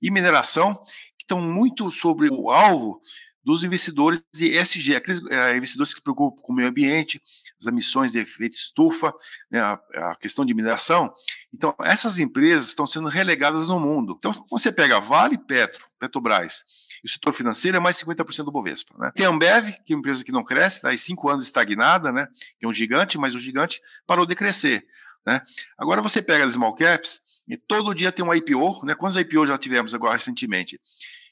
e 0.00 0.10
mineração 0.10 0.74
que 1.18 1.24
estão 1.24 1.40
muito 1.40 1.90
sobre 1.90 2.30
o 2.30 2.50
alvo 2.50 3.00
dos 3.44 3.64
investidores 3.64 4.22
de 4.32 4.56
ESG, 4.56 4.94
aqueles 4.94 5.20
é, 5.28 5.56
investidores 5.56 5.92
que 5.92 5.98
se 5.98 6.04
preocupam 6.04 6.40
com 6.40 6.52
o 6.52 6.54
meio 6.54 6.68
ambiente, 6.68 7.20
as 7.60 7.66
emissões 7.66 8.12
de 8.12 8.20
efeito 8.20 8.54
estufa, 8.54 9.12
né, 9.50 9.60
a, 9.60 9.80
a, 9.96 10.16
questão 10.16 10.44
de 10.44 10.54
mineração. 10.54 11.12
Então, 11.52 11.74
essas 11.80 12.20
empresas 12.20 12.68
estão 12.68 12.86
sendo 12.86 13.08
relegadas 13.08 13.66
no 13.66 13.80
mundo. 13.80 14.14
Então, 14.16 14.32
quando 14.32 14.62
você 14.62 14.70
pega 14.70 15.00
Vale, 15.00 15.36
Petro, 15.36 15.86
Petrobras, 15.98 16.64
e 17.02 17.06
o 17.06 17.10
setor 17.10 17.32
financeiro 17.32 17.76
é 17.76 17.80
mais 17.80 17.96
50% 17.96 18.44
do 18.44 18.52
Bovespa. 18.52 18.94
Né? 18.98 19.10
Tem 19.14 19.26
a 19.26 19.28
Ambev, 19.28 19.72
que 19.84 19.92
é 19.92 19.96
uma 19.96 20.00
empresa 20.00 20.24
que 20.24 20.32
não 20.32 20.44
cresce, 20.44 20.76
está 20.76 20.90
aí 20.90 20.98
cinco 20.98 21.28
anos 21.28 21.44
estagnada, 21.44 22.12
né? 22.12 22.28
é 22.60 22.66
um 22.66 22.72
gigante, 22.72 23.18
mas 23.18 23.34
o 23.34 23.38
gigante 23.38 23.80
parou 24.06 24.24
de 24.24 24.34
crescer. 24.34 24.86
Né? 25.26 25.40
Agora 25.78 26.00
você 26.00 26.22
pega 26.22 26.44
as 26.44 26.52
small 26.52 26.74
caps, 26.74 27.20
e 27.46 27.56
todo 27.56 27.94
dia 27.94 28.12
tem 28.12 28.24
um 28.24 28.32
IPO, 28.32 28.84
né? 28.84 28.94
Quantos 28.94 29.16
IPO 29.16 29.46
já 29.46 29.58
tivemos 29.58 29.94
agora 29.94 30.14
recentemente? 30.14 30.80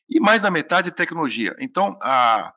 E 0.09 0.19
mais 0.19 0.41
da 0.41 0.51
metade 0.51 0.89
é 0.89 0.93
tecnologia. 0.93 1.55
Então, 1.59 1.97
a, 2.03 2.53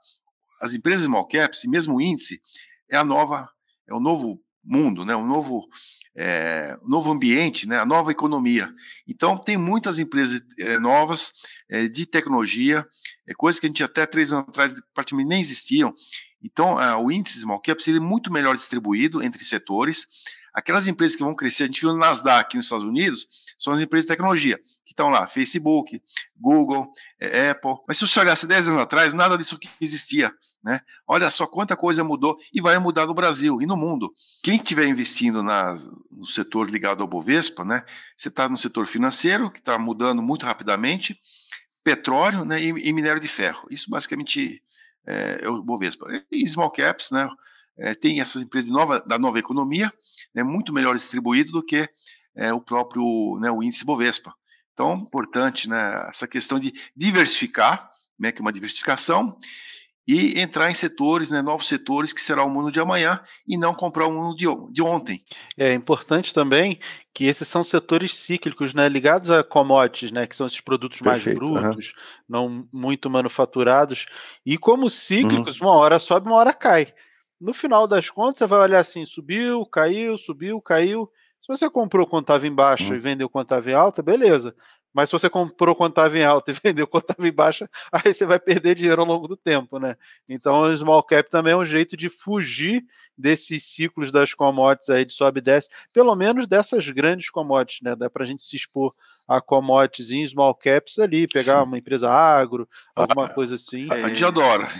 as 0.59 0.73
empresas 0.73 1.05
small 1.05 1.27
caps, 1.27 1.63
mesmo 1.65 1.95
o 1.95 2.01
índice, 2.01 2.41
é 2.89 2.97
a 2.97 3.03
nova, 3.03 3.49
é 3.87 3.93
o 3.93 3.99
novo 3.99 4.41
mundo, 4.63 5.05
né? 5.05 5.15
O 5.15 5.25
novo, 5.25 5.67
é, 6.15 6.77
novo 6.83 7.11
ambiente, 7.11 7.67
né? 7.67 7.77
A 7.77 7.85
nova 7.85 8.11
economia. 8.11 8.73
Então, 9.07 9.37
tem 9.37 9.55
muitas 9.55 9.99
empresas 9.99 10.41
é, 10.57 10.79
novas 10.79 11.33
é, 11.73 11.87
de 11.87 12.05
tecnologia, 12.05 12.87
é, 13.27 13.33
coisas 13.33 13.59
que 13.59 13.65
a 13.65 13.69
gente 13.69 13.83
até 13.83 14.05
três 14.05 14.31
anos 14.31 14.47
atrás 14.47 14.75
praticamente 14.93 15.27
nem 15.27 15.41
existiam. 15.41 15.91
Então, 16.43 16.75
o 17.01 17.09
índice 17.09 17.39
small 17.39 17.59
caps 17.59 17.87
ele 17.87 17.97
é 17.97 18.01
muito 18.01 18.31
melhor 18.31 18.53
distribuído 18.53 19.23
entre 19.23 19.43
setores. 19.43 20.07
Aquelas 20.53 20.87
empresas 20.87 21.15
que 21.15 21.23
vão 21.23 21.33
crescer, 21.33 21.63
a 21.63 21.67
gente 21.67 21.81
viu 21.81 21.91
no 21.91 21.97
Nasdaq 21.97 22.55
nos 22.55 22.65
Estados 22.65 22.83
Unidos, 22.83 23.27
são 23.57 23.73
as 23.73 23.81
empresas 23.81 24.05
de 24.05 24.13
tecnologia, 24.13 24.57
que 24.85 24.91
estão 24.91 25.09
lá, 25.09 25.25
Facebook, 25.25 25.99
Google, 26.39 26.91
é, 27.19 27.49
Apple. 27.49 27.77
Mas 27.87 27.97
se 27.97 28.05
você 28.05 28.19
olhasse 28.19 28.45
10 28.45 28.67
anos 28.67 28.81
atrás, 28.81 29.13
nada 29.13 29.37
disso 29.37 29.57
existia. 29.81 30.31
Né? 30.63 30.79
Olha 31.07 31.29
só 31.29 31.47
quanta 31.47 31.75
coisa 31.75 32.03
mudou 32.03 32.37
e 32.53 32.61
vai 32.61 32.77
mudar 32.77 33.07
no 33.07 33.13
Brasil 33.13 33.61
e 33.61 33.65
no 33.65 33.75
mundo. 33.75 34.13
Quem 34.43 34.57
estiver 34.57 34.85
investindo 34.87 35.41
na, 35.41 35.73
no 36.11 36.25
setor 36.25 36.69
ligado 36.69 37.01
ao 37.01 37.07
Bovespa, 37.07 37.65
né? 37.65 37.83
você 38.15 38.29
está 38.29 38.47
no 38.47 38.57
setor 38.57 38.85
financeiro, 38.85 39.51
que 39.51 39.59
está 39.59 39.77
mudando 39.79 40.21
muito 40.21 40.45
rapidamente, 40.45 41.19
petróleo 41.83 42.45
né? 42.45 42.61
e, 42.61 42.67
e 42.67 42.93
minério 42.93 43.21
de 43.21 43.27
ferro. 43.27 43.67
Isso 43.69 43.89
basicamente 43.89 44.61
é, 45.05 45.39
é 45.41 45.49
o 45.49 45.61
Bovespa. 45.61 46.07
E 46.31 46.47
small 46.47 46.71
caps, 46.71 47.11
né? 47.11 47.29
É, 47.77 47.95
tem 47.95 48.21
essas 48.21 48.41
empresas 48.41 48.69
nova, 48.69 48.99
da 48.99 49.17
nova 49.17 49.39
economia, 49.39 49.91
né, 50.33 50.43
muito 50.43 50.71
melhor 50.71 50.95
distribuído 50.95 51.51
do 51.51 51.63
que 51.63 51.89
é, 52.35 52.53
o 52.53 52.61
próprio 52.61 53.39
né, 53.39 53.49
o 53.49 53.63
índice 53.63 53.83
Bovespa. 53.83 54.33
Então, 54.73 54.93
importante 54.93 55.67
né, 55.67 56.05
essa 56.07 56.27
questão 56.27 56.59
de 56.59 56.73
diversificar, 56.95 57.89
né, 58.17 58.31
que 58.31 58.39
é 58.39 58.43
uma 58.43 58.51
diversificação, 58.51 59.37
e 60.07 60.39
entrar 60.39 60.69
em 60.69 60.73
setores, 60.73 61.31
né, 61.31 61.41
novos 61.41 61.67
setores, 61.67 62.11
que 62.11 62.21
será 62.21 62.43
o 62.43 62.49
mundo 62.49 62.71
de 62.71 62.79
amanhã, 62.79 63.21
e 63.47 63.57
não 63.57 63.73
comprar 63.73 64.07
o 64.07 64.11
mundo 64.11 64.35
de, 64.35 64.45
de 64.71 64.81
ontem. 64.81 65.23
É 65.57 65.73
importante 65.73 66.33
também 66.33 66.79
que 67.13 67.25
esses 67.25 67.47
são 67.47 67.63
setores 67.63 68.13
cíclicos, 68.15 68.73
né, 68.73 68.89
ligados 68.89 69.31
a 69.31 69.43
commodities, 69.43 70.11
né, 70.11 70.27
que 70.27 70.35
são 70.35 70.47
esses 70.47 70.59
produtos 70.59 70.99
Perfeito, 70.99 71.51
mais 71.51 71.61
brutos, 71.61 71.87
uhum. 71.87 71.93
não 72.27 72.67
muito 72.73 73.09
manufaturados, 73.09 74.05
e 74.45 74.57
como 74.57 74.89
cíclicos, 74.89 75.59
uhum. 75.59 75.67
uma 75.67 75.75
hora 75.75 75.99
sobe, 75.99 76.27
uma 76.27 76.35
hora 76.35 76.53
cai. 76.53 76.93
No 77.39 77.53
final 77.53 77.87
das 77.87 78.09
contas, 78.09 78.39
você 78.39 78.47
vai 78.47 78.59
olhar 78.59 78.79
assim, 78.79 79.05
subiu, 79.05 79.65
caiu, 79.65 80.17
subiu, 80.17 80.61
caiu. 80.61 81.09
Se 81.39 81.47
você 81.47 81.69
comprou 81.69 82.07
quando 82.07 82.23
estava 82.23 82.47
em 82.47 82.53
baixa 82.53 82.91
uhum. 82.91 82.95
e 82.95 82.99
vendeu 82.99 83.29
quando 83.29 83.45
estava 83.45 83.69
em 83.69 83.73
alta, 83.73 84.01
beleza. 84.01 84.55
Mas 84.93 85.09
se 85.09 85.13
você 85.13 85.29
comprou 85.29 85.75
quando 85.75 85.91
estava 85.91 86.17
em 86.17 86.23
alta 86.23 86.51
e 86.51 86.53
vendeu 86.63 86.87
quando 86.87 87.03
estava 87.09 87.27
em 87.27 87.31
baixa, 87.31 87.69
aí 87.91 88.13
você 88.13 88.25
vai 88.25 88.39
perder 88.39 88.75
dinheiro 88.75 89.01
ao 89.01 89.07
longo 89.07 89.27
do 89.27 89.35
tempo, 89.35 89.79
né? 89.79 89.95
Então, 90.29 90.61
o 90.61 90.77
small 90.77 91.03
cap 91.03 91.29
também 91.29 91.53
é 91.53 91.57
um 91.57 91.65
jeito 91.65 91.97
de 91.97 92.09
fugir 92.09 92.85
desses 93.17 93.63
ciclos 93.63 94.11
das 94.11 94.33
commodities 94.33 94.89
aí 94.89 95.05
de 95.05 95.13
sobe 95.13 95.39
e 95.39 95.43
desce, 95.43 95.69
pelo 95.91 96.15
menos 96.15 96.47
dessas 96.47 96.87
grandes 96.89 97.29
commodities, 97.29 97.81
né? 97.81 97.95
Dá 97.95 98.09
para 98.09 98.23
a 98.23 98.27
gente 98.27 98.43
se 98.43 98.55
expor 98.55 98.93
a 99.27 99.39
commodities 99.39 100.11
em 100.11 100.25
small 100.25 100.53
caps 100.53 100.99
ali, 100.99 101.27
pegar 101.27 101.59
Sim. 101.59 101.67
uma 101.67 101.77
empresa 101.77 102.09
agro, 102.09 102.67
alguma 102.93 103.25
ah, 103.25 103.29
coisa 103.29 103.55
assim. 103.55 103.87
A 103.89 104.09
gente 104.09 104.23
adora. 104.23 104.67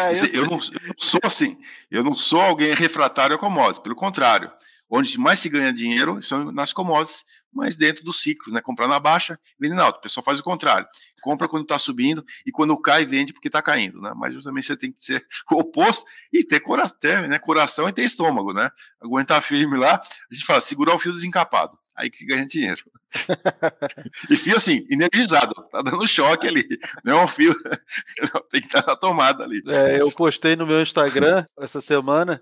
É, 0.00 0.12
eu, 0.36 0.46
não, 0.46 0.58
eu 0.58 0.88
não 0.88 0.94
sou 0.96 1.20
assim, 1.22 1.58
eu 1.90 2.02
não 2.02 2.14
sou 2.14 2.40
alguém 2.40 2.72
refratário 2.74 3.36
a 3.36 3.38
commodities, 3.38 3.80
pelo 3.80 3.96
contrário 3.96 4.50
onde 4.90 5.16
mais 5.18 5.38
se 5.38 5.48
ganha 5.48 5.72
dinheiro 5.72 6.20
são 6.20 6.50
nas 6.50 6.72
commodities, 6.72 7.24
mas 7.52 7.76
dentro 7.76 8.04
do 8.04 8.12
ciclo, 8.12 8.52
né? 8.52 8.60
Comprar 8.60 8.88
na 8.88 8.98
baixa, 8.98 9.38
vende 9.58 9.74
na 9.74 9.84
alta. 9.84 9.98
O 9.98 10.02
pessoal 10.02 10.24
faz 10.24 10.40
o 10.40 10.44
contrário. 10.44 10.86
Compra 11.22 11.48
quando 11.48 11.62
está 11.62 11.78
subindo 11.78 12.24
e 12.44 12.50
quando 12.50 12.76
cai, 12.76 13.04
vende 13.04 13.32
porque 13.32 13.48
está 13.48 13.62
caindo, 13.62 14.00
né? 14.00 14.12
Mas 14.16 14.34
justamente 14.34 14.66
você 14.66 14.76
tem 14.76 14.92
que 14.92 15.02
ser 15.02 15.24
o 15.50 15.60
oposto 15.60 16.04
e 16.32 16.44
ter 16.44 16.60
coração, 16.60 16.98
né? 17.28 17.38
coração 17.38 17.88
e 17.88 17.92
ter 17.92 18.02
estômago, 18.02 18.52
né? 18.52 18.70
Aguentar 19.00 19.42
firme 19.42 19.76
lá. 19.76 19.94
A 19.94 20.34
gente 20.34 20.44
fala, 20.44 20.60
segurar 20.60 20.94
o 20.94 20.98
fio 20.98 21.12
desencapado. 21.12 21.78
Aí 21.96 22.08
que 22.08 22.24
ganha 22.24 22.46
dinheiro. 22.46 22.82
e 24.30 24.36
fio 24.36 24.56
assim, 24.56 24.86
energizado, 24.88 25.54
tá 25.70 25.82
dando 25.82 26.06
choque 26.06 26.46
ali. 26.46 26.66
Não 27.04 27.20
é 27.20 27.24
um 27.24 27.28
fio, 27.28 27.54
tem 28.50 28.60
que 28.60 28.68
estar 28.68 28.86
na 28.86 28.96
tomada 28.96 29.44
ali. 29.44 29.62
É, 29.66 30.00
eu 30.00 30.10
postei 30.10 30.56
no 30.56 30.66
meu 30.66 30.80
Instagram 30.80 31.44
essa 31.58 31.80
semana 31.80 32.40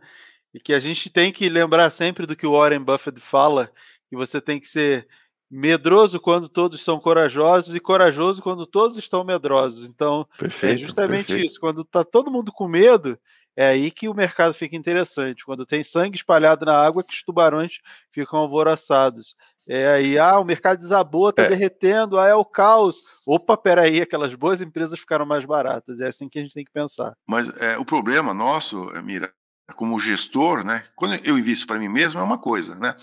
e 0.59 0.61
que 0.61 0.75
a 0.75 0.81
gente 0.81 1.09
tem 1.09 1.33
que 1.33 1.49
lembrar 1.49 1.89
sempre 1.89 2.27
do 2.27 2.35
que 2.35 2.45
o 2.45 2.51
Warren 2.51 2.83
Buffett 2.83 3.21
fala, 3.21 3.71
que 4.11 4.17
você 4.17 4.41
tem 4.41 4.59
que 4.59 4.67
ser 4.67 5.07
medroso 5.49 6.19
quando 6.19 6.49
todos 6.49 6.83
são 6.83 6.99
corajosos 6.99 7.77
e 7.77 7.81
corajoso 7.81 8.43
quando 8.43 8.67
todos 8.67 8.99
estão 8.99 9.23
medrosos. 9.23 9.89
Então, 9.89 10.27
é 10.35 10.39
perfeito, 10.39 10.83
é 10.83 10.85
justamente 10.85 11.27
perfeito. 11.29 11.47
isso. 11.47 11.61
Quando 11.61 11.83
está 11.83 12.03
todo 12.03 12.31
mundo 12.31 12.51
com 12.51 12.67
medo, 12.67 13.17
é 13.57 13.69
aí 13.69 13.93
que 13.93 14.09
o 14.09 14.15
mercado 14.15 14.53
fica 14.53 14.75
interessante. 14.75 15.45
Quando 15.45 15.65
tem 15.65 15.85
sangue 15.85 16.17
espalhado 16.17 16.67
na 16.67 16.75
água, 16.75 17.05
que 17.05 17.15
os 17.15 17.23
tubarões 17.23 17.79
ficam 18.11 18.41
alvoroçados. 18.41 19.37
É 19.69 19.87
aí, 19.93 20.19
ah, 20.19 20.41
o 20.41 20.45
mercado 20.45 20.81
desabou, 20.81 21.29
está 21.29 21.45
é. 21.45 21.49
derretendo, 21.51 22.19
ah, 22.19 22.27
é 22.27 22.35
o 22.35 22.45
caos. 22.45 23.01
Opa, 23.25 23.57
peraí, 23.57 24.01
aquelas 24.01 24.35
boas 24.35 24.61
empresas 24.61 24.99
ficaram 24.99 25.25
mais 25.25 25.45
baratas. 25.45 26.01
É 26.01 26.09
assim 26.09 26.29
que 26.29 26.41
a 26.41 26.43
gente 26.43 26.55
tem 26.55 26.65
que 26.65 26.73
pensar. 26.73 27.15
Mas 27.29 27.49
é, 27.59 27.79
o 27.79 27.85
problema 27.85 28.35
nosso, 28.35 28.87
Mira, 29.05 29.33
como 29.75 29.99
gestor, 29.99 30.65
né? 30.65 30.85
Quando 30.95 31.15
eu 31.25 31.39
invisto 31.39 31.67
para 31.67 31.79
mim 31.79 31.89
mesmo 31.89 32.21
é 32.21 32.23
uma 32.23 32.39
coisa, 32.39 32.75
né? 32.75 32.95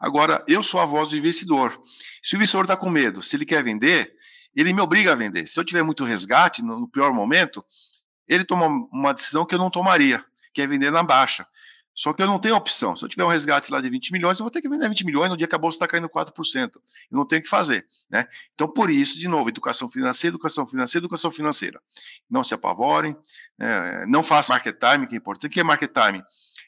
Agora 0.00 0.44
eu 0.48 0.62
sou 0.62 0.80
a 0.80 0.84
voz 0.84 1.10
do 1.10 1.16
investidor. 1.16 1.80
Se 2.22 2.34
o 2.34 2.36
investidor 2.36 2.64
está 2.64 2.76
com 2.76 2.88
medo, 2.88 3.22
se 3.22 3.36
ele 3.36 3.44
quer 3.44 3.62
vender, 3.62 4.14
ele 4.54 4.72
me 4.72 4.80
obriga 4.80 5.12
a 5.12 5.14
vender. 5.14 5.46
Se 5.46 5.58
eu 5.58 5.64
tiver 5.64 5.82
muito 5.82 6.04
resgate 6.04 6.62
no, 6.62 6.88
pior 6.88 7.12
momento, 7.12 7.64
ele 8.26 8.44
toma 8.44 8.66
uma 8.92 9.12
decisão 9.12 9.44
que 9.44 9.54
eu 9.54 9.58
não 9.58 9.70
tomaria, 9.70 10.24
que 10.52 10.62
é 10.62 10.66
vender 10.66 10.90
na 10.90 11.02
baixa. 11.02 11.46
Só 11.94 12.12
que 12.12 12.20
eu 12.20 12.26
não 12.26 12.40
tenho 12.40 12.56
opção. 12.56 12.96
Se 12.96 13.04
eu 13.04 13.08
tiver 13.08 13.24
um 13.24 13.28
resgate 13.28 13.70
lá 13.70 13.80
de 13.80 13.88
20 13.88 14.12
milhões, 14.12 14.38
eu 14.38 14.44
vou 14.44 14.50
ter 14.50 14.60
que 14.60 14.68
vender 14.68 14.88
20 14.88 15.06
milhões 15.06 15.30
no 15.30 15.36
dia 15.36 15.46
que 15.46 15.54
a 15.54 15.58
bolsa 15.58 15.76
está 15.76 15.86
caindo 15.86 16.08
4%. 16.08 16.72
Eu 16.74 16.82
não 17.12 17.24
tenho 17.24 17.40
o 17.40 17.42
que 17.44 17.48
fazer. 17.48 17.86
Né? 18.10 18.26
Então, 18.52 18.66
por 18.66 18.90
isso, 18.90 19.18
de 19.18 19.28
novo, 19.28 19.48
educação 19.48 19.88
financeira, 19.88 20.34
educação 20.34 20.66
financeira, 20.66 21.04
educação 21.04 21.30
financeira. 21.30 21.80
Não 22.28 22.42
se 22.42 22.52
apavorem, 22.52 23.16
né? 23.58 24.04
não 24.06 24.22
façam 24.22 24.54
market 24.54 24.76
time, 24.78 25.06
que 25.06 25.14
é 25.14 25.18
importante. 25.18 25.50
O 25.50 25.52
que 25.52 25.60
é 25.60 25.64
market 25.64 25.90
time? 25.92 26.22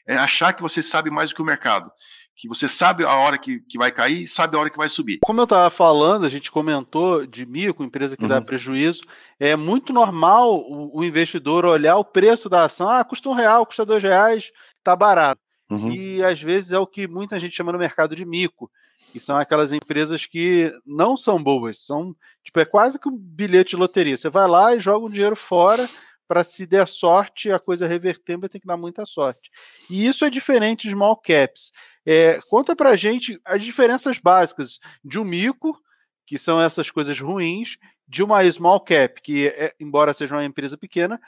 É 0.07 0.17
achar 0.17 0.53
que 0.53 0.61
você 0.61 0.81
sabe 0.81 1.09
mais 1.09 1.29
do 1.29 1.35
que 1.35 1.41
o 1.41 1.45
mercado. 1.45 1.91
Que 2.35 2.47
você 2.47 2.67
sabe 2.67 3.03
a 3.03 3.15
hora 3.15 3.37
que, 3.37 3.61
que 3.61 3.79
vai 3.79 3.91
cair 3.91 4.21
e 4.21 4.27
sabe 4.27 4.55
a 4.55 4.59
hora 4.59 4.69
que 4.69 4.77
vai 4.77 4.87
subir. 4.87 5.17
Como 5.23 5.39
eu 5.41 5.45
estava 5.45 5.69
falando, 5.71 6.25
a 6.25 6.29
gente 6.29 6.51
comentou 6.51 7.25
de 7.25 7.45
mico, 7.45 7.83
empresa 7.83 8.15
que 8.15 8.23
uhum. 8.23 8.29
dá 8.29 8.39
prejuízo. 8.39 9.01
É 9.39 9.55
muito 9.55 9.91
normal 9.91 10.55
o, 10.55 10.99
o 10.99 11.03
investidor 11.03 11.65
olhar 11.65 11.97
o 11.97 12.05
preço 12.05 12.47
da 12.47 12.65
ação. 12.65 12.87
Ah, 12.87 13.03
custa 13.03 13.27
um 13.27 13.33
real, 13.33 13.65
custa 13.65 13.85
dois 13.85 14.03
reais 14.03 14.51
tá 14.87 14.95
barato. 14.95 15.41
Uhum. 15.69 15.91
E 15.91 16.23
às 16.23 16.41
vezes 16.41 16.71
é 16.71 16.79
o 16.79 16.87
que 16.87 17.07
muita 17.09 17.37
gente 17.37 17.55
chama 17.55 17.73
no 17.73 17.77
mercado 17.77 18.15
de 18.15 18.23
mico, 18.23 18.71
que 19.11 19.19
são 19.19 19.35
aquelas 19.35 19.73
empresas 19.73 20.25
que 20.25 20.73
não 20.85 21.17
são 21.17 21.43
boas, 21.43 21.79
são 21.79 22.15
tipo 22.41 22.57
é 22.59 22.65
quase 22.65 22.97
que 22.97 23.09
um 23.09 23.17
bilhete 23.17 23.71
de 23.71 23.75
loteria. 23.75 24.15
Você 24.15 24.29
vai 24.29 24.47
lá 24.47 24.73
e 24.73 24.79
joga 24.79 25.05
um 25.05 25.09
dinheiro 25.09 25.35
fora 25.35 25.85
para 26.27 26.43
se 26.43 26.65
der 26.65 26.87
sorte 26.87 27.51
a 27.51 27.59
coisa 27.59 27.87
reverter, 27.87 28.37
vai 28.37 28.49
ter 28.49 28.59
que 28.59 28.67
dar 28.67 28.77
muita 28.77 29.05
sorte. 29.05 29.49
E 29.89 30.05
isso 30.05 30.25
é 30.25 30.29
diferente 30.29 30.87
de 30.87 30.93
small 30.93 31.15
caps. 31.15 31.71
É, 32.05 32.39
conta 32.49 32.75
para 32.75 32.95
gente 32.95 33.39
as 33.45 33.63
diferenças 33.63 34.17
básicas 34.17 34.79
de 35.03 35.19
um 35.19 35.23
mico, 35.23 35.77
que 36.25 36.37
são 36.37 36.61
essas 36.61 36.91
coisas 36.91 37.19
ruins, 37.19 37.77
de 38.07 38.23
uma 38.23 38.49
small 38.49 38.79
cap, 38.79 39.21
que, 39.21 39.47
é, 39.47 39.73
embora 39.79 40.13
seja 40.13 40.35
uma 40.35 40.45
empresa 40.45 40.77
pequena, 40.77 41.19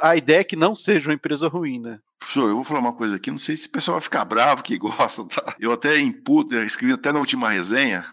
a 0.00 0.16
ideia 0.16 0.40
é 0.40 0.44
que 0.44 0.56
não 0.56 0.74
seja 0.76 1.10
uma 1.10 1.14
empresa 1.14 1.48
ruim, 1.48 1.78
né? 1.78 1.98
Professor, 2.18 2.48
eu 2.48 2.54
vou 2.54 2.64
falar 2.64 2.80
uma 2.80 2.94
coisa 2.94 3.16
aqui, 3.16 3.30
não 3.30 3.38
sei 3.38 3.56
se 3.56 3.68
o 3.68 3.72
pessoal 3.72 3.96
vai 3.96 4.02
ficar 4.02 4.24
bravo 4.24 4.62
que 4.62 4.78
gosta, 4.78 5.24
tá? 5.26 5.54
Eu 5.60 5.72
até 5.72 5.98
imputo, 5.98 6.56
escrevi 6.56 6.94
até 6.94 7.12
na 7.12 7.18
última 7.18 7.50
resenha, 7.50 8.06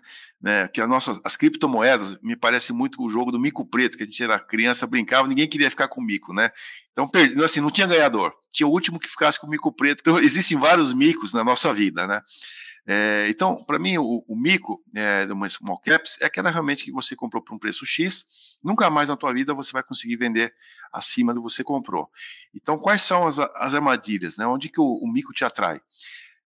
né, 0.44 0.68
que 0.68 0.82
a 0.82 0.86
nossa, 0.86 1.22
as 1.24 1.38
criptomoedas 1.38 2.20
me 2.22 2.36
parece 2.36 2.74
muito 2.74 3.02
o 3.02 3.08
jogo 3.08 3.32
do 3.32 3.40
mico 3.40 3.66
preto, 3.66 3.98
que 3.98 4.04
a 4.04 4.06
gente 4.06 4.22
era 4.22 4.38
criança, 4.38 4.86
brincava, 4.86 5.26
ninguém 5.26 5.48
queria 5.48 5.70
ficar 5.70 5.88
com 5.88 6.02
mico, 6.02 6.34
né? 6.34 6.52
Então, 6.92 7.10
assim, 7.42 7.62
não 7.62 7.72
tinha 7.72 7.88
ganhador, 7.88 8.34
tinha 8.52 8.68
o 8.68 8.70
último 8.70 9.00
que 9.00 9.10
ficasse 9.10 9.40
com 9.40 9.48
o 9.48 9.50
mico 9.50 9.72
preto. 9.72 10.02
Então, 10.02 10.20
existem 10.22 10.58
vários 10.58 10.94
micos 10.94 11.34
na 11.34 11.46
nossa 11.46 11.74
vida, 11.74 12.06
né? 12.06 12.22
É, 12.86 13.28
então, 13.30 13.56
para 13.64 13.80
mim, 13.80 13.98
o, 13.98 14.26
o 14.28 14.36
mico 14.36 14.84
é, 14.94 15.26
de 15.26 15.32
uma 15.32 15.48
small 15.48 15.80
caps 15.80 16.18
é 16.20 16.26
aquela 16.26 16.52
realmente 16.52 16.84
que 16.84 16.92
você 16.92 17.16
comprou 17.16 17.42
por 17.42 17.56
um 17.56 17.58
preço 17.58 17.86
X, 17.86 18.26
nunca 18.62 18.90
mais 18.90 19.08
na 19.08 19.16
tua 19.16 19.34
vida 19.34 19.54
você 19.54 19.72
vai 19.72 19.82
conseguir 19.82 20.18
vender 20.18 20.54
acima 20.92 21.34
do 21.34 21.42
que 21.42 21.50
você 21.50 21.64
comprou. 21.64 22.10
Então, 22.54 22.78
quais 22.78 23.02
são 23.02 23.26
as, 23.26 23.40
as 23.40 23.74
armadilhas? 23.74 24.36
Né? 24.36 24.46
Onde 24.46 24.68
que 24.68 24.82
o, 24.82 24.96
o 24.96 25.10
mico 25.10 25.32
te 25.32 25.46
atrai? 25.46 25.80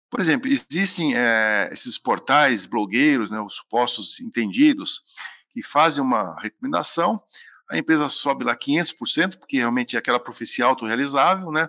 Por 0.09 0.19
exemplo, 0.19 0.49
existem 0.49 1.15
é, 1.15 1.69
esses 1.71 1.97
portais, 1.97 2.65
blogueiros, 2.65 3.29
né, 3.29 3.39
os 3.39 3.55
supostos 3.55 4.19
entendidos, 4.19 5.01
que 5.51 5.61
fazem 5.61 6.03
uma 6.03 6.39
recomendação, 6.39 7.21
a 7.69 7.77
empresa 7.77 8.07
sobe 8.07 8.45
lá 8.45 8.55
500%, 8.55 9.37
porque 9.37 9.57
realmente 9.57 9.95
é 9.95 9.99
aquela 9.99 10.19
profecia 10.19 10.63
autorrealizável, 10.65 11.51
né? 11.51 11.67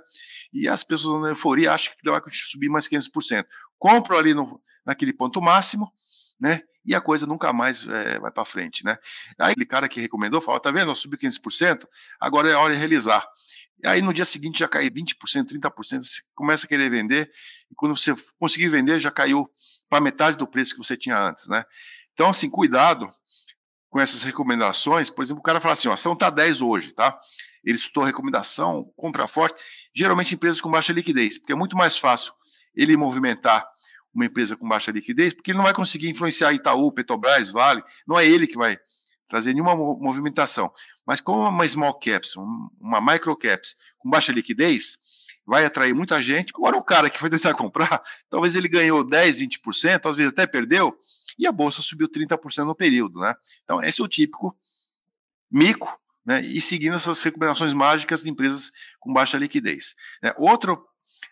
E 0.53 0.69
as 0.69 0.85
pessoas 0.85 1.21
na 1.21 1.29
euforia 1.31 1.73
acham 1.73 1.93
que 2.01 2.09
vai 2.09 2.21
subir 2.31 2.69
mais 2.69 2.89
500% 2.89 3.45
compro 3.79 4.19
ali 4.19 4.35
no, 4.35 4.61
naquele 4.85 5.13
ponto 5.13 5.41
máximo, 5.41 5.91
né? 6.39 6.63
E 6.85 6.95
a 6.95 7.01
coisa 7.01 7.27
nunca 7.27 7.53
mais 7.53 7.87
é, 7.87 8.19
vai 8.19 8.31
para 8.31 8.45
frente, 8.45 8.85
né? 8.85 8.99
Aí 9.39 9.53
aquele 9.53 9.67
cara 9.67 9.89
que 9.89 10.01
recomendou 10.01 10.41
falou: 10.41 10.61
tá 10.61 10.71
vendo? 10.71 10.91
Eu 10.91 10.95
subi 10.95 11.17
15%, 11.17 11.87
agora 12.19 12.51
é 12.51 12.55
hora 12.55 12.73
de 12.73 12.79
realizar. 12.79 13.27
E 13.83 13.87
aí 13.87 14.03
no 14.03 14.13
dia 14.13 14.25
seguinte 14.25 14.59
já 14.59 14.69
cai 14.69 14.91
20%, 14.91 15.15
30%, 15.47 16.03
você 16.03 16.23
começa 16.35 16.67
a 16.67 16.69
querer 16.69 16.91
vender, 16.91 17.31
e 17.71 17.75
quando 17.75 17.97
você 17.97 18.15
conseguir 18.39 18.69
vender, 18.69 18.99
já 18.99 19.11
caiu 19.11 19.49
para 19.89 20.01
metade 20.01 20.37
do 20.37 20.47
preço 20.47 20.73
que 20.75 20.79
você 20.79 20.97
tinha 20.97 21.19
antes, 21.19 21.49
né? 21.49 21.65
Então, 22.13 22.31
assim, 22.31 22.51
cuidado 22.51 23.09
com 23.91 24.01
essas 24.01 24.23
recomendações. 24.23 25.11
Por 25.11 25.23
exemplo, 25.23 25.41
o 25.41 25.43
cara 25.43 25.61
fala 25.61 25.75
assim: 25.75 25.89
ó, 25.89 25.93
a 25.93 25.95
ação 25.95 26.13
está 26.13 26.31
10 26.31 26.61
hoje, 26.61 26.93
tá? 26.93 27.19
Ele 27.65 27.79
citou 27.79 28.05
recomendação, 28.05 28.93
compra 28.97 29.27
forte, 29.27 29.61
geralmente 29.95 30.35
empresas 30.35 30.61
com 30.61 30.71
baixa 30.71 30.93
liquidez, 30.93 31.39
porque 31.39 31.53
é 31.53 31.57
muito 31.57 31.77
mais 31.77 31.99
fácil 31.99 32.33
ele 32.75 32.97
movimentar 32.97 33.67
uma 34.15 34.25
empresa 34.25 34.57
com 34.57 34.67
baixa 34.69 34.91
liquidez, 34.91 35.35
porque 35.35 35.51
ele 35.51 35.59
não 35.59 35.65
vai 35.65 35.75
conseguir 35.75 36.09
influenciar 36.09 36.53
Itaú, 36.53 36.91
Petrobras, 36.93 37.51
Vale, 37.51 37.83
não 38.07 38.19
é 38.19 38.27
ele 38.27 38.47
que 38.47 38.57
vai 38.57 38.79
trazer 39.29 39.53
nenhuma 39.53 39.77
movimentação. 39.77 40.73
Mas 41.07 41.21
como 41.21 41.47
uma 41.49 41.69
small 41.69 41.95
caps, 41.99 42.35
uma 42.81 43.01
micro 43.01 43.37
caps 43.37 43.77
com 43.99 44.09
baixa 44.09 44.33
liquidez, 44.33 44.99
vai 45.49 45.65
atrair 45.65 45.95
muita 45.95 46.21
gente. 46.21 46.53
Agora 46.55 46.77
o 46.77 46.85
cara 46.85 47.09
que 47.09 47.19
vai 47.19 47.31
tentar 47.31 47.55
comprar, 47.55 48.03
talvez 48.29 48.55
ele 48.55 48.69
ganhou 48.69 49.03
10, 49.03 49.41
20%, 49.41 50.05
às 50.05 50.15
vezes 50.15 50.31
até 50.31 50.47
perdeu, 50.47 50.95
e 51.39 51.47
a 51.47 51.53
bolsa 51.53 51.81
subiu 51.81 52.07
30% 52.07 52.67
no 52.67 52.75
período, 52.75 53.21
né? 53.21 53.35
Então 53.65 53.83
esse 53.83 54.03
é 54.03 54.05
o 54.05 54.09
típico 54.09 54.55
mico, 55.51 55.99
né? 56.25 56.43
E 56.43 56.61
seguindo 56.61 56.97
essas 56.97 57.23
recomendações 57.23 57.73
mágicas 57.73 58.23
de 58.23 58.29
empresas 58.29 58.71
com 59.01 59.11
baixa 59.11 59.39
liquidez. 59.39 59.97
Né? 60.23 60.35
Outro 60.37 60.87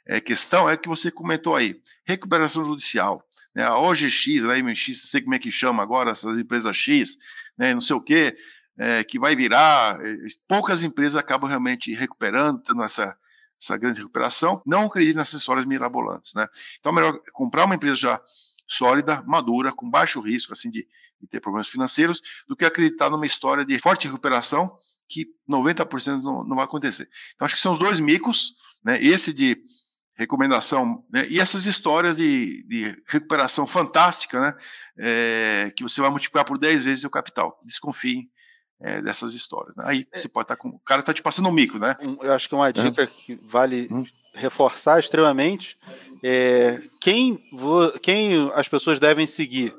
é, 0.06 0.18
questão 0.18 0.70
é 0.70 0.78
que 0.78 0.88
você 0.88 1.10
comentou 1.10 1.54
aí, 1.54 1.78
recuperação 2.06 2.64
judicial, 2.64 3.22
né, 3.54 3.64
a 3.64 3.76
OGX, 3.76 4.44
a 4.44 4.56
MX, 4.62 4.88
não 4.88 5.10
sei 5.10 5.20
como 5.20 5.34
é 5.34 5.38
que 5.38 5.50
chama 5.50 5.82
agora, 5.82 6.12
essas 6.12 6.38
empresas 6.38 6.74
X, 6.74 7.18
né, 7.58 7.74
não 7.74 7.82
sei 7.82 7.96
o 7.96 8.00
quê, 8.00 8.34
é, 8.78 9.04
que 9.04 9.18
vai 9.18 9.36
virar. 9.36 10.00
É, 10.00 10.16
poucas 10.48 10.82
empresas 10.82 11.16
acabam 11.16 11.48
realmente 11.48 11.92
recuperando, 11.94 12.62
tendo 12.62 12.82
essa, 12.82 13.16
essa 13.60 13.76
grande 13.76 14.00
recuperação. 14.00 14.62
Não 14.66 14.84
acredito 14.84 15.16
nessas 15.16 15.40
histórias 15.40 15.64
mirabolantes. 15.64 16.34
Né? 16.34 16.46
Então, 16.78 16.92
é 16.92 16.94
melhor 16.94 17.20
comprar 17.32 17.64
uma 17.64 17.74
empresa 17.74 17.96
já 17.96 18.22
sólida, 18.68 19.22
madura, 19.26 19.72
com 19.72 19.88
baixo 19.88 20.20
risco 20.20 20.52
assim 20.52 20.70
de, 20.70 20.86
de 21.20 21.28
ter 21.28 21.40
problemas 21.40 21.68
financeiros, 21.68 22.20
do 22.48 22.56
que 22.56 22.64
acreditar 22.64 23.10
numa 23.10 23.26
história 23.26 23.64
de 23.64 23.78
forte 23.78 24.06
recuperação 24.06 24.76
que 25.08 25.26
90% 25.50 26.22
não, 26.22 26.44
não 26.44 26.56
vai 26.56 26.64
acontecer. 26.64 27.08
Então, 27.34 27.44
acho 27.44 27.54
que 27.54 27.60
são 27.60 27.72
os 27.72 27.78
dois 27.78 28.00
micos, 28.00 28.54
né? 28.84 29.02
esse 29.02 29.32
de 29.32 29.56
recomendação, 30.16 31.04
né? 31.12 31.26
e 31.28 31.38
essas 31.38 31.66
histórias 31.66 32.16
de, 32.16 32.66
de 32.66 33.02
recuperação 33.06 33.66
fantástica, 33.66 34.40
né? 34.40 34.54
É, 34.98 35.72
que 35.76 35.82
você 35.82 36.00
vai 36.00 36.08
multiplicar 36.08 36.46
por 36.46 36.56
10 36.56 36.82
vezes 36.82 37.04
o 37.04 37.10
capital. 37.10 37.60
Desconfiem 37.62 38.30
é, 38.80 39.00
dessas 39.00 39.32
histórias. 39.32 39.76
Né? 39.76 39.84
Aí 39.86 40.06
é. 40.12 40.18
você 40.18 40.28
pode 40.28 40.44
estar 40.44 40.56
tá 40.56 40.60
com. 40.60 40.68
O 40.68 40.80
cara 40.80 41.00
está 41.00 41.12
te 41.12 41.22
passando 41.22 41.48
um 41.48 41.52
mico, 41.52 41.78
né? 41.78 41.96
eu 42.00 42.32
acho 42.32 42.48
que 42.48 42.54
uma 42.54 42.72
dica 42.72 43.06
que 43.06 43.34
vale 43.34 43.88
hum. 43.90 44.04
reforçar 44.34 44.98
extremamente 45.00 45.76
é 46.22 46.80
quem, 47.00 47.38
quem 48.02 48.50
as 48.54 48.68
pessoas 48.68 48.98
devem 48.98 49.26
seguir. 49.26 49.74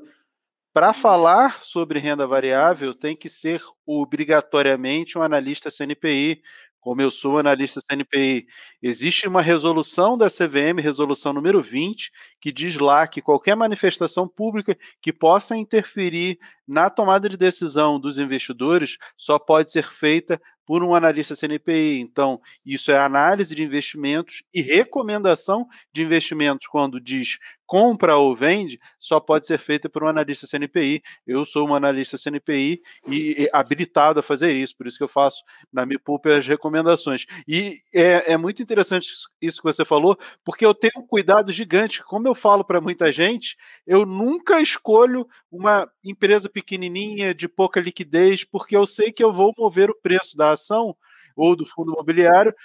Para 0.73 0.93
falar 0.93 1.59
sobre 1.59 1.97
renda 1.97 2.27
variável, 2.27 2.93
tem 2.93 3.15
que 3.15 3.27
ser 3.27 3.63
obrigatoriamente 3.83 5.17
um 5.17 5.23
analista 5.23 5.71
CNPI, 5.71 6.43
como 6.79 7.01
eu 7.01 7.11
sou 7.11 7.37
analista 7.37 7.81
CNPI, 7.81 8.47
existe 8.81 9.27
uma 9.27 9.41
resolução 9.41 10.17
da 10.17 10.27
CVM, 10.27 10.79
resolução 10.81 11.33
número 11.33 11.61
20, 11.61 12.11
que 12.39 12.51
diz 12.51 12.75
lá 12.77 13.07
que 13.07 13.21
qualquer 13.21 13.55
manifestação 13.55 14.27
pública 14.27 14.77
que 15.01 15.11
possa 15.11 15.55
interferir 15.55 16.37
na 16.67 16.89
tomada 16.89 17.27
de 17.29 17.37
decisão 17.37 17.99
dos 17.99 18.17
investidores 18.17 18.97
só 19.17 19.37
pode 19.39 19.71
ser 19.71 19.85
feita 19.85 20.39
por 20.67 20.83
um 20.83 20.93
analista 20.93 21.33
CNPI. 21.33 22.01
Então, 22.01 22.41
isso 22.65 22.91
é 22.91 22.99
análise 22.99 23.55
de 23.55 23.63
investimentos 23.63 24.43
e 24.53 24.61
recomendação 24.61 25.65
de 25.93 26.03
investimentos 26.03 26.67
quando 26.67 26.99
diz 26.99 27.37
compra 27.67 28.15
ou 28.15 28.33
vende, 28.33 28.79
só 28.97 29.19
pode 29.19 29.45
ser 29.45 29.59
feita 29.59 29.89
por 29.89 30.03
um 30.03 30.07
analista 30.07 30.47
CNPI. 30.47 31.03
Eu 31.27 31.45
sou 31.45 31.67
um 31.67 31.75
analista 31.75 32.17
CNPI 32.17 32.81
e, 33.05 33.43
e 33.43 33.49
habilitado 33.51 34.21
a 34.21 34.23
fazer 34.23 34.55
isso, 34.55 34.75
por 34.75 34.87
isso 34.87 34.97
que 34.97 35.03
eu 35.03 35.07
faço 35.09 35.43
na 35.71 35.85
Me 35.85 35.99
Poupe 35.99 36.31
as 36.31 36.47
recomendações. 36.47 37.25
E 37.45 37.79
é, 37.93 38.33
é 38.33 38.37
muito 38.37 38.63
interessante 38.63 39.09
isso 39.41 39.57
que 39.57 39.63
você 39.63 39.83
falou, 39.83 40.17
porque 40.43 40.65
eu 40.65 40.73
tenho 40.73 40.93
um 40.97 41.05
cuidado 41.05 41.51
gigante. 41.51 42.01
Como 42.03 42.27
eu 42.27 42.33
falo 42.33 42.63
para 42.63 42.79
muita 42.79 43.11
gente, 43.11 43.57
eu 43.85 44.05
nunca 44.05 44.61
escolho 44.61 45.27
uma 45.51 45.91
empresa 46.03 46.49
pequenininha 46.49 47.35
de 47.35 47.47
pouca 47.49 47.81
liquidez, 47.81 48.45
porque 48.45 48.75
eu 48.77 48.85
sei 48.85 49.11
que 49.11 49.23
eu 49.23 49.33
vou 49.33 49.53
mover 49.57 49.89
o 49.89 49.99
preço 50.01 50.37
da 50.37 50.51
ação 50.51 50.95
ou 51.35 51.55
do 51.55 51.65
fundo 51.65 51.91
imobiliário 51.91 52.55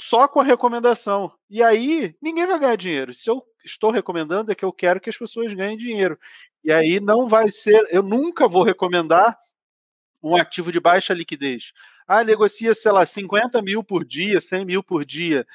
só 0.00 0.28
com 0.28 0.40
a 0.40 0.44
recomendação. 0.44 1.32
E 1.48 1.62
aí 1.62 2.14
ninguém 2.20 2.46
vai 2.46 2.58
ganhar 2.58 2.76
dinheiro. 2.76 3.14
Se 3.14 3.30
eu 3.30 3.42
estou 3.64 3.90
recomendando 3.90 4.52
é 4.52 4.54
que 4.54 4.64
eu 4.64 4.72
quero 4.72 5.00
que 5.00 5.10
as 5.10 5.16
pessoas 5.16 5.52
ganhem 5.52 5.76
dinheiro. 5.76 6.18
E 6.62 6.72
aí 6.72 7.00
não 7.00 7.28
vai 7.28 7.50
ser, 7.50 7.86
eu 7.90 8.02
nunca 8.02 8.48
vou 8.48 8.62
recomendar 8.62 9.38
um 10.22 10.36
ativo 10.36 10.72
de 10.72 10.80
baixa 10.80 11.12
liquidez. 11.12 11.72
Ah, 12.06 12.24
negocia, 12.24 12.74
sei 12.74 12.92
lá, 12.92 13.04
50 13.04 13.60
mil 13.62 13.82
por 13.84 14.04
dia, 14.04 14.40
100 14.40 14.64
mil 14.64 14.82
por 14.82 15.04
dia. 15.04 15.46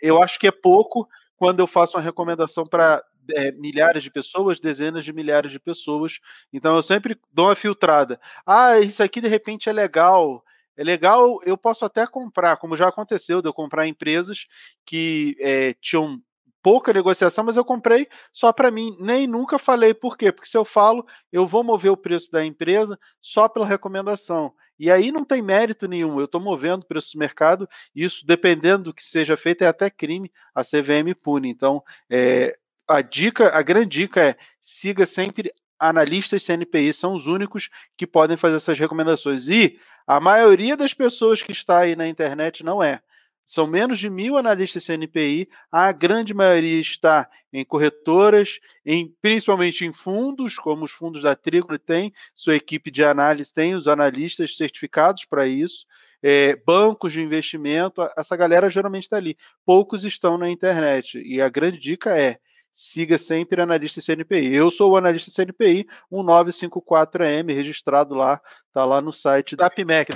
Eu 0.00 0.22
acho 0.22 0.38
que 0.38 0.46
é 0.46 0.50
pouco 0.50 1.08
quando 1.36 1.60
eu 1.60 1.66
faço 1.66 1.96
uma 1.96 2.02
recomendação 2.02 2.66
para 2.66 3.02
é, 3.32 3.52
milhares 3.52 4.02
de 4.02 4.10
pessoas, 4.10 4.60
dezenas 4.60 5.04
de 5.04 5.12
milhares 5.12 5.52
de 5.52 5.58
pessoas. 5.58 6.20
Então 6.52 6.74
eu 6.76 6.82
sempre 6.82 7.18
dou 7.32 7.46
uma 7.46 7.54
filtrada. 7.54 8.20
Ah, 8.46 8.78
isso 8.78 9.02
aqui 9.02 9.20
de 9.20 9.28
repente 9.28 9.68
é 9.68 9.72
legal. 9.72 10.44
É 10.76 10.82
legal, 10.82 11.38
eu 11.44 11.56
posso 11.56 11.84
até 11.84 12.04
comprar, 12.04 12.56
como 12.56 12.74
já 12.74 12.88
aconteceu, 12.88 13.40
de 13.40 13.48
eu 13.48 13.52
comprar 13.52 13.86
empresas 13.86 14.46
que 14.84 15.36
é, 15.38 15.72
tinham 15.74 16.20
pouca 16.64 16.94
negociação, 16.94 17.44
mas 17.44 17.58
eu 17.58 17.64
comprei 17.64 18.08
só 18.32 18.50
para 18.50 18.70
mim. 18.70 18.96
Nem 18.98 19.26
nunca 19.26 19.58
falei 19.58 19.92
por 19.92 20.16
quê, 20.16 20.32
porque 20.32 20.48
se 20.48 20.56
eu 20.56 20.64
falo, 20.64 21.06
eu 21.30 21.46
vou 21.46 21.62
mover 21.62 21.92
o 21.92 21.96
preço 21.96 22.32
da 22.32 22.42
empresa 22.42 22.98
só 23.20 23.46
pela 23.46 23.66
recomendação. 23.66 24.50
E 24.78 24.90
aí 24.90 25.12
não 25.12 25.26
tem 25.26 25.42
mérito 25.42 25.86
nenhum, 25.86 26.18
eu 26.18 26.24
estou 26.24 26.40
movendo 26.40 26.82
o 26.82 26.86
preço 26.86 27.12
do 27.12 27.18
mercado, 27.18 27.68
isso 27.94 28.26
dependendo 28.26 28.84
do 28.84 28.94
que 28.94 29.02
seja 29.02 29.36
feito, 29.36 29.62
é 29.62 29.66
até 29.66 29.90
crime, 29.90 30.32
a 30.54 30.62
CVM 30.62 31.14
pune. 31.22 31.50
Então, 31.50 31.82
é, 32.10 32.56
a 32.88 33.02
dica, 33.02 33.54
a 33.54 33.60
grande 33.60 34.00
dica 34.00 34.22
é 34.24 34.36
siga 34.58 35.04
sempre 35.04 35.52
analistas 35.78 36.42
CNPI, 36.42 36.94
são 36.94 37.14
os 37.14 37.26
únicos 37.26 37.68
que 37.94 38.06
podem 38.06 38.38
fazer 38.38 38.56
essas 38.56 38.78
recomendações. 38.78 39.48
E 39.48 39.78
a 40.06 40.18
maioria 40.18 40.78
das 40.78 40.94
pessoas 40.94 41.42
que 41.42 41.52
está 41.52 41.80
aí 41.80 41.94
na 41.94 42.08
internet 42.08 42.64
não 42.64 42.82
é. 42.82 43.02
São 43.46 43.66
menos 43.66 43.98
de 43.98 44.08
mil 44.08 44.36
analistas 44.36 44.84
CNPI, 44.84 45.48
a 45.70 45.92
grande 45.92 46.32
maioria 46.32 46.80
está 46.80 47.28
em 47.52 47.64
corretoras, 47.64 48.58
em, 48.84 49.14
principalmente 49.20 49.84
em 49.84 49.92
fundos, 49.92 50.56
como 50.56 50.84
os 50.84 50.90
fundos 50.90 51.22
da 51.22 51.36
Trígono 51.36 51.78
tem, 51.78 52.12
sua 52.34 52.56
equipe 52.56 52.90
de 52.90 53.04
análise 53.04 53.52
tem 53.52 53.74
os 53.74 53.86
analistas 53.86 54.56
certificados 54.56 55.24
para 55.24 55.46
isso, 55.46 55.86
é, 56.26 56.56
bancos 56.66 57.12
de 57.12 57.20
investimento, 57.20 58.00
essa 58.16 58.34
galera 58.34 58.70
geralmente 58.70 59.02
está 59.02 59.18
ali. 59.18 59.36
Poucos 59.66 60.04
estão 60.04 60.38
na 60.38 60.48
internet. 60.48 61.22
E 61.22 61.38
a 61.38 61.50
grande 61.50 61.78
dica 61.78 62.18
é 62.18 62.38
siga 62.72 63.18
sempre 63.18 63.60
analista 63.60 64.00
CNPI. 64.00 64.52
Eu 64.54 64.70
sou 64.70 64.92
o 64.92 64.96
analista 64.96 65.30
CNPI 65.30 65.86
1954M, 66.10 67.54
registrado 67.54 68.14
lá, 68.14 68.40
tá 68.72 68.86
lá 68.86 69.02
no 69.02 69.12
site 69.12 69.54
da 69.54 69.68
PMEC. 69.68 70.12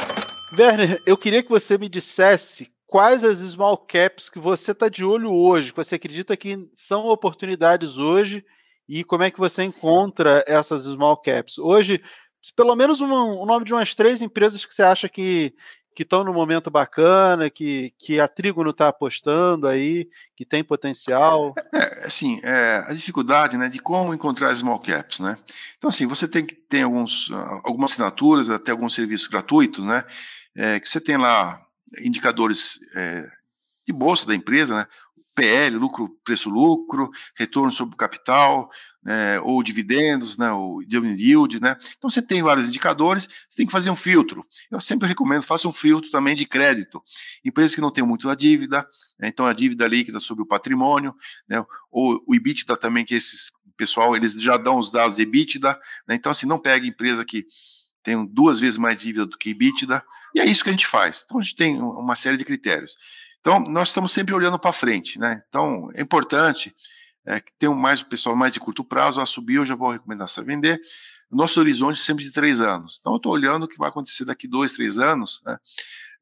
Werner, 0.59 0.99
eu 1.07 1.17
queria 1.17 1.43
que 1.43 1.49
você 1.51 1.77
me 1.77 1.91
dissesse 1.91 2.73
quais 2.89 3.23
as 3.23 3.39
small 3.39 3.77
caps 3.77 4.31
que 4.31 4.39
você 4.41 4.73
está 4.73 4.89
de 4.89 5.05
olho 5.05 5.31
hoje, 5.31 5.71
que 5.71 5.77
você 5.77 5.95
acredita 5.95 6.37
que 6.37 6.69
são 6.75 7.07
oportunidades 7.07 7.99
hoje 7.99 8.45
e 8.89 9.05
como 9.05 9.23
é 9.23 9.31
que 9.31 9.39
você 9.39 9.63
encontra 9.63 10.43
essas 10.47 10.85
small 10.85 11.19
caps. 11.19 11.59
Hoje, 11.59 12.03
pelo 12.57 12.75
menos 12.75 13.03
um, 13.03 13.13
o 13.13 13.45
nome 13.45 13.67
de 13.67 13.75
umas 13.75 13.95
três 13.95 14.23
empresas 14.23 14.65
que 14.65 14.75
você 14.75 14.83
acha 14.83 15.09
que 15.09 15.55
que 15.95 16.05
estão 16.05 16.23
no 16.23 16.33
momento 16.33 16.71
bacana, 16.71 17.51
que, 17.51 17.93
que 17.99 18.21
a 18.21 18.29
Trigo 18.29 18.65
está 18.71 18.87
apostando 18.87 19.67
aí, 19.67 20.09
que 20.37 20.45
tem 20.45 20.63
potencial? 20.63 21.53
É, 21.75 22.07
assim, 22.07 22.39
é, 22.45 22.85
a 22.87 22.93
dificuldade 22.93 23.57
né, 23.57 23.69
de 23.69 23.81
como 23.81 24.15
encontrar 24.15 24.55
small 24.55 24.79
caps, 24.79 25.19
né? 25.19 25.37
Então, 25.77 25.89
assim, 25.89 26.07
você 26.07 26.29
tem 26.29 26.47
que 26.47 26.55
ter 26.55 26.83
alguns, 26.83 27.33
algumas 27.65 27.91
assinaturas, 27.91 28.49
até 28.49 28.71
alguns 28.71 28.95
serviços 28.95 29.27
gratuitos, 29.27 29.85
né? 29.85 30.05
É, 30.55 30.79
que 30.79 30.89
você 30.89 31.01
tem 31.01 31.17
lá 31.17 31.61
indicadores 32.01 32.79
é, 32.95 33.29
de 33.87 33.93
bolsa 33.93 34.27
da 34.27 34.35
empresa, 34.35 34.77
né? 34.77 34.87
PL, 35.39 35.77
lucro, 35.77 36.11
preço-lucro, 36.25 37.11
retorno 37.37 37.73
sobre 37.73 37.95
o 37.95 37.97
capital, 37.97 38.69
né, 39.05 39.39
ou 39.41 39.63
dividendos, 39.63 40.37
né, 40.37 40.51
ou 40.51 40.85
dividend 40.85 41.23
yield, 41.23 41.61
né. 41.61 41.77
Então 41.97 42.11
você 42.11 42.21
tem 42.21 42.43
vários 42.43 42.69
indicadores, 42.69 43.29
você 43.49 43.59
tem 43.59 43.67
que 43.67 43.71
fazer 43.71 43.89
um 43.89 43.95
filtro. 43.95 44.45
Eu 44.69 44.81
sempre 44.81 45.07
recomendo, 45.07 45.43
faça 45.43 45.69
um 45.69 45.73
filtro 45.73 46.11
também 46.11 46.35
de 46.35 46.45
crédito. 46.45 47.01
Empresas 47.45 47.73
que 47.73 47.81
não 47.81 47.93
têm 47.93 48.03
muito 48.05 48.29
a 48.29 48.35
dívida, 48.35 48.85
né, 49.17 49.29
então 49.29 49.47
a 49.47 49.53
dívida 49.53 49.87
líquida 49.87 50.19
sobre 50.19 50.43
o 50.43 50.47
patrimônio, 50.47 51.15
né, 51.49 51.65
ou 51.89 52.21
o 52.27 52.35
EBITDA 52.35 52.77
também, 52.77 53.05
que 53.05 53.15
esses 53.15 53.53
pessoal, 53.77 54.17
eles 54.17 54.33
já 54.35 54.57
dão 54.57 54.77
os 54.77 54.91
dados 54.91 55.15
de 55.15 55.23
EBITDA, 55.23 55.79
né, 56.09 56.17
então 56.17 56.33
assim, 56.33 56.47
não 56.47 56.59
pega 56.59 56.85
empresa 56.85 57.25
que 57.25 57.47
tem 58.03 58.27
duas 58.27 58.59
vezes 58.59 58.77
mais 58.77 58.99
dívida 58.99 59.25
do 59.25 59.39
que 59.39 59.51
EBITDA, 59.51 60.05
e 60.35 60.41
é 60.41 60.45
isso 60.45 60.63
que 60.63 60.71
a 60.71 60.73
gente 60.73 60.87
faz. 60.87 61.23
Então 61.25 61.39
a 61.39 61.43
gente 61.43 61.57
tem 61.57 61.81
uma 61.81 62.17
série 62.17 62.37
de 62.37 62.45
critérios. 62.45 62.97
Então, 63.41 63.61
nós 63.61 63.89
estamos 63.89 64.13
sempre 64.13 64.35
olhando 64.35 64.59
para 64.59 64.73
frente, 64.73 65.19
né? 65.19 65.43
Então, 65.49 65.91
é 65.95 66.03
importante 66.03 66.75
é, 67.25 67.41
que 67.41 67.53
tenham 67.59 67.75
mais 67.75 68.03
pessoal 68.03 68.35
mais 68.35 68.53
de 68.53 68.61
curto 68.61 68.85
prazo, 68.85 69.21
a 69.21 69.27
subir, 69.27 69.57
eu 69.57 69.65
já 69.65 69.75
vou 69.75 69.91
recomendar 69.91 70.29
você 70.29 70.43
vender. 70.43 70.81
Nosso 71.31 71.61
horizonte 71.61 72.01
sempre 72.01 72.25
de 72.25 72.33
três 72.33 72.61
anos. 72.61 72.99
Então, 73.01 73.13
eu 73.13 73.17
estou 73.19 73.33
olhando 73.33 73.65
o 73.65 73.69
que 73.69 73.79
vai 73.79 73.89
acontecer 73.89 74.25
daqui 74.25 74.49
dois, 74.49 74.73
três 74.73 74.99
anos, 74.99 75.43
né? 75.45 75.57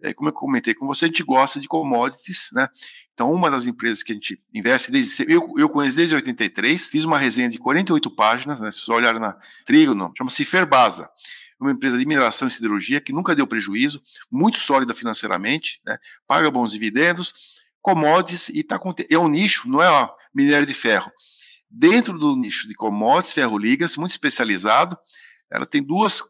É, 0.03 0.13
como 0.13 0.29
eu 0.29 0.33
comentei 0.33 0.75
com 0.75 0.87
você, 0.87 1.07
a 1.07 1.09
gente 1.09 1.23
gosta 1.23 1.59
de 1.59 1.67
commodities, 1.67 2.51
né? 2.53 2.69
Então, 3.15 3.33
uma 3.33 3.51
das 3.51 3.67
empresas 3.67 4.03
que 4.03 4.13
a 4.13 4.15
gente 4.15 4.39
investe 4.53 4.93
desde 4.93 5.25
eu, 5.33 5.55
eu 5.57 5.71
conheço 5.71 5.97
desde 5.97 6.15
83, 6.15 6.91
fiz 6.91 7.05
uma 7.05 7.19
resenha 7.19 7.49
de 7.49 7.57
48 7.57 8.11
páginas, 8.11 8.61
né? 8.61 8.71
Se 8.71 8.81
vocês 8.81 8.89
olharem 8.91 9.21
na 9.21 9.39
Trígono, 9.65 10.13
chama-se 10.15 10.45
Ferbasa 10.45 11.11
uma 11.61 11.73
empresa 11.73 11.99
de 11.99 12.07
mineração 12.07 12.49
e 12.49 12.51
siderurgia 12.51 13.01
que 13.01 13.13
nunca 13.13 13.35
deu 13.35 13.47
prejuízo, 13.47 14.01
muito 14.31 14.59
sólida 14.59 14.95
financeiramente, 14.95 15.81
né, 15.85 15.99
paga 16.27 16.51
bons 16.51 16.73
dividendos, 16.73 17.63
commodities 17.81 18.49
e 18.49 18.63
tá, 18.63 18.81
é 19.09 19.19
um 19.19 19.29
nicho, 19.29 19.69
não 19.69 19.83
é 19.83 19.89
ó, 19.89 20.11
minério 20.35 20.67
de 20.67 20.75
ferro. 20.75 21.11
Dentro 21.71 22.19
do 22.19 22.37
nicho 22.37 22.69
de 22.69 22.75
commodities, 22.75 23.33
ferro 23.33 23.59
ligas, 23.59 23.97
muito 23.97 24.13
especializado, 24.13 24.97
ela 25.51 25.67
tem 25.67 25.83
duas 25.83 26.23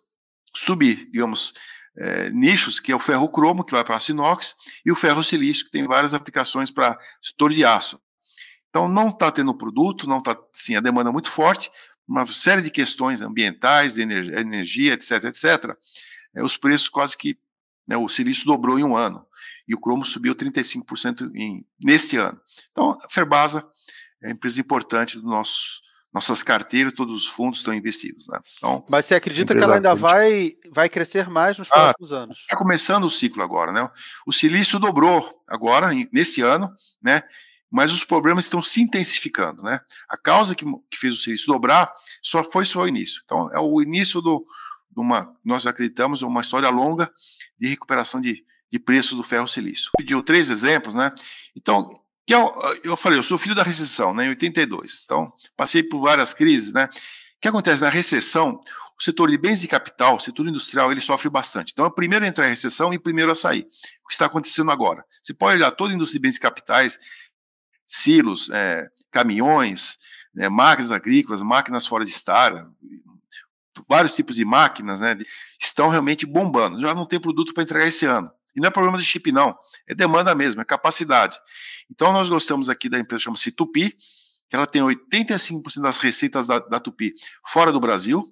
sub, 0.55 0.95
digamos, 1.11 1.55
é, 1.99 2.31
nichos, 2.31 2.79
que 2.79 2.93
é 2.93 2.97
o 2.97 3.01
ferro 3.01 3.29
cromo, 3.29 3.65
que 3.65 3.73
vai 3.73 3.85
para 3.85 3.97
aço 3.97 4.13
inox, 4.13 4.55
e 4.85 4.93
o 4.93 4.97
ferro 4.97 5.25
silício, 5.25 5.65
que 5.65 5.71
tem 5.71 5.87
várias 5.87 6.15
aplicações 6.15 6.71
para 6.71 6.99
setor 7.23 7.53
de 7.53 7.65
aço. 7.65 8.01
Então 8.69 8.89
não 8.89 9.09
está 9.09 9.31
tendo 9.31 9.57
produto, 9.57 10.07
não 10.07 10.19
está, 10.19 10.37
sim, 10.53 10.77
a 10.77 10.81
demanda 10.81 11.11
é 11.11 11.13
muito 11.13 11.31
forte, 11.31 11.71
uma 12.09 12.27
série 12.27 12.63
de 12.63 12.71
questões 12.71 13.21
ambientais, 13.21 13.95
de 13.95 14.03
energia, 14.03 14.95
etc., 14.95 15.25
etc., 15.25 15.77
é, 16.35 16.43
os 16.43 16.57
preços 16.57 16.89
quase 16.89 17.17
que, 17.17 17.39
né, 17.87 17.97
o 17.97 18.09
silício 18.09 18.45
dobrou 18.45 18.79
em 18.79 18.85
um 18.85 18.97
ano, 18.97 19.27
e 19.67 19.75
o 19.75 19.81
cromo 19.81 20.07
subiu 20.07 20.35
35% 20.35 21.31
em, 21.35 21.67
neste 21.83 22.17
ano. 22.17 22.41
Então, 22.71 22.99
a 23.03 23.09
Ferbasa 23.09 23.67
é 24.23 24.27
uma 24.27 24.33
empresa 24.33 24.61
importante 24.61 25.19
do 25.19 25.27
nosso, 25.27 25.81
nossas 26.13 26.43
carteiras, 26.43 26.93
todos 26.93 27.17
os 27.17 27.27
fundos 27.27 27.59
estão 27.59 27.75
investidos. 27.75 28.27
Né? 28.29 28.39
Então, 28.57 28.85
Mas 28.89 29.07
você 29.07 29.15
acredita 29.15 29.55
que 29.55 29.63
ela 29.63 29.75
ainda 29.75 29.95
vai, 29.95 30.55
vai 30.71 30.89
crescer 30.89 31.29
mais 31.29 31.59
nos 31.59 31.69
ah, 31.73 31.93
próximos 31.93 32.13
anos? 32.13 32.39
Está 32.39 32.57
começando 32.57 33.05
o 33.05 33.11
ciclo 33.11 33.43
agora. 33.43 33.73
Né? 33.73 33.89
O 34.27 34.33
silício 34.33 34.79
dobrou 34.79 35.43
agora, 35.49 35.89
nesse 36.13 36.41
ano, 36.41 36.73
né? 37.03 37.23
Mas 37.71 37.93
os 37.93 38.05
problemas 38.05 38.47
estão 38.47 38.63
se 38.63 38.81
intensificando. 38.81 39.63
Né? 39.63 39.81
A 40.09 40.17
causa 40.17 40.55
que, 40.55 40.65
que 40.91 40.99
fez 40.99 41.15
o 41.15 41.17
silício 41.17 41.47
dobrar 41.47 41.93
só 42.23 42.43
foi 42.45 42.65
só 42.65 42.83
o 42.83 42.89
início. 42.89 43.21
Então, 43.25 43.53
é 43.53 43.59
o 43.59 43.83
início 43.83 44.21
do, 44.21 44.45
de 44.91 45.01
uma, 45.01 45.35
nós 45.45 45.67
acreditamos, 45.67 46.23
uma 46.23 46.41
história 46.41 46.69
longa 46.71 47.11
de 47.59 47.67
recuperação 47.69 48.21
de, 48.21 48.45
de 48.71 48.79
preço 48.79 49.17
do 49.17 49.23
ferro 49.23 49.47
silício. 49.47 49.91
Pediu 49.97 50.23
três 50.23 50.51
exemplos, 50.51 50.95
né? 50.95 51.13
Então, 51.55 51.93
que 52.27 52.35
eu, 52.35 52.53
eu 52.83 52.97
falei, 52.97 53.19
eu 53.19 53.23
sou 53.23 53.39
filho 53.39 53.55
da 53.55 53.63
recessão, 53.63 54.13
né, 54.13 54.27
em 54.27 54.31
82. 54.31 55.03
Então, 55.05 55.33
passei 55.57 55.83
por 55.83 56.01
várias 56.01 56.35
crises, 56.35 56.73
né? 56.73 56.87
O 56.87 57.41
que 57.41 57.49
acontece 57.49 57.83
na 57.83 57.89
recessão? 57.89 58.61
O 58.99 59.03
setor 59.03 59.31
de 59.31 59.37
bens 59.37 59.61
de 59.61 59.69
capital, 59.69 60.17
o 60.17 60.21
setor 60.21 60.49
industrial, 60.49 60.91
ele 60.91 61.03
sofre 61.03 61.29
bastante. 61.29 61.73
Então, 61.73 61.85
é 61.85 61.89
o 61.89 61.91
primeiro 61.91 62.25
a 62.25 62.29
entrar 62.29 62.47
em 62.47 62.51
recessão 62.51 62.93
e 62.93 62.97
o 62.97 63.01
primeiro 63.01 63.31
a 63.31 63.35
sair. 63.35 63.67
O 64.03 64.09
que 64.09 64.15
está 64.15 64.25
acontecendo 64.25 64.71
agora? 64.71 65.05
Você 65.23 65.35
pode 65.35 65.57
olhar 65.57 65.71
toda 65.71 65.93
a 65.93 65.95
indústria 65.95 66.19
de 66.19 66.23
bens 66.23 66.35
de 66.35 66.41
capitais, 66.41 66.99
silos, 67.87 68.51
é, 68.51 68.87
caminhões, 69.11 69.99
né, 70.35 70.49
máquinas 70.49 70.93
agrícolas, 70.93 71.43
máquinas 71.43 71.87
fora 71.87 72.05
de 72.05 72.11
estar, 72.11 72.69
vários 73.89 74.15
tipos 74.15 74.37
de 74.37 74.45
máquinas, 74.45 75.01
né, 75.01 75.17
estão 75.61 75.89
realmente 75.89 76.27
bombando. 76.27 76.81
Já 76.81 76.95
não 76.95 77.07
tem 77.07 77.21
produto 77.21 77.55
para 77.55 77.63
entregar 77.63 77.87
esse 77.87 78.07
ano. 78.07 78.31
E 78.55 78.61
não 78.61 78.69
é 78.69 78.71
problema 78.71 78.97
de 78.97 79.05
chip, 79.05 79.31
não. 79.31 79.55
É 79.87 79.95
demanda 79.95 80.35
mesmo, 80.35 80.61
é 80.63 80.65
capacidade. 80.65 81.39
Então, 81.91 82.13
nós 82.13 82.29
gostamos 82.29 82.71
aqui 82.71 82.89
da 82.89 82.99
empresa 82.99 83.25
chama-se 83.25 83.53
Tupi, 83.53 83.95
que 84.49 84.57
ela 84.57 84.67
tem 84.67 84.83
85% 84.83 85.81
das 85.81 85.99
receitas 85.99 86.47
da, 86.47 86.59
da, 86.59 86.81
Tupi 86.81 87.13
fora 87.47 87.71
do 87.71 87.79
Brasil. 87.79 88.25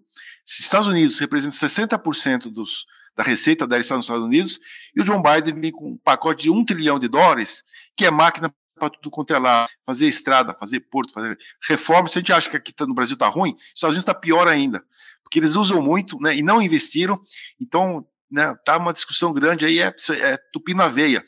Se 0.45 0.63
Estados 0.63 0.87
Unidos 0.87 1.19
representa 1.19 1.55
60% 1.55 2.51
dos, 2.51 2.87
da 3.15 3.23
receita 3.23 3.67
dela 3.67 3.81
está 3.81 3.97
nos 3.97 4.07
Estados 4.07 4.25
Unidos, 4.25 4.61
e 4.97 5.01
o 5.01 5.05
John 5.05 5.23
Biden 5.23 5.61
vem 5.61 5.73
com 5.73 5.93
um 5.93 5.99
pacote 5.99 6.45
de 6.45 6.51
um 6.51 6.65
trilhão 6.65 6.99
de 6.99 7.09
dólares, 7.09 7.63
que 7.97 8.07
é 8.07 8.11
máquina 8.11 8.53
para 8.75 8.91
tudo 8.91 9.11
quanto 9.11 9.33
é 9.33 9.39
lá, 9.39 9.69
fazer 9.87 10.09
estrada, 10.09 10.57
fazer 10.59 10.81
porto, 10.81 11.13
fazer 11.13 11.39
reforma. 11.69 12.09
Se 12.09 12.19
a 12.19 12.21
gente 12.21 12.33
acha 12.33 12.51
que 12.51 12.57
aqui 12.57 12.73
tá, 12.73 12.87
no 12.87 12.95
Brasil 12.95 13.15
está 13.15 13.29
ruim, 13.29 13.55
os 13.55 13.75
Estados 13.75 13.97
Unidos 13.97 14.09
está 14.09 14.15
pior 14.15 14.49
ainda, 14.49 14.85
porque 15.23 15.39
eles 15.39 15.55
usam 15.57 15.81
muito 15.83 16.21
né, 16.21 16.37
e 16.37 16.43
não 16.43 16.61
investiram, 16.61 17.21
então 17.61 18.07
né, 18.31 18.55
tá 18.65 18.77
uma 18.77 18.93
discussão 18.93 19.33
grande 19.33 19.65
aí, 19.65 19.79
é, 19.81 19.95
é 20.21 20.37
tupi 20.53 20.75
na 20.75 20.89
veia. 20.89 21.25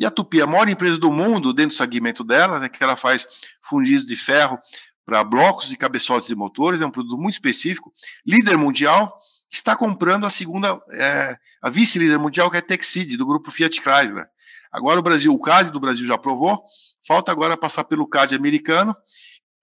E 0.00 0.06
a 0.06 0.10
Tupi, 0.10 0.40
a 0.40 0.46
maior 0.46 0.66
empresa 0.66 0.96
do 0.96 1.12
mundo 1.12 1.52
dentro 1.52 1.76
do 1.76 1.78
segmento 1.78 2.24
dela, 2.24 2.58
né, 2.58 2.70
que 2.70 2.82
ela 2.82 2.96
faz 2.96 3.26
fundis 3.60 4.06
de 4.06 4.16
ferro 4.16 4.58
para 5.04 5.22
blocos 5.22 5.70
e 5.72 5.76
cabeçotes 5.76 6.26
de 6.26 6.34
motores, 6.34 6.80
é 6.80 6.86
um 6.86 6.90
produto 6.90 7.20
muito 7.20 7.34
específico, 7.34 7.92
líder 8.24 8.56
mundial, 8.56 9.14
está 9.50 9.76
comprando 9.76 10.24
a 10.24 10.30
segunda, 10.30 10.80
é, 10.92 11.36
a 11.60 11.68
vice-líder 11.68 12.18
mundial, 12.18 12.50
que 12.50 12.56
é 12.56 12.60
a 12.60 12.62
Texid, 12.62 13.14
do 13.18 13.26
grupo 13.26 13.50
Fiat 13.50 13.78
Chrysler. 13.78 14.26
Agora 14.72 15.00
o 15.00 15.02
Brasil, 15.02 15.32
o 15.32 15.40
CAD 15.40 15.70
do 15.70 15.80
Brasil 15.80 16.06
já 16.06 16.14
aprovou, 16.14 16.62
falta 17.06 17.32
agora 17.32 17.56
passar 17.56 17.84
pelo 17.84 18.06
CAD 18.06 18.34
americano, 18.34 18.94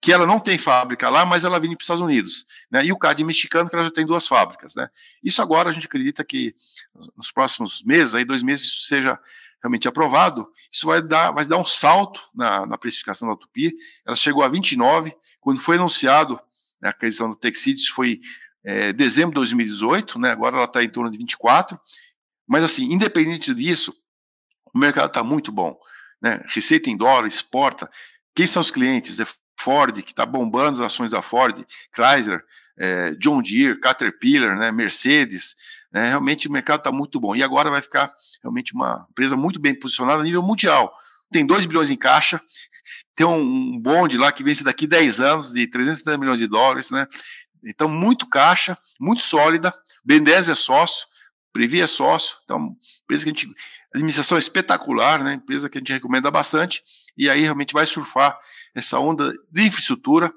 que 0.00 0.12
ela 0.12 0.26
não 0.26 0.38
tem 0.38 0.56
fábrica 0.56 1.08
lá, 1.08 1.26
mas 1.26 1.44
ela 1.44 1.58
vem 1.58 1.70
para 1.70 1.82
os 1.82 1.84
Estados 1.84 2.02
Unidos. 2.02 2.44
Né? 2.70 2.84
E 2.84 2.92
o 2.92 2.98
CAD 2.98 3.24
mexicano, 3.24 3.68
que 3.68 3.74
ela 3.74 3.84
já 3.84 3.90
tem 3.90 4.06
duas 4.06 4.28
fábricas. 4.28 4.74
Né? 4.74 4.88
Isso 5.22 5.42
agora 5.42 5.70
a 5.70 5.72
gente 5.72 5.86
acredita 5.86 6.24
que 6.24 6.54
nos 7.16 7.32
próximos 7.32 7.82
meses, 7.82 8.14
aí 8.14 8.24
dois 8.24 8.42
meses, 8.42 8.66
isso 8.66 8.86
seja 8.86 9.18
realmente 9.62 9.88
aprovado, 9.88 10.48
isso 10.70 10.86
vai 10.86 11.02
dar, 11.02 11.32
vai 11.32 11.44
dar 11.44 11.56
um 11.56 11.64
salto 11.64 12.20
na, 12.32 12.64
na 12.64 12.78
precificação 12.78 13.28
da 13.28 13.36
Tupi. 13.36 13.74
Ela 14.06 14.14
chegou 14.14 14.44
a 14.44 14.48
29, 14.48 15.12
quando 15.40 15.60
foi 15.60 15.76
anunciado 15.76 16.40
né, 16.80 16.88
a 16.88 16.90
aquisição 16.90 17.30
da 17.30 17.36
Texid, 17.36 17.88
foi 17.88 18.20
é, 18.64 18.92
dezembro 18.92 19.30
de 19.30 19.36
2018, 19.36 20.18
né, 20.18 20.30
agora 20.30 20.56
ela 20.56 20.64
está 20.64 20.82
em 20.82 20.88
torno 20.88 21.10
de 21.10 21.18
24, 21.18 21.78
mas 22.46 22.62
assim, 22.62 22.92
independente 22.92 23.52
disso, 23.52 23.92
o 24.74 24.78
mercado 24.78 25.08
está 25.08 25.22
muito 25.22 25.52
bom. 25.52 25.78
Né? 26.20 26.42
Receita 26.48 26.90
em 26.90 26.96
dólar, 26.96 27.26
exporta. 27.26 27.90
Quem 28.34 28.46
são 28.46 28.60
os 28.60 28.70
clientes? 28.70 29.20
É 29.20 29.26
Ford, 29.60 30.02
que 30.02 30.10
está 30.10 30.24
bombando 30.24 30.78
as 30.78 30.80
ações 30.80 31.10
da 31.10 31.20
Ford, 31.20 31.64
Chrysler, 31.92 32.42
é, 32.78 33.14
John 33.16 33.42
Deere, 33.42 33.80
Caterpillar, 33.80 34.56
né, 34.56 34.70
Mercedes, 34.70 35.56
né, 35.92 36.08
realmente 36.08 36.46
o 36.46 36.52
mercado 36.52 36.78
está 36.78 36.92
muito 36.92 37.18
bom. 37.18 37.34
E 37.34 37.42
agora 37.42 37.70
vai 37.70 37.82
ficar 37.82 38.12
realmente 38.42 38.72
uma 38.72 39.06
empresa 39.10 39.36
muito 39.36 39.60
bem 39.60 39.74
posicionada 39.74 40.20
a 40.20 40.24
nível 40.24 40.42
mundial. 40.42 40.94
Tem 41.30 41.44
2 41.44 41.66
bilhões 41.66 41.90
em 41.90 41.96
caixa, 41.96 42.40
tem 43.16 43.26
um, 43.26 43.78
bonde 43.80 44.16
lá 44.16 44.30
que 44.30 44.44
vence 44.44 44.62
daqui 44.62 44.86
10 44.86 45.20
anos 45.20 45.52
de 45.52 45.66
370 45.66 46.18
milhões 46.18 46.38
de 46.38 46.46
dólares, 46.46 46.90
né? 46.90 47.06
Então, 47.64 47.88
muito 47.88 48.28
caixa, 48.28 48.78
muito 49.00 49.20
sólida. 49.20 49.74
Ben 50.04 50.22
10 50.22 50.50
é 50.50 50.54
sócio, 50.54 51.08
Previ 51.52 51.80
é 51.80 51.86
sócio, 51.86 52.36
então, 52.44 52.76
empresa 53.02 53.24
que 53.24 53.30
a 53.30 53.32
gente. 53.32 53.54
Administração 53.94 54.36
espetacular, 54.38 55.22
né? 55.22 55.34
Empresa 55.34 55.68
que 55.68 55.78
a 55.78 55.80
gente 55.80 55.92
recomenda 55.92 56.30
bastante, 56.30 56.82
e 57.16 57.28
aí 57.28 57.42
realmente 57.42 57.72
vai 57.72 57.86
surfar 57.86 58.38
essa 58.74 58.98
onda 58.98 59.32
de 59.50 59.66
infraestrutura 59.66 60.32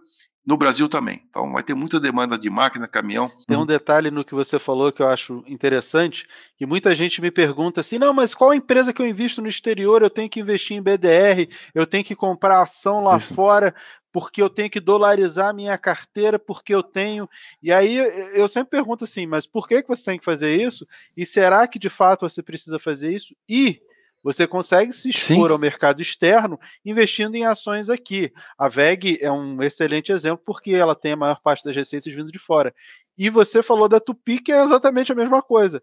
no 0.46 0.58
Brasil 0.58 0.90
também. 0.90 1.22
Então 1.30 1.52
vai 1.52 1.62
ter 1.62 1.74
muita 1.74 2.00
demanda 2.00 2.38
de 2.38 2.50
máquina, 2.50 2.88
caminhão. 2.88 3.32
Tem 3.48 3.58
um 3.58 3.66
detalhe 3.66 4.10
no 4.10 4.26
que 4.26 4.34
você 4.34 4.58
falou 4.58 4.92
que 4.92 5.02
eu 5.02 5.08
acho 5.08 5.44
interessante, 5.48 6.28
que 6.58 6.66
muita 6.66 6.96
gente 6.96 7.22
me 7.22 7.30
pergunta 7.30 7.82
assim: 7.82 8.00
"Não, 8.00 8.14
mas 8.14 8.34
qual 8.34 8.54
empresa 8.54 8.92
que 8.92 9.02
eu 9.02 9.08
invisto 9.08 9.42
no 9.42 9.48
exterior? 9.48 10.02
Eu 10.02 10.10
tenho 10.10 10.30
que 10.30 10.40
investir 10.40 10.76
em 10.76 10.82
BDR, 10.82 11.48
eu 11.76 11.86
tenho 11.86 12.04
que 12.04 12.16
comprar 12.16 12.62
ação 12.62 13.04
lá 13.04 13.18
Isso. 13.18 13.36
fora, 13.36 13.76
porque 14.12 14.42
eu 14.42 14.50
tenho 14.50 14.70
que 14.70 14.80
dolarizar 14.80 15.50
a 15.50 15.54
minha 15.54 15.78
carteira, 15.78 16.38
porque 16.38 16.74
eu 16.74 16.84
tenho". 16.84 17.30
E 17.62 17.72
aí 17.72 17.98
eu 18.34 18.48
sempre 18.48 18.72
pergunto 18.72 19.04
assim: 19.04 19.26
"Mas 19.26 19.46
por 19.48 19.68
que 19.68 19.82
que 19.82 19.88
você 19.88 20.06
tem 20.06 20.20
que 20.20 20.26
fazer 20.26 20.56
isso? 20.60 20.88
E 21.16 21.26
será 21.26 21.68
que 21.68 21.80
de 21.80 21.90
fato 21.90 22.28
você 22.28 22.42
precisa 22.44 22.80
fazer 22.80 23.14
isso?" 23.14 23.36
E 23.48 23.82
você 24.24 24.46
consegue 24.46 24.94
se 24.94 25.10
expor 25.10 25.48
Sim. 25.48 25.54
ao 25.54 25.58
mercado 25.58 26.02
externo 26.02 26.60
investindo 26.86 27.36
em 27.36 27.46
ações 27.46 27.90
aqui. 27.90 28.32
A 28.58 28.68
VEG 28.70 29.18
é 29.20 29.32
um 29.32 29.62
excelente 29.64 30.12
exemplo 30.12 30.44
porque 30.46 30.72
ela 30.72 30.96
tem 30.96 31.14
a 31.14 31.16
maior 31.18 31.42
parte 31.42 31.64
das 31.64 31.76
receitas 31.76 32.14
vindo 32.14 32.32
de 32.32 32.38
fora. 32.38 32.74
E 33.18 33.30
você 33.30 33.64
falou 33.64 33.88
da 33.88 34.00
Tupi, 34.00 34.40
que 34.40 34.52
é 34.52 34.64
exatamente 34.64 35.12
a 35.12 35.16
mesma 35.16 35.42
coisa. 35.42 35.82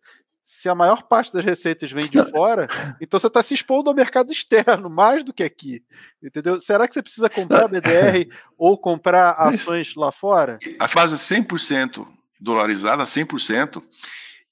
Se 0.50 0.66
a 0.66 0.74
maior 0.74 1.02
parte 1.02 1.30
das 1.30 1.44
receitas 1.44 1.92
vem 1.92 2.08
de 2.08 2.24
fora, 2.30 2.68
então 3.02 3.20
você 3.20 3.26
está 3.26 3.42
se 3.42 3.52
expondo 3.52 3.90
ao 3.90 3.94
mercado 3.94 4.32
externo 4.32 4.88
mais 4.88 5.22
do 5.22 5.30
que 5.30 5.42
aqui. 5.42 5.82
Entendeu? 6.22 6.58
Será 6.58 6.88
que 6.88 6.94
você 6.94 7.02
precisa 7.02 7.28
comprar 7.28 7.68
BDR 7.68 8.26
ou 8.56 8.78
comprar 8.78 9.32
ações 9.32 9.94
lá 9.94 10.10
fora? 10.10 10.58
A 10.80 10.88
fase 10.88 11.16
100% 11.16 12.08
dolarizada, 12.40 13.04
100%, 13.04 13.82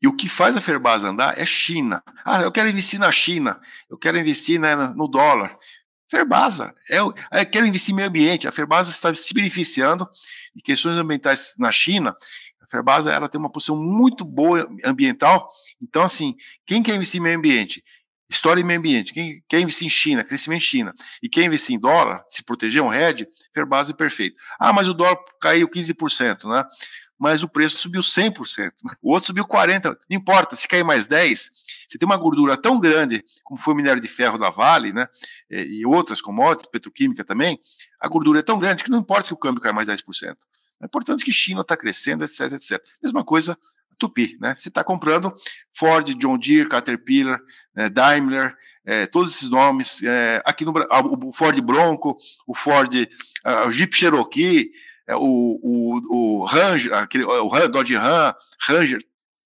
e 0.03 0.07
o 0.07 0.15
que 0.15 0.29
faz 0.29 0.55
a 0.55 0.61
Ferbasa 0.61 1.09
andar 1.09 1.41
é 1.41 1.47
China. 1.47 2.03
Ah, 2.27 2.43
eu 2.43 2.53
quero 2.53 2.69
investir 2.69 3.01
na 3.01 3.11
China, 3.11 3.59
eu 3.89 3.97
quero 3.97 4.19
investir 4.19 4.61
né, 4.61 4.77
no 4.95 5.09
dólar. 5.09 5.57
Ferbasa, 6.11 6.75
é, 6.91 6.99
eu 6.99 7.15
quero 7.51 7.67
investir 7.67 7.95
em 7.95 7.97
meio 7.97 8.09
ambiente. 8.09 8.47
A 8.47 8.53
Ferbasa 8.53 8.91
está 8.91 9.15
se 9.15 9.33
beneficiando 9.33 10.07
de 10.55 10.63
questões 10.63 10.99
ambientais 10.99 11.55
na 11.59 11.73
China. 11.73 12.15
A 12.67 12.69
Ferbasa 12.69 13.13
ela 13.13 13.29
tem 13.29 13.39
uma 13.39 13.51
posição 13.51 13.77
muito 13.77 14.25
boa 14.25 14.69
ambiental. 14.85 15.49
Então, 15.81 16.03
assim, 16.03 16.35
quem 16.67 16.83
quer 16.83 16.97
investir 16.97 17.21
em 17.21 17.23
meio 17.23 17.39
ambiente? 17.39 17.83
História 18.29 18.61
e 18.61 18.65
meio 18.65 18.81
ambiente. 18.81 19.15
Quem 19.15 19.41
quer 19.49 19.61
investir 19.61 19.87
em 19.87 19.91
China, 19.91 20.25
crescimento 20.25 20.63
em 20.63 20.65
China, 20.65 20.95
e 21.23 21.29
quer 21.29 21.45
investir 21.45 21.77
em 21.77 21.79
dólar, 21.79 22.25
se 22.27 22.43
proteger 22.43 22.83
um 22.83 22.93
hedge, 22.93 23.29
Ferbasa 23.55 23.93
é 23.93 23.95
perfeito. 23.95 24.37
Ah, 24.59 24.73
mas 24.73 24.89
o 24.89 24.95
dólar 24.95 25.17
caiu 25.41 25.69
15%, 25.69 26.49
né? 26.49 26.65
mas 27.19 27.43
o 27.45 27.49
preço 27.49 27.77
subiu 27.79 28.03
100%. 28.03 28.73
O 29.01 29.13
outro 29.13 29.27
subiu 29.27 29.45
40%. 29.45 29.97
Não 30.11 30.17
importa, 30.17 30.57
se 30.57 30.67
cair 30.67 30.85
mais 30.85 31.07
10%, 31.07 31.51
você 31.89 31.99
tem 31.99 32.07
uma 32.07 32.17
gordura 32.17 32.57
tão 32.57 32.81
grande, 32.81 33.25
como 33.45 33.61
foi 33.61 33.75
o 33.75 33.77
minério 33.77 34.03
de 34.03 34.09
ferro 34.09 34.37
da 34.37 34.51
Vale, 34.51 34.93
né, 34.93 35.07
e 35.49 35.87
outras 35.87 36.21
commodities, 36.21 36.67
petroquímica 36.67 37.25
também, 37.25 37.61
a 38.01 38.09
gordura 38.09 38.41
é 38.41 38.43
tão 38.43 38.59
grande 38.59 38.83
que 38.83 38.91
não 38.91 38.99
importa 38.99 39.29
que 39.29 39.35
o 39.35 39.37
câmbio 39.37 39.63
caia 39.63 39.73
mais 39.73 39.87
10%. 39.87 40.37
É 40.81 40.87
importante 40.87 41.25
que 41.25 41.33
China 41.33 41.63
está 41.63 41.77
crescendo, 41.77 42.25
etc, 42.25 42.53
etc. 42.53 42.83
Mesma 43.03 43.25
coisa 43.25 43.59
Tupi, 43.99 44.37
né? 44.41 44.55
Você 44.55 44.69
está 44.69 44.85
comprando 44.85 45.35
Ford, 45.73 46.15
John 46.17 46.39
Deere, 46.39 46.69
Caterpillar, 46.69 47.41
né, 47.75 47.89
Daimler, 47.89 48.55
é, 48.85 49.07
todos 49.07 49.35
esses 49.35 49.51
nomes. 49.51 50.03
É, 50.03 50.43
aqui 50.45 50.65
no 50.65 50.73
o 51.27 51.33
Ford 51.33 51.59
Bronco, 51.61 52.17
o 52.47 52.55
Ford, 52.55 52.93
o 53.67 53.71
Jeep 53.71 53.97
Cherokee, 53.97 54.71
é, 55.07 55.17
o, 55.17 55.59
o, 55.63 56.15
o 56.15 56.45
Ranger, 56.45 56.93
aquele, 56.95 57.25
o 57.25 57.69
Dodge 57.69 57.97
Ram, 57.97 58.35
Ranger, 58.61 59.01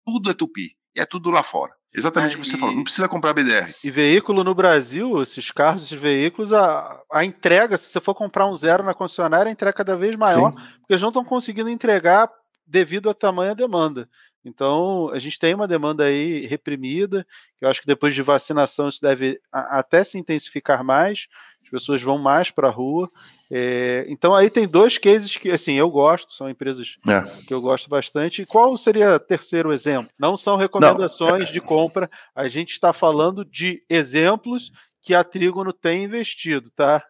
tudo 0.04 0.30
é 0.30 0.34
Tupi. 0.34 0.76
E 0.94 1.00
é 1.00 1.06
tudo 1.06 1.30
lá 1.30 1.42
fora. 1.42 1.72
Exatamente 1.92 2.36
o 2.36 2.40
que 2.40 2.46
você 2.46 2.56
falou, 2.56 2.74
não 2.74 2.84
precisa 2.84 3.08
comprar 3.08 3.32
BDR. 3.32 3.74
E 3.82 3.90
veículo 3.90 4.44
no 4.44 4.54
Brasil, 4.54 5.20
esses 5.20 5.50
carros, 5.50 5.84
esses 5.84 5.98
veículos, 5.98 6.52
a, 6.52 7.02
a 7.12 7.24
entrega, 7.24 7.76
se 7.76 7.90
você 7.90 8.00
for 8.00 8.14
comprar 8.14 8.46
um 8.46 8.54
zero 8.54 8.84
na 8.84 8.94
concessionária, 8.94 9.48
a 9.48 9.52
entrega 9.52 9.74
é 9.74 9.76
cada 9.76 9.96
vez 9.96 10.14
maior, 10.14 10.52
Sim. 10.52 10.56
porque 10.78 10.92
eles 10.92 11.02
não 11.02 11.08
estão 11.08 11.24
conseguindo 11.24 11.68
entregar 11.68 12.30
devido 12.64 13.10
à 13.10 13.14
tamanha 13.14 13.56
demanda. 13.56 14.08
Então, 14.44 15.10
a 15.12 15.18
gente 15.18 15.38
tem 15.38 15.52
uma 15.52 15.68
demanda 15.68 16.04
aí 16.04 16.46
reprimida, 16.46 17.26
que 17.58 17.64
eu 17.64 17.68
acho 17.68 17.80
que 17.80 17.86
depois 17.86 18.14
de 18.14 18.22
vacinação 18.22 18.88
isso 18.88 19.00
deve 19.02 19.40
até 19.52 20.02
se 20.04 20.16
intensificar 20.16 20.84
mais, 20.84 21.26
as 21.70 21.82
pessoas 21.82 22.02
vão 22.02 22.18
mais 22.18 22.50
para 22.50 22.66
a 22.66 22.70
rua. 22.70 23.08
É, 23.50 24.04
então, 24.08 24.34
aí 24.34 24.50
tem 24.50 24.66
dois 24.66 24.98
cases 24.98 25.36
que, 25.36 25.50
assim, 25.50 25.74
eu 25.74 25.88
gosto, 25.88 26.32
são 26.32 26.50
empresas 26.50 26.98
é. 27.06 27.22
que 27.46 27.54
eu 27.54 27.60
gosto 27.60 27.88
bastante. 27.88 28.42
E 28.42 28.46
qual 28.46 28.76
seria 28.76 29.14
o 29.14 29.20
terceiro 29.20 29.72
exemplo? 29.72 30.10
Não 30.18 30.36
são 30.36 30.56
recomendações 30.56 31.46
Não. 31.46 31.52
de 31.52 31.60
compra, 31.60 32.10
a 32.34 32.48
gente 32.48 32.72
está 32.72 32.92
falando 32.92 33.44
de 33.44 33.82
exemplos 33.88 34.72
que 35.00 35.14
a 35.14 35.22
Trígono 35.22 35.72
tem 35.72 36.04
investido, 36.04 36.70
tá? 36.72 37.04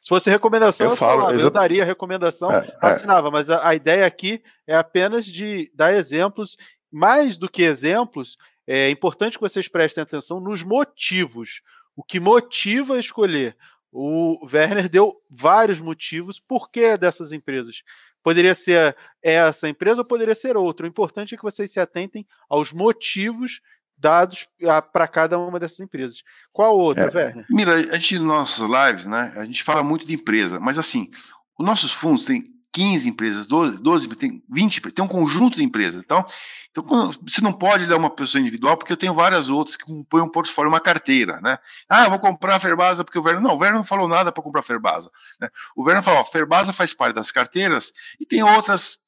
Se 0.00 0.08
fosse 0.08 0.28
recomendação, 0.28 0.88
eu, 0.88 0.90
eu, 0.90 0.96
falo, 0.96 1.20
falava, 1.22 1.40
eu 1.40 1.50
daria 1.50 1.84
recomendação, 1.84 2.50
é, 2.50 2.66
é. 2.66 2.76
assinava, 2.86 3.30
mas 3.30 3.48
a, 3.48 3.66
a, 3.66 3.74
ideia 3.74 4.04
aqui 4.04 4.42
é 4.66 4.76
apenas 4.76 5.24
de 5.24 5.72
dar 5.74 5.94
exemplos, 5.94 6.58
mais 6.92 7.38
do 7.38 7.48
que 7.48 7.62
exemplos, 7.62 8.36
é 8.66 8.90
importante 8.90 9.38
que 9.38 9.40
vocês 9.40 9.66
prestem 9.66 10.02
atenção 10.02 10.40
nos 10.40 10.62
motivos. 10.62 11.62
O 11.96 12.02
que 12.02 12.18
motiva 12.18 12.96
a 12.96 12.98
escolher. 12.98 13.56
O 13.96 14.44
Werner 14.52 14.88
deu 14.88 15.14
vários 15.30 15.80
motivos 15.80 16.40
por 16.40 16.68
que 16.68 16.96
dessas 16.96 17.30
empresas. 17.30 17.84
Poderia 18.24 18.54
ser 18.54 18.96
essa 19.22 19.68
empresa 19.68 20.00
ou 20.00 20.04
poderia 20.04 20.34
ser 20.34 20.56
outra. 20.56 20.84
O 20.84 20.88
importante 20.88 21.34
é 21.34 21.38
que 21.38 21.44
vocês 21.44 21.70
se 21.70 21.78
atentem 21.78 22.26
aos 22.48 22.72
motivos 22.72 23.60
dados 23.96 24.48
para 24.92 25.06
cada 25.06 25.38
uma 25.38 25.60
dessas 25.60 25.78
empresas. 25.78 26.24
Qual 26.52 26.76
outra, 26.76 27.04
é, 27.04 27.14
Werner? 27.14 27.46
Mira, 27.48 27.74
a 27.76 27.96
gente 27.96 28.18
nas 28.18 28.26
nossas 28.26 28.68
lives, 28.68 29.06
né, 29.06 29.32
a 29.36 29.44
gente 29.44 29.62
fala 29.62 29.82
muito 29.84 30.04
de 30.04 30.14
empresa, 30.14 30.58
mas 30.58 30.76
assim, 30.76 31.08
os 31.56 31.64
nossos 31.64 31.92
fundos 31.92 32.24
têm 32.24 32.53
15 32.74 33.08
empresas, 33.08 33.46
12, 33.46 33.80
12 33.80 34.08
tem 34.08 34.42
20, 34.50 34.80
tem 34.80 35.04
um 35.04 35.08
conjunto 35.08 35.56
de 35.56 35.62
empresas. 35.62 36.02
Então, 36.04 36.26
então 36.72 36.82
quando, 36.82 37.16
você 37.24 37.40
não 37.40 37.52
pode 37.52 37.86
dar 37.86 37.96
uma 37.96 38.10
pessoa 38.10 38.42
individual, 38.42 38.76
porque 38.76 38.92
eu 38.92 38.96
tenho 38.96 39.14
várias 39.14 39.48
outras 39.48 39.76
que 39.76 39.84
compõem 39.84 40.22
um 40.22 40.28
portfólio, 40.28 40.68
uma 40.68 40.80
carteira, 40.80 41.40
né? 41.40 41.56
Ah, 41.88 42.04
eu 42.04 42.10
vou 42.10 42.18
comprar 42.18 42.56
a 42.56 42.60
Ferbasa 42.60 43.04
porque 43.04 43.18
o 43.18 43.22
Werner. 43.22 43.40
Não, 43.40 43.52
o 43.52 43.58
Werner 43.58 43.76
não 43.76 43.84
falou 43.84 44.08
nada 44.08 44.32
para 44.32 44.42
comprar 44.42 44.58
a 44.58 44.64
Ferbasa. 44.64 45.08
Né? 45.40 45.48
O 45.76 45.84
Werner 45.84 46.02
falou: 46.02 46.20
a 46.20 46.24
Ferbasa 46.24 46.72
faz 46.72 46.92
parte 46.92 47.14
das 47.14 47.30
carteiras 47.30 47.92
e 48.18 48.26
tem 48.26 48.42
outras 48.42 49.03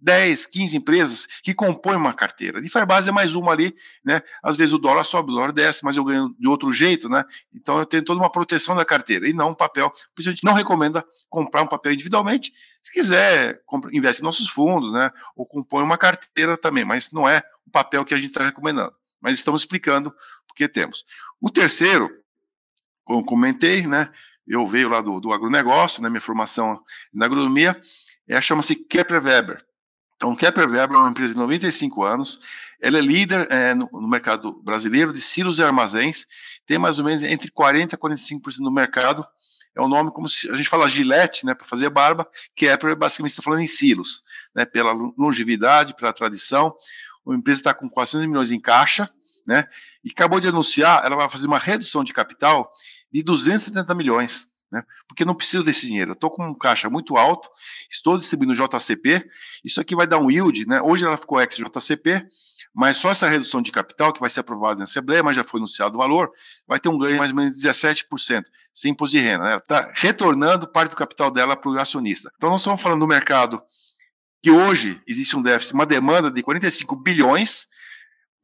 10, 0.00 0.46
15 0.46 0.76
empresas 0.76 1.26
que 1.42 1.54
compõem 1.54 1.96
uma 1.96 2.12
carteira. 2.12 2.60
De 2.60 2.68
Fairbase 2.68 3.08
é 3.08 3.12
mais 3.12 3.34
uma 3.34 3.52
ali, 3.52 3.74
né? 4.04 4.22
Às 4.42 4.56
vezes 4.56 4.74
o 4.74 4.78
dólar 4.78 5.04
sobe, 5.04 5.32
o 5.32 5.34
dólar 5.34 5.52
desce, 5.52 5.84
mas 5.84 5.96
eu 5.96 6.04
ganho 6.04 6.34
de 6.38 6.46
outro 6.46 6.72
jeito, 6.72 7.08
né? 7.08 7.24
Então 7.54 7.78
eu 7.78 7.86
tenho 7.86 8.04
toda 8.04 8.20
uma 8.20 8.30
proteção 8.30 8.76
da 8.76 8.84
carteira 8.84 9.28
e 9.28 9.32
não 9.32 9.50
um 9.50 9.54
papel. 9.54 9.90
Por 9.90 10.20
isso 10.20 10.28
a 10.28 10.32
gente 10.32 10.44
não 10.44 10.52
recomenda 10.52 11.04
comprar 11.28 11.62
um 11.62 11.66
papel 11.66 11.92
individualmente. 11.92 12.52
Se 12.82 12.92
quiser, 12.92 13.62
investe 13.92 14.20
em 14.20 14.24
nossos 14.24 14.48
fundos, 14.50 14.92
né? 14.92 15.10
Ou 15.34 15.46
compõe 15.46 15.82
uma 15.82 15.96
carteira 15.96 16.56
também, 16.56 16.84
mas 16.84 17.10
não 17.10 17.28
é 17.28 17.42
o 17.66 17.70
papel 17.70 18.04
que 18.04 18.14
a 18.14 18.18
gente 18.18 18.28
está 18.28 18.44
recomendando. 18.44 18.92
Mas 19.20 19.38
estamos 19.38 19.62
explicando 19.62 20.14
porque 20.46 20.68
temos. 20.68 21.04
O 21.40 21.50
terceiro, 21.50 22.10
como 23.04 23.24
comentei, 23.24 23.86
né? 23.86 24.10
Eu 24.46 24.66
veio 24.68 24.90
lá 24.90 25.00
do, 25.00 25.18
do 25.18 25.32
agronegócio, 25.32 26.02
né? 26.02 26.10
Minha 26.10 26.20
formação 26.20 26.78
na 27.12 27.24
agronomia, 27.24 27.80
é, 28.28 28.40
chama-se 28.40 28.76
Kepler 28.76 29.22
Weber. 29.22 29.64
Então, 30.24 30.34
Kepler 30.34 30.70
Weber 30.70 30.96
é 30.96 31.00
uma 31.00 31.10
empresa 31.10 31.34
de 31.34 31.38
95 31.38 32.02
anos, 32.02 32.40
ela 32.80 32.96
é 32.96 33.00
líder 33.02 33.46
é, 33.50 33.74
no, 33.74 33.90
no, 33.92 34.08
mercado 34.08 34.54
brasileiro 34.62 35.12
de 35.12 35.20
silos 35.20 35.58
e 35.58 35.62
armazéns, 35.62 36.24
tem 36.66 36.78
mais 36.78 36.98
ou 36.98 37.04
menos 37.04 37.22
entre 37.22 37.50
40% 37.50 37.92
e 37.92 37.96
45% 37.98 38.56
do 38.60 38.72
mercado, 38.72 39.22
é 39.76 39.82
um 39.82 39.88
nome 39.88 40.10
como 40.10 40.26
se 40.26 40.50
a 40.50 40.56
gente 40.56 40.66
fala 40.66 40.88
gilete, 40.88 41.44
né, 41.44 41.52
para 41.52 41.66
fazer 41.66 41.90
barba, 41.90 42.26
Kepler 42.56 42.96
basicamente 42.96 43.32
está 43.32 43.42
falando 43.42 43.60
em 43.60 43.66
silos, 43.66 44.22
né, 44.56 44.64
pela 44.64 44.92
longevidade, 44.92 45.94
pela 45.94 46.10
tradição, 46.10 46.74
a 47.28 47.34
empresa 47.34 47.60
está 47.60 47.74
com 47.74 47.86
400 47.86 48.26
milhões 48.26 48.50
em 48.50 48.58
caixa, 48.58 49.10
né, 49.46 49.68
e 50.02 50.10
acabou 50.10 50.40
de 50.40 50.48
anunciar, 50.48 51.04
ela 51.04 51.16
vai 51.16 51.28
fazer 51.28 51.46
uma 51.46 51.58
redução 51.58 52.02
de 52.02 52.14
capital 52.14 52.72
de 53.12 53.22
270 53.22 53.94
milhões, 53.94 54.48
né? 54.74 54.82
Porque 55.08 55.24
não 55.24 55.34
preciso 55.34 55.64
desse 55.64 55.86
dinheiro. 55.86 56.12
Estou 56.12 56.30
com 56.30 56.46
um 56.46 56.54
caixa 56.54 56.90
muito 56.90 57.16
alto, 57.16 57.48
estou 57.90 58.18
distribuindo 58.18 58.54
JCP, 58.54 59.24
isso 59.64 59.80
aqui 59.80 59.94
vai 59.94 60.06
dar 60.06 60.18
um 60.18 60.30
yield, 60.30 60.66
né? 60.66 60.82
Hoje 60.82 61.06
ela 61.06 61.16
ficou 61.16 61.40
ex-JCP, 61.40 62.26
mas 62.74 62.96
só 62.96 63.10
essa 63.10 63.28
redução 63.28 63.62
de 63.62 63.70
capital, 63.70 64.12
que 64.12 64.18
vai 64.18 64.28
ser 64.28 64.40
aprovada 64.40 64.78
na 64.78 64.82
Assembleia, 64.82 65.22
mas 65.22 65.36
já 65.36 65.44
foi 65.44 65.60
anunciado 65.60 65.94
o 65.94 65.98
valor, 65.98 66.32
vai 66.66 66.80
ter 66.80 66.88
um 66.88 66.98
ganho 66.98 67.12
de 67.12 67.18
mais 67.18 67.30
ou 67.30 67.36
menos 67.36 67.54
17%, 67.54 68.44
sem 68.72 68.90
imposto 68.90 69.16
de 69.16 69.22
renda. 69.22 69.44
Né? 69.44 69.56
Está 69.56 69.92
retornando 69.94 70.66
parte 70.66 70.90
do 70.90 70.96
capital 70.96 71.30
dela 71.30 71.56
para 71.56 71.70
o 71.70 71.78
acionista. 71.78 72.32
Então, 72.36 72.50
nós 72.50 72.60
estamos 72.60 72.82
falando 72.82 72.98
do 72.98 73.06
mercado 73.06 73.62
que 74.42 74.50
hoje 74.50 75.00
existe 75.06 75.36
um 75.36 75.42
déficit, 75.42 75.72
uma 75.72 75.86
demanda 75.86 76.30
de 76.30 76.42
45 76.42 76.96
bilhões, 76.96 77.68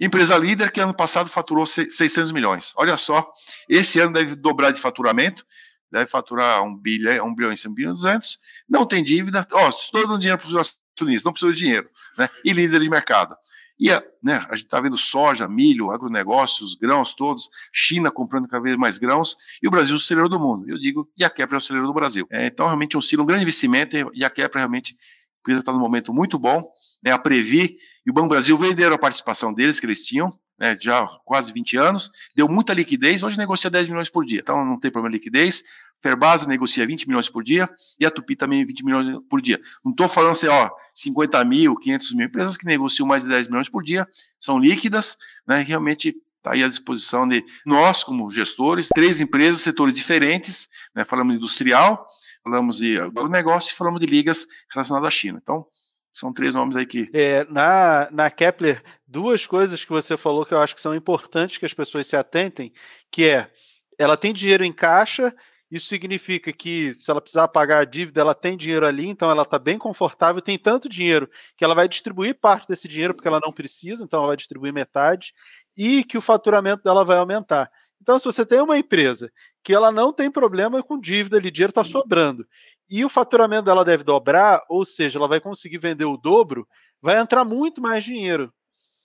empresa 0.01 0.39
líder 0.39 0.71
que 0.71 0.81
ano 0.81 0.95
passado 0.95 1.29
faturou 1.29 1.67
600 1.67 2.33
milhões. 2.33 2.73
Olha 2.77 2.97
só, 2.97 3.31
esse 3.69 4.01
ano 4.01 4.13
deve 4.13 4.35
dobrar 4.35 4.71
de 4.71 4.81
faturamento, 4.81 5.45
deve 5.91 6.07
faturar 6.07 6.63
um 6.63 6.77
bilhão, 6.77 7.35
bilhão 7.35 7.53
e 7.53 7.57
cem 7.57 7.73
bilhão 7.73 7.95
duzentos, 7.95 8.39
não 8.69 8.87
tem 8.87 9.03
dívida, 9.03 9.47
ó, 9.53 9.69
estou 9.69 10.07
dando 10.07 10.19
dinheiro 10.19 10.41
para 10.41 10.49
os 10.49 10.55
acionistas, 10.55 11.25
não 11.25 11.33
precisa 11.33 11.53
de 11.53 11.59
dinheiro, 11.59 11.91
né? 12.17 12.29
E 12.45 12.53
líder 12.53 12.81
de 12.81 12.91
mercado. 12.91 13.37
E 13.79 13.91
a, 13.91 14.03
né, 14.23 14.45
a 14.51 14.55
gente 14.55 14.67
está 14.67 14.79
vendo 14.79 14.97
soja, 14.97 15.49
milho, 15.49 15.91
agronegócios, 15.91 16.75
grãos 16.75 17.15
todos, 17.15 17.49
China 17.73 18.11
comprando 18.11 18.47
cada 18.47 18.63
vez 18.63 18.77
mais 18.77 18.99
grãos, 18.99 19.37
e 19.63 19.67
o 19.67 19.71
Brasil 19.71 19.97
o 19.97 20.01
celeiro 20.01 20.29
do 20.29 20.39
mundo. 20.39 20.69
Eu 20.69 20.79
digo, 20.79 21.11
e 21.17 21.25
a 21.25 21.31
Kepler 21.31 21.55
é 21.55 21.59
o 21.59 21.61
celeiro 21.63 21.87
do 21.87 21.95
Brasil. 21.95 22.27
É, 22.31 22.47
então, 22.47 22.67
realmente, 22.67 22.99
oscila 22.99 23.23
um 23.23 23.27
grande 23.27 23.43
investimento, 23.43 23.97
e 24.13 24.23
a 24.23 24.29
Kepler 24.29 24.61
realmente 24.61 24.93
a 24.93 25.41
empresa 25.41 25.61
está 25.61 25.73
num 25.73 25.79
momento 25.79 26.13
muito 26.13 26.39
bom, 26.39 26.63
né, 27.03 27.11
a 27.11 27.19
Previ 27.19 27.79
e 28.05 28.11
o 28.11 28.13
Banco 28.13 28.29
Brasil 28.29 28.59
venderam 28.59 28.95
a 28.95 28.99
participação 28.99 29.55
deles 29.55 29.81
que 29.81 29.87
eles 29.87 30.05
tinham, 30.05 30.39
né, 30.61 30.77
já 30.79 31.07
quase 31.25 31.51
20 31.53 31.77
anos, 31.79 32.11
deu 32.37 32.47
muita 32.47 32.75
liquidez, 32.75 33.23
hoje 33.23 33.39
negocia 33.39 33.71
10 33.71 33.89
milhões 33.89 34.11
por 34.11 34.27
dia, 34.27 34.41
então 34.41 34.63
não 34.65 34.79
tem 34.79 34.91
problema 34.91 35.11
de 35.11 35.19
liquidez. 35.19 35.65
Ferbasa 36.03 36.47
negocia 36.47 36.87
20 36.87 37.07
milhões 37.09 37.29
por 37.29 37.43
dia 37.43 37.69
e 37.99 38.07
a 38.07 38.11
Tupi 38.11 38.35
também 38.35 38.65
20 38.65 38.85
milhões 38.85 39.19
por 39.29 39.41
dia. 39.41 39.61
Não 39.85 39.93
estou 39.93 40.09
falando 40.09 40.33
assim, 40.33 40.47
ó, 40.47 40.71
50 40.95 41.45
mil, 41.45 41.77
500 41.77 42.15
mil 42.15 42.27
empresas 42.27 42.57
que 42.57 42.65
negociam 42.65 43.07
mais 43.07 43.23
de 43.23 43.29
10 43.29 43.49
milhões 43.49 43.69
por 43.69 43.83
dia, 43.83 44.09
são 44.39 44.59
líquidas, 44.59 45.19
né, 45.47 45.63
realmente 45.63 46.17
está 46.39 46.53
aí 46.53 46.65
à 46.65 46.69
disposição 46.69 47.29
de 47.29 47.45
nós, 47.67 48.03
como 48.03 48.31
gestores, 48.31 48.89
três 48.95 49.21
empresas, 49.21 49.61
setores 49.61 49.93
diferentes, 49.95 50.71
né, 50.95 51.05
falamos 51.05 51.37
industrial, 51.37 52.03
falamos 52.43 52.79
de 52.79 52.99
negócio 53.29 53.73
e 53.73 53.77
falamos 53.77 54.01
de 54.01 54.07
ligas 54.07 54.47
relacionadas 54.73 55.07
à 55.07 55.11
China. 55.11 55.39
Então, 55.43 55.67
são 56.11 56.33
três 56.33 56.55
nomes 56.55 56.77
aí 56.77 56.87
que. 56.87 57.09
É, 57.13 57.45
na, 57.45 58.09
na 58.11 58.31
Kepler, 58.31 58.83
duas 59.07 59.47
coisas 59.47 59.85
que 59.85 59.91
você 59.91 60.17
falou 60.17 60.45
que 60.45 60.53
eu 60.53 60.61
acho 60.61 60.75
que 60.75 60.81
são 60.81 60.95
importantes 60.95 61.59
que 61.59 61.67
as 61.67 61.75
pessoas 61.75 62.07
se 62.07 62.17
atentem, 62.17 62.73
que 63.11 63.29
é 63.29 63.51
ela 63.99 64.17
tem 64.17 64.33
dinheiro 64.33 64.65
em 64.65 64.73
caixa, 64.73 65.35
isso 65.71 65.87
significa 65.87 66.53
que 66.53 66.95
se 66.99 67.11
ela 67.11 67.21
precisar 67.21 67.47
pagar 67.49 67.81
a 67.81 67.85
dívida, 67.85 68.21
ela 68.21 68.35
tem 68.35 68.57
dinheiro 68.57 68.85
ali, 68.85 69.07
então 69.07 69.31
ela 69.31 69.43
está 69.43 69.59
bem 69.59 69.79
confortável, 69.79 70.43
tem 70.43 70.59
tanto 70.59 70.89
dinheiro 70.89 71.31
que 71.57 71.65
ela 71.65 71.75
vai 71.75 71.87
distribuir 71.87 72.35
parte 72.35 72.67
desse 72.67 72.89
dinheiro 72.89 73.15
porque 73.15 73.29
ela 73.29 73.39
não 73.41 73.53
precisa, 73.53 74.03
então 74.03 74.19
ela 74.21 74.29
vai 74.29 74.37
distribuir 74.37 74.73
metade, 74.73 75.33
e 75.77 76.03
que 76.03 76.19
o 76.19 76.21
faturamento 76.21 76.83
dela 76.83 77.05
vai 77.05 77.19
aumentar. 77.19 77.71
Então, 78.01 78.19
se 78.19 78.25
você 78.25 78.47
tem 78.47 78.61
uma 78.61 78.79
empresa 78.79 79.31
que 79.63 79.75
ela 79.75 79.93
não 79.93 80.13
tem 80.13 80.31
problema 80.31 80.83
com 80.83 80.99
dívida, 80.99 81.37
ali, 81.37 81.51
dinheiro 81.51 81.71
está 81.71 81.85
sobrando, 81.85 82.47
e 82.89 83.05
o 83.05 83.09
faturamento 83.09 83.65
dela 83.65 83.85
deve 83.85 84.03
dobrar, 84.03 84.63
ou 84.69 84.85
seja, 84.85 85.19
ela 85.19 85.29
vai 85.29 85.41
conseguir 85.41 85.79
vender 85.79 86.07
o 86.07 86.17
dobro, 86.17 86.67
vai 87.01 87.19
entrar 87.19 87.45
muito 87.45 87.81
mais 87.81 88.03
dinheiro. 88.03 88.53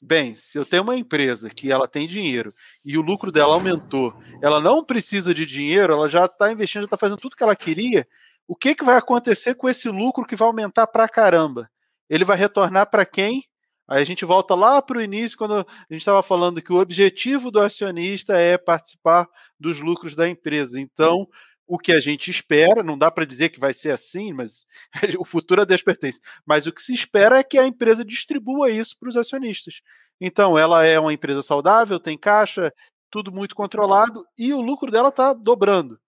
Bem, 0.02 0.36
se 0.36 0.58
eu 0.58 0.66
tenho 0.66 0.84
uma 0.84 0.96
empresa 0.96 1.50
que 1.50 1.72
ela 1.72 1.88
tem 1.88 2.08
dinheiro 2.08 2.54
e 2.84 2.98
o 2.98 3.02
lucro 3.02 3.32
dela 3.32 3.56
aumentou, 3.56 4.14
ela 4.42 4.60
não 4.60 4.84
precisa 4.84 5.34
de 5.34 5.46
dinheiro, 5.46 5.94
ela 5.94 6.10
já 6.10 6.26
está 6.26 6.52
investindo, 6.52 6.82
já 6.82 6.86
está 6.86 6.98
fazendo 6.98 7.20
tudo 7.20 7.36
que 7.36 7.44
ela 7.44 7.56
queria, 7.56 8.08
o 8.48 8.56
que, 8.56 8.76
que 8.76 8.84
vai 8.84 8.98
acontecer 8.98 9.56
com 9.56 9.68
esse 9.68 9.90
lucro 9.90 10.26
que 10.26 10.36
vai 10.36 10.48
aumentar 10.48 10.86
para 10.88 11.10
caramba? 11.10 11.70
Ele 12.10 12.24
vai 12.24 12.38
retornar 12.38 12.90
para 12.90 13.06
quem? 13.06 13.44
Aí 13.88 14.02
a 14.02 14.06
gente 14.06 14.26
volta 14.26 14.56
lá 14.56 14.82
para 14.82 14.98
o 14.98 15.02
início, 15.02 15.38
quando 15.38 15.60
a 15.60 15.66
gente 15.92 16.02
estava 16.02 16.24
falando 16.24 16.62
que 16.62 16.74
o 16.74 16.80
objetivo 16.80 17.52
do 17.52 17.60
acionista 17.60 18.36
é 18.38 18.58
participar 18.58 19.28
dos 19.60 19.80
lucros 19.80 20.16
da 20.16 20.28
empresa. 20.28 20.80
Então, 20.80 21.28
o 21.68 21.78
que 21.78 21.92
a 21.92 22.00
gente 22.00 22.30
espera, 22.30 22.84
não 22.84 22.98
dá 22.98 23.12
para 23.12 23.26
dizer 23.26 23.50
que 23.50 23.60
vai 23.60 23.74
ser 23.74 23.92
assim, 23.92 24.34
mas 24.34 24.66
o 25.20 25.26
futuro 25.26 25.62
a 25.62 25.66
Deus 25.66 25.82
pertence. 25.82 26.20
Mas 26.46 26.66
o 26.66 26.72
que 26.72 26.82
se 26.82 26.94
espera 26.94 27.40
é 27.40 27.44
que 27.44 27.58
a 27.58 27.68
empresa 27.68 28.04
distribua 28.04 28.72
isso 28.72 28.98
para 29.00 29.10
os 29.10 29.18
acionistas. 29.18 29.82
Então, 30.20 30.58
ela 30.58 30.84
é 30.84 31.00
uma 31.00 31.14
empresa 31.14 31.42
saudável, 31.42 32.00
tem 32.00 32.18
caixa, 32.18 32.74
tudo 33.10 33.32
muito 33.32 33.56
controlado 33.56 34.26
e 34.38 34.54
o 34.54 34.62
lucro 34.62 34.92
dela 34.92 35.10
está 35.10 35.34
dobrando. 35.34 36.00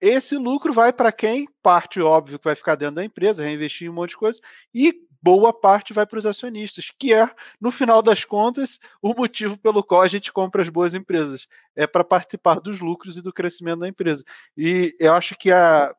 Esse 0.00 0.36
lucro 0.36 0.72
vai 0.72 0.92
para 0.92 1.12
quem? 1.12 1.46
Parte, 1.62 2.00
óbvio, 2.00 2.38
que 2.38 2.44
vai 2.44 2.54
ficar 2.54 2.74
dentro 2.74 2.96
da 2.96 3.04
empresa, 3.04 3.42
reinvestir 3.42 3.86
em 3.86 3.90
um 3.90 3.94
monte 3.94 4.10
de 4.10 4.16
coisa, 4.16 4.40
e 4.74 4.94
boa 5.24 5.54
parte 5.54 5.94
vai 5.94 6.04
para 6.04 6.18
os 6.18 6.26
acionistas, 6.26 6.92
que 6.98 7.14
é, 7.14 7.26
no 7.58 7.70
final 7.70 8.02
das 8.02 8.26
contas, 8.26 8.78
o 9.00 9.14
motivo 9.14 9.56
pelo 9.56 9.82
qual 9.82 10.02
a 10.02 10.08
gente 10.08 10.30
compra 10.30 10.60
as 10.60 10.68
boas 10.68 10.92
empresas. 10.92 11.48
É 11.74 11.86
para 11.86 12.04
participar 12.04 12.60
dos 12.60 12.78
lucros 12.78 13.16
e 13.16 13.22
do 13.22 13.32
crescimento 13.32 13.80
da 13.80 13.88
empresa. 13.88 14.22
E 14.54 14.94
eu 15.00 15.14
acho 15.14 15.34
que 15.34 15.50
a, 15.50 15.96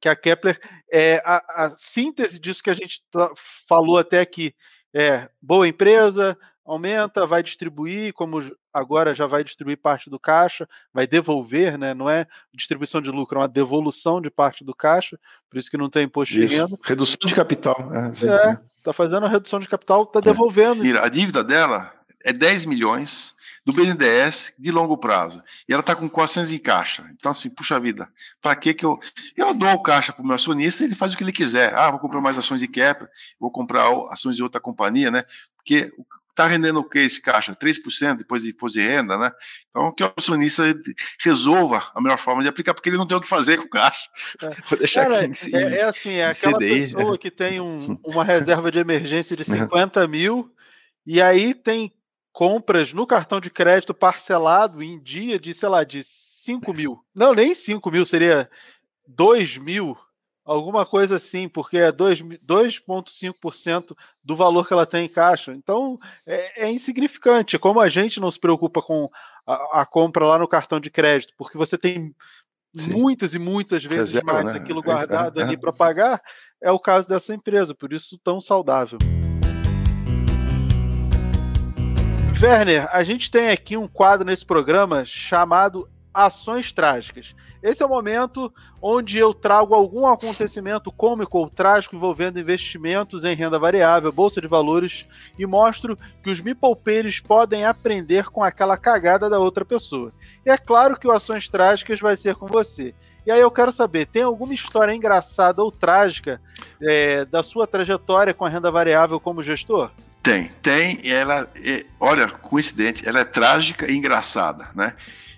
que 0.00 0.08
a 0.08 0.14
Kepler 0.14 0.60
é 0.88 1.20
a, 1.24 1.64
a 1.64 1.76
síntese 1.76 2.38
disso 2.38 2.62
que 2.62 2.70
a 2.70 2.74
gente 2.74 3.02
falou 3.66 3.98
até 3.98 4.20
aqui. 4.20 4.54
É 4.94 5.28
boa 5.42 5.66
empresa, 5.66 6.38
aumenta, 6.64 7.26
vai 7.26 7.42
distribuir, 7.42 8.12
como 8.14 8.38
agora 8.72 9.14
já 9.14 9.26
vai 9.26 9.44
distribuir 9.44 9.76
parte 9.76 10.08
do 10.08 10.18
caixa, 10.18 10.68
vai 10.92 11.06
devolver, 11.06 11.76
né? 11.76 11.92
Não 11.92 12.08
é 12.08 12.26
distribuição 12.52 13.00
de 13.00 13.10
lucro, 13.10 13.38
é 13.38 13.42
uma 13.42 13.48
devolução 13.48 14.20
de 14.20 14.30
parte 14.30 14.64
do 14.64 14.74
caixa, 14.74 15.18
por 15.50 15.58
isso 15.58 15.70
que 15.70 15.76
não 15.76 15.90
tem 15.90 16.04
imposto 16.04 16.38
isso. 16.38 16.54
de 16.54 16.60
renda. 16.60 16.78
Redução 16.82 17.18
de 17.24 17.34
capital. 17.34 17.76
É, 17.92 18.26
é 18.26 18.58
tá 18.82 18.92
fazendo 18.92 19.26
a 19.26 19.28
redução 19.28 19.60
de 19.60 19.68
capital, 19.68 20.06
tá 20.06 20.20
é. 20.20 20.22
devolvendo. 20.22 20.82
Mira, 20.82 21.04
a 21.04 21.08
dívida 21.08 21.44
dela 21.44 21.92
é 22.24 22.32
10 22.32 22.64
milhões 22.66 23.34
do 23.64 23.72
BNDES 23.72 24.54
de 24.58 24.70
longo 24.70 24.96
prazo. 24.98 25.42
E 25.68 25.72
ela 25.72 25.80
está 25.80 25.96
com 25.96 26.08
400 26.08 26.52
em 26.52 26.58
caixa. 26.58 27.10
Então, 27.14 27.30
assim, 27.30 27.48
puxa 27.48 27.80
vida, 27.80 28.08
para 28.40 28.54
que 28.54 28.74
que 28.74 28.84
eu. 28.84 29.00
Eu 29.36 29.54
dou 29.54 29.70
o 29.70 29.82
caixa 29.82 30.12
para 30.12 30.22
o 30.22 30.26
meu 30.26 30.34
acionista 30.34 30.84
ele 30.84 30.94
faz 30.94 31.14
o 31.14 31.16
que 31.16 31.24
ele 31.24 31.32
quiser. 31.32 31.74
Ah, 31.74 31.90
vou 31.90 31.98
comprar 31.98 32.20
mais 32.20 32.36
ações 32.36 32.60
de 32.60 32.68
Kepler, 32.68 33.08
vou 33.40 33.50
comprar 33.50 33.90
ações 34.10 34.36
de 34.36 34.42
outra 34.42 34.60
companhia, 34.60 35.10
né? 35.10 35.24
Porque 35.56 35.90
Está 36.34 36.48
rendendo 36.48 36.80
o 36.80 36.88
que 36.88 36.98
esse 36.98 37.22
caixa? 37.22 37.54
3% 37.54 38.16
depois 38.16 38.42
de 38.42 38.50
imposto 38.50 38.76
de 38.76 38.84
renda, 38.84 39.16
né? 39.16 39.30
Então, 39.70 39.94
que 39.94 40.02
o 40.02 40.12
acionista 40.16 40.64
resolva 41.22 41.88
a 41.94 42.00
melhor 42.00 42.18
forma 42.18 42.42
de 42.42 42.48
aplicar, 42.48 42.74
porque 42.74 42.88
ele 42.88 42.96
não 42.96 43.06
tem 43.06 43.16
o 43.16 43.20
que 43.20 43.28
fazer 43.28 43.56
com 43.56 43.66
o 43.66 43.70
caixa. 43.70 44.10
É. 44.42 44.50
Vou 44.68 44.76
deixar 44.76 45.04
Cara, 45.04 45.20
aqui 45.20 45.50
em, 45.50 45.56
é, 45.56 45.78
é 45.78 45.84
assim, 45.84 46.12
é 46.14 46.26
aquela 46.26 46.58
CDI. 46.58 46.80
pessoa 46.80 47.16
que 47.16 47.30
tem 47.30 47.60
um, 47.60 47.78
uma 48.04 48.24
reserva 48.24 48.68
de 48.68 48.80
emergência 48.80 49.36
de 49.36 49.44
50 49.44 50.08
mil 50.08 50.52
e 51.06 51.22
aí 51.22 51.54
tem 51.54 51.92
compras 52.32 52.92
no 52.92 53.06
cartão 53.06 53.40
de 53.40 53.48
crédito 53.48 53.94
parcelado 53.94 54.82
em 54.82 55.00
dia 55.00 55.38
de, 55.38 55.54
sei 55.54 55.68
lá, 55.68 55.84
de 55.84 56.02
5 56.02 56.74
mil. 56.74 56.98
Não, 57.14 57.32
nem 57.32 57.54
5 57.54 57.90
mil, 57.92 58.04
seria 58.04 58.50
2 59.06 59.58
mil 59.58 59.96
alguma 60.44 60.84
coisa 60.84 61.16
assim, 61.16 61.48
porque 61.48 61.78
é 61.78 61.90
2,5% 61.90 63.96
do 64.22 64.36
valor 64.36 64.68
que 64.68 64.74
ela 64.74 64.84
tem 64.84 65.06
em 65.06 65.08
caixa. 65.08 65.52
Então 65.52 65.98
é, 66.26 66.66
é, 66.66 66.70
insignificante. 66.70 67.58
Como 67.58 67.80
a 67.80 67.88
gente 67.88 68.20
não 68.20 68.30
se 68.30 68.38
preocupa 68.38 68.82
com 68.82 69.08
a, 69.46 69.80
a 69.80 69.86
compra 69.86 70.26
lá 70.26 70.38
no 70.38 70.46
cartão 70.46 70.78
de 70.78 70.90
crédito, 70.90 71.32
porque 71.38 71.56
você 71.56 71.78
tem 71.78 72.14
Sim. 72.76 72.90
muitas 72.90 73.34
e 73.34 73.38
muitas 73.38 73.84
vezes 73.84 74.22
mais 74.22 74.52
né? 74.52 74.58
aquilo 74.58 74.82
guardado 74.82 75.40
é, 75.40 75.44
ali 75.44 75.56
para 75.56 75.72
pagar, 75.72 76.20
é 76.62 76.70
o 76.70 76.78
caso 76.78 77.08
dessa 77.08 77.34
empresa, 77.34 77.74
por 77.74 77.92
isso 77.92 78.18
tão 78.22 78.40
saudável. 78.40 78.98
Werner, 82.42 82.94
a 82.94 83.02
gente 83.02 83.30
tem 83.30 83.48
aqui 83.48 83.74
um 83.74 83.88
quadro 83.88 84.26
nesse 84.26 84.44
programa 84.44 85.02
chamado 85.06 85.88
ações 86.14 86.72
trágicas. 86.72 87.34
Esse 87.60 87.82
é 87.82 87.86
o 87.86 87.88
momento 87.88 88.52
onde 88.80 89.18
eu 89.18 89.34
trago 89.34 89.74
algum 89.74 90.06
acontecimento 90.06 90.92
cômico 90.92 91.38
ou 91.38 91.50
trágico 91.50 91.96
envolvendo 91.96 92.38
investimentos 92.38 93.24
em 93.24 93.34
renda 93.34 93.58
variável, 93.58 94.12
bolsa 94.12 94.40
de 94.40 94.46
valores 94.46 95.08
e 95.38 95.44
mostro 95.44 95.98
que 96.22 96.30
os 96.30 96.40
me 96.40 96.54
podem 97.26 97.64
aprender 97.64 98.26
com 98.26 98.44
aquela 98.44 98.76
cagada 98.76 99.28
da 99.28 99.40
outra 99.40 99.64
pessoa. 99.64 100.12
E 100.46 100.50
é 100.50 100.56
claro 100.56 100.98
que 100.98 101.08
o 101.08 101.10
ações 101.10 101.48
trágicas 101.48 101.98
vai 101.98 102.16
ser 102.16 102.36
com 102.36 102.46
você. 102.46 102.94
E 103.26 103.30
aí 103.30 103.40
eu 103.40 103.50
quero 103.50 103.72
saber, 103.72 104.06
tem 104.06 104.22
alguma 104.22 104.52
história 104.52 104.94
engraçada 104.94 105.62
ou 105.62 105.72
trágica 105.72 106.40
é, 106.80 107.24
da 107.24 107.42
sua 107.42 107.66
trajetória 107.66 108.34
com 108.34 108.44
a 108.44 108.48
renda 108.48 108.70
variável 108.70 109.18
como 109.18 109.42
gestor? 109.42 109.90
Tem, 110.22 110.50
tem. 110.62 111.00
Ela, 111.04 111.50
é, 111.62 111.84
olha, 111.98 112.28
coincidente, 112.28 113.08
ela 113.08 113.20
é 113.20 113.24
trágica 113.24 113.90
e 113.90 113.96
engraçada, 113.96 114.68
né? 114.74 114.94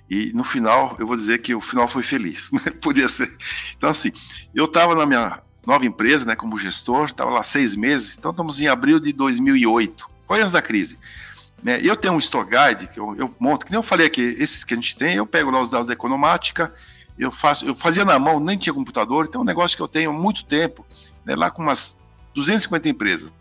E 0.08 0.32
no 0.32 0.44
final, 0.44 0.96
eu 0.98 1.06
vou 1.06 1.16
dizer 1.16 1.38
que 1.42 1.54
o 1.54 1.60
final 1.60 1.88
foi 1.88 2.02
feliz, 2.02 2.50
né? 2.54 2.60
Podia 2.80 3.08
ser. 3.08 3.36
Então, 3.76 3.90
assim, 3.90 4.12
eu 4.54 4.66
estava 4.66 4.94
na 4.94 5.04
minha 5.04 5.42
nova 5.66 5.84
empresa, 5.84 6.24
né, 6.24 6.36
como 6.36 6.56
gestor, 6.56 7.06
estava 7.06 7.30
lá 7.30 7.42
seis 7.42 7.74
meses, 7.74 8.16
então 8.16 8.30
estamos 8.30 8.60
em 8.60 8.68
abril 8.68 9.00
de 9.00 9.12
2008, 9.12 10.08
foi 10.26 10.40
antes 10.40 10.52
da 10.52 10.62
crise. 10.62 10.96
Né? 11.62 11.80
Eu 11.82 11.96
tenho 11.96 12.14
um 12.14 12.18
Store 12.18 12.46
Guide 12.48 12.86
que 12.86 13.00
eu, 13.00 13.16
eu 13.16 13.34
monto, 13.40 13.66
que 13.66 13.72
nem 13.72 13.78
eu 13.78 13.82
falei 13.82 14.06
aqui, 14.06 14.36
esses 14.38 14.62
que 14.62 14.74
a 14.74 14.76
gente 14.76 14.96
tem, 14.96 15.16
eu 15.16 15.26
pego 15.26 15.50
lá 15.50 15.60
os 15.60 15.70
dados 15.70 15.88
da 15.88 15.92
economática, 15.92 16.72
eu 17.18 17.32
faço, 17.32 17.66
eu 17.66 17.74
fazia 17.74 18.04
na 18.04 18.18
mão, 18.18 18.38
nem 18.38 18.56
tinha 18.56 18.72
computador, 18.72 19.26
então 19.26 19.40
é 19.40 19.42
um 19.42 19.46
negócio 19.46 19.76
que 19.76 19.82
eu 19.82 19.88
tenho 19.88 20.10
há 20.10 20.12
muito 20.12 20.44
tempo, 20.44 20.86
né, 21.24 21.34
lá 21.34 21.50
com 21.50 21.62
umas 21.62 21.98
250 22.34 22.88
empresas. 22.88 23.32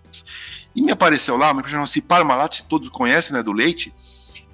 E 0.75 0.81
me 0.81 0.91
apareceu 0.91 1.37
lá, 1.37 1.51
uma 1.51 1.59
empresa 1.59 1.85
chamada 1.85 2.07
Parmalat, 2.07 2.61
todos 2.63 2.89
conhecem, 2.89 3.35
né, 3.35 3.43
do 3.43 3.51
leite, 3.51 3.93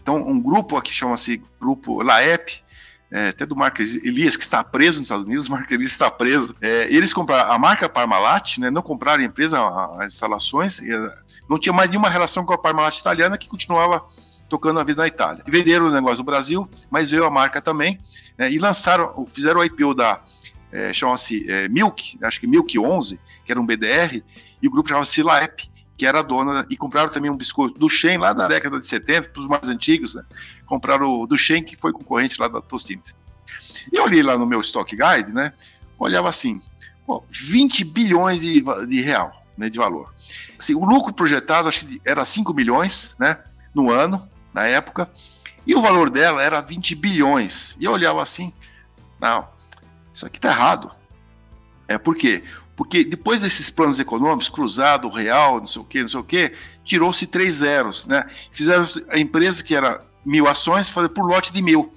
então, 0.01 0.17
um 0.17 0.41
grupo 0.41 0.77
aqui 0.77 0.93
chama-se 0.93 1.41
Grupo 1.59 2.01
LAEP, 2.01 2.63
é, 3.11 3.29
até 3.29 3.45
do 3.45 3.55
Marco 3.55 3.81
Elias, 3.81 4.37
que 4.37 4.43
está 4.43 4.63
preso 4.63 4.99
nos 4.99 5.05
Estados 5.05 5.25
Unidos, 5.25 5.47
o 5.47 5.51
Marco 5.51 5.71
Elias 5.73 5.91
está 5.91 6.09
preso. 6.09 6.55
É, 6.61 6.87
eles 6.93 7.13
compraram 7.13 7.51
a 7.51 7.59
marca 7.59 7.87
Parmalat, 7.89 8.57
né, 8.57 8.69
não 8.71 8.81
compraram 8.81 9.21
a 9.21 9.25
empresa, 9.25 9.59
as 9.99 10.13
instalações, 10.13 10.79
e, 10.79 10.89
não 11.49 11.59
tinha 11.59 11.73
mais 11.73 11.89
nenhuma 11.89 12.09
relação 12.09 12.45
com 12.45 12.53
a 12.53 12.57
Parmalat 12.57 12.97
italiana, 12.97 13.37
que 13.37 13.47
continuava 13.47 14.03
tocando 14.47 14.79
a 14.79 14.83
vida 14.83 15.01
na 15.01 15.07
Itália. 15.07 15.43
Venderam 15.45 15.87
o 15.87 15.91
negócio 15.91 16.17
do 16.17 16.23
Brasil, 16.23 16.67
mas 16.89 17.09
veio 17.09 17.25
a 17.25 17.29
marca 17.29 17.61
também, 17.61 17.99
né, 18.37 18.51
e 18.51 18.57
lançaram, 18.57 19.25
fizeram 19.27 19.59
o 19.59 19.63
IPO 19.63 19.93
da, 19.93 20.21
é, 20.71 20.93
chama-se 20.93 21.49
é, 21.51 21.67
Milk, 21.67 22.17
acho 22.23 22.39
que 22.39 22.47
Milk 22.47 22.79
11, 22.79 23.19
que 23.45 23.51
era 23.51 23.59
um 23.59 23.65
BDR, 23.65 24.23
e 24.61 24.67
o 24.67 24.71
grupo 24.71 24.89
chamava-se 24.89 25.21
LAEP, 25.21 25.70
que 26.01 26.05
era 26.07 26.23
dona, 26.23 26.65
e 26.67 26.75
compraram 26.75 27.09
também 27.09 27.29
um 27.29 27.37
biscoito 27.37 27.77
do 27.77 27.87
Shen 27.87 28.17
lá 28.17 28.33
da 28.33 28.47
década 28.47 28.79
de 28.79 28.87
70, 28.87 29.29
para 29.29 29.39
os 29.39 29.47
mais 29.47 29.69
antigos, 29.69 30.15
né? 30.15 30.23
Compraram 30.65 31.21
o 31.21 31.27
do 31.27 31.37
Shen, 31.37 31.61
que 31.61 31.75
foi 31.75 31.93
concorrente 31.93 32.41
lá 32.41 32.47
da 32.47 32.59
Tostines. 32.59 33.15
E 33.93 33.97
eu 33.97 34.05
olhei 34.05 34.23
lá 34.23 34.35
no 34.35 34.47
meu 34.47 34.59
Stock 34.61 34.95
Guide, 34.95 35.31
né? 35.31 35.53
Olhava 35.99 36.27
assim, 36.27 36.59
pô, 37.05 37.23
20 37.29 37.85
bilhões 37.85 38.41
de, 38.41 38.63
de 38.87 38.99
real, 38.99 39.45
né, 39.55 39.69
de 39.69 39.77
valor. 39.77 40.11
Assim, 40.57 40.73
o 40.73 40.83
lucro 40.83 41.13
projetado, 41.13 41.67
acho 41.67 41.85
que 41.85 42.01
era 42.03 42.25
5 42.25 42.51
milhões, 42.51 43.15
né, 43.19 43.37
no 43.71 43.91
ano, 43.91 44.27
na 44.51 44.65
época, 44.65 45.07
e 45.67 45.75
o 45.75 45.81
valor 45.81 46.09
dela 46.09 46.41
era 46.41 46.61
20 46.61 46.95
bilhões. 46.95 47.77
E 47.79 47.83
eu 47.83 47.91
olhava 47.91 48.23
assim, 48.23 48.51
não, 49.19 49.47
isso 50.11 50.25
aqui 50.25 50.39
tá 50.39 50.49
errado. 50.49 50.89
É 51.87 51.99
por 51.99 52.15
quê? 52.15 52.43
Porque 52.81 53.03
depois 53.03 53.41
desses 53.41 53.69
planos 53.69 53.99
econômicos, 53.99 54.49
cruzado, 54.49 55.07
real, 55.07 55.59
não 55.59 55.67
sei 55.67 55.83
o 55.83 55.85
quê, 55.85 56.01
não 56.01 56.07
sei 56.07 56.19
o 56.19 56.23
quê, 56.23 56.53
tirou-se 56.83 57.27
três 57.27 57.57
zeros, 57.57 58.07
né? 58.07 58.27
Fizeram 58.51 58.89
a 59.07 59.19
empresa 59.19 59.63
que 59.63 59.75
era 59.75 60.03
mil 60.25 60.47
ações, 60.47 60.89
fazer 60.89 61.09
por 61.09 61.23
lote 61.23 61.53
de 61.53 61.61
mil. 61.61 61.93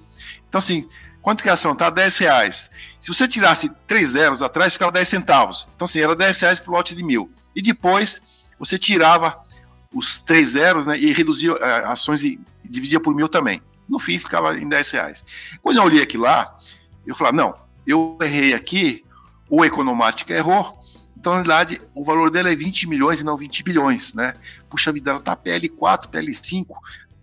Então, 0.47 0.59
assim, 0.59 0.87
quanto 1.23 1.43
que 1.43 1.49
a 1.49 1.55
ação 1.55 1.75
tá? 1.75 1.89
10 1.89 2.19
reais. 2.19 2.71
Se 3.01 3.09
você 3.09 3.27
tirasse 3.27 3.75
três 3.87 4.11
zeros 4.11 4.43
atrás, 4.43 4.75
ficava 4.75 4.93
10 4.93 5.09
centavos. 5.09 5.67
Então, 5.75 5.87
assim, 5.87 6.01
era 6.01 6.15
10 6.15 6.39
reais 6.39 6.61
por 6.61 6.73
lote 6.73 6.95
de 6.95 7.03
mil. 7.03 7.31
E 7.57 7.63
depois, 7.63 8.45
você 8.59 8.79
tirava 8.79 9.41
os 9.95 10.21
três 10.21 10.51
zeros 10.51 10.85
né, 10.85 10.99
e 10.99 11.15
reduzia 11.15 11.55
uh, 11.55 11.87
ações 11.87 12.23
e 12.25 12.39
dividia 12.63 13.01
por 13.01 13.15
mil 13.15 13.27
também. 13.31 13.63
No 13.89 13.99
fim, 13.99 14.19
ficava 14.19 14.55
em 14.59 14.69
10 14.69 14.91
reais. 14.91 15.25
Quando 15.63 15.79
eu 15.79 15.83
olhei 15.83 16.03
aqui 16.03 16.19
lá, 16.19 16.55
eu 17.07 17.15
falei, 17.15 17.33
não, 17.33 17.55
eu 17.87 18.19
errei 18.21 18.53
aqui, 18.53 19.03
o 19.49 19.65
Economática 19.65 20.35
errou. 20.35 20.79
Então, 21.17 21.33
na 21.33 21.39
verdade, 21.39 21.81
o 21.95 22.05
valor 22.05 22.31
dela 22.31 22.51
é 22.51 22.55
20 22.55 22.89
milhões 22.89 23.21
e 23.21 23.25
não 23.25 23.37
20 23.37 23.63
bilhões, 23.63 24.13
né? 24.13 24.35
Puxa 24.69 24.93
vida, 24.93 25.11
ela 25.11 25.21
tá 25.21 25.35
PL4, 25.35 26.09
PL5, 26.11 26.67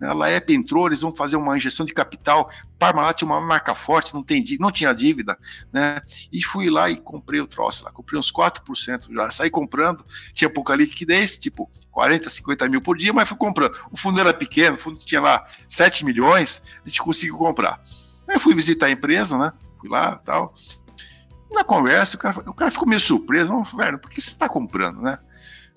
né? 0.01 0.07
a 0.09 0.13
Laep 0.13 0.49
entrou, 0.49 0.87
eles 0.87 1.01
vão 1.01 1.15
fazer 1.15 1.35
uma 1.35 1.55
injeção 1.55 1.85
de 1.85 1.93
capital, 1.93 2.49
Parmalat 2.79 3.19
tinha 3.19 3.29
uma 3.29 3.39
marca 3.39 3.75
forte, 3.75 4.15
não, 4.15 4.23
tem, 4.23 4.43
não 4.59 4.71
tinha 4.71 4.91
dívida, 4.91 5.37
né? 5.71 6.01
E 6.33 6.43
fui 6.43 6.67
lá 6.71 6.89
e 6.89 6.97
comprei 6.97 7.39
o 7.39 7.45
troço 7.45 7.85
lá, 7.85 7.91
comprei 7.91 8.19
uns 8.19 8.31
4% 8.31 9.13
já, 9.13 9.29
saí 9.29 9.51
comprando, 9.51 10.03
tinha 10.33 10.49
pouca 10.49 10.75
liquidez, 10.75 11.37
tipo 11.37 11.69
40, 11.91 12.27
50 12.27 12.67
mil 12.67 12.81
por 12.81 12.97
dia, 12.97 13.13
mas 13.13 13.29
fui 13.29 13.37
comprando. 13.37 13.77
O 13.91 13.97
fundo 13.97 14.19
era 14.19 14.33
pequeno, 14.33 14.75
o 14.75 14.79
fundo 14.79 14.99
tinha 15.05 15.21
lá 15.21 15.45
7 15.69 16.03
milhões, 16.03 16.63
a 16.83 16.89
gente 16.89 17.03
conseguiu 17.03 17.37
comprar. 17.37 17.79
Aí 18.27 18.39
fui 18.39 18.55
visitar 18.55 18.87
a 18.87 18.91
empresa, 18.91 19.37
né? 19.37 19.53
Fui 19.79 19.89
lá 19.89 20.15
tal. 20.15 20.53
Na 21.51 21.63
conversa, 21.63 22.15
o 22.15 22.19
cara, 22.19 22.39
o 22.49 22.53
cara 22.53 22.71
ficou 22.71 22.87
meio 22.87 22.99
surpreso. 22.99 23.61
Velho, 23.75 23.99
por 23.99 24.09
que 24.09 24.21
você 24.21 24.29
está 24.29 24.47
comprando, 24.47 25.01
né? 25.01 25.19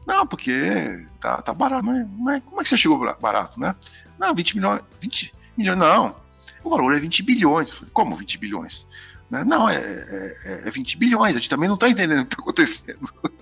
Não, 0.06 0.26
porque 0.26 1.04
tá, 1.20 1.42
tá 1.42 1.52
barato. 1.52 1.84
Mas, 1.84 2.06
mas, 2.16 2.42
como 2.44 2.60
é 2.60 2.62
que 2.62 2.68
você 2.68 2.76
chegou 2.76 2.98
barato, 3.20 3.58
né? 3.58 3.74
Não, 4.18 4.34
20 4.34 4.56
milhões. 4.56 4.82
20 5.00 5.34
milhões, 5.56 5.78
não. 5.78 6.16
O 6.62 6.70
valor 6.70 6.94
é 6.94 7.00
20 7.00 7.22
bilhões. 7.22 7.72
Como 7.92 8.14
20 8.14 8.38
bilhões? 8.38 8.86
Né? 9.30 9.42
Não, 9.44 9.68
é, 9.68 9.76
é, 9.76 10.62
é 10.64 10.70
20 10.70 10.96
bilhões. 10.96 11.36
A 11.36 11.38
gente 11.38 11.50
também 11.50 11.68
não 11.68 11.74
está 11.74 11.88
entendendo 11.88 12.20
o 12.20 12.26
que 12.26 12.34
está 12.34 12.42
acontecendo. 12.42 13.12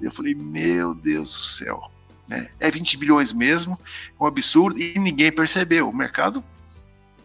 Eu 0.00 0.12
falei, 0.12 0.34
meu 0.34 0.94
Deus 0.94 1.34
do 1.34 1.42
céu. 1.42 1.90
Né? 2.28 2.48
É 2.60 2.70
20 2.70 2.96
bilhões 2.96 3.32
mesmo, 3.32 3.78
é 4.18 4.22
um 4.22 4.26
absurdo, 4.26 4.80
e 4.80 4.96
ninguém 4.98 5.32
percebeu. 5.32 5.88
O 5.88 5.94
mercado 5.94 6.44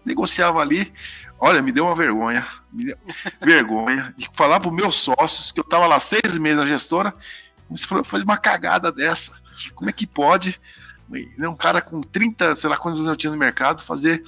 negociava 0.04 0.60
ali 0.60 0.92
Olha, 1.40 1.62
me 1.62 1.72
deu 1.72 1.86
uma 1.86 1.96
vergonha, 1.96 2.46
deu 2.72 2.98
vergonha 3.42 4.14
de 4.18 4.30
falar 4.34 4.60
para 4.60 4.70
os 4.70 4.76
meus 4.76 4.96
sócios 4.96 5.52
que 5.52 5.60
eu 5.60 5.64
estava 5.64 5.86
lá 5.86 6.00
seis 6.00 6.38
meses 6.38 6.58
na 6.58 6.66
gestora, 6.66 7.14
foi 8.04 8.24
uma 8.24 8.38
cagada 8.38 8.92
dessa. 8.92 9.40
Como 9.74 9.90
é 9.90 9.94
que 9.94 10.08
pode 10.08 10.60
um 11.40 11.56
cara 11.56 11.82
com 11.82 12.02
30, 12.02 12.56
sei 12.56 12.70
lá 12.70 12.78
quantos 12.78 13.00
anos 13.00 13.10
eu 13.10 13.16
tinha 13.16 13.32
no 13.32 13.38
mercado, 13.38 13.84
fazer 13.84 14.24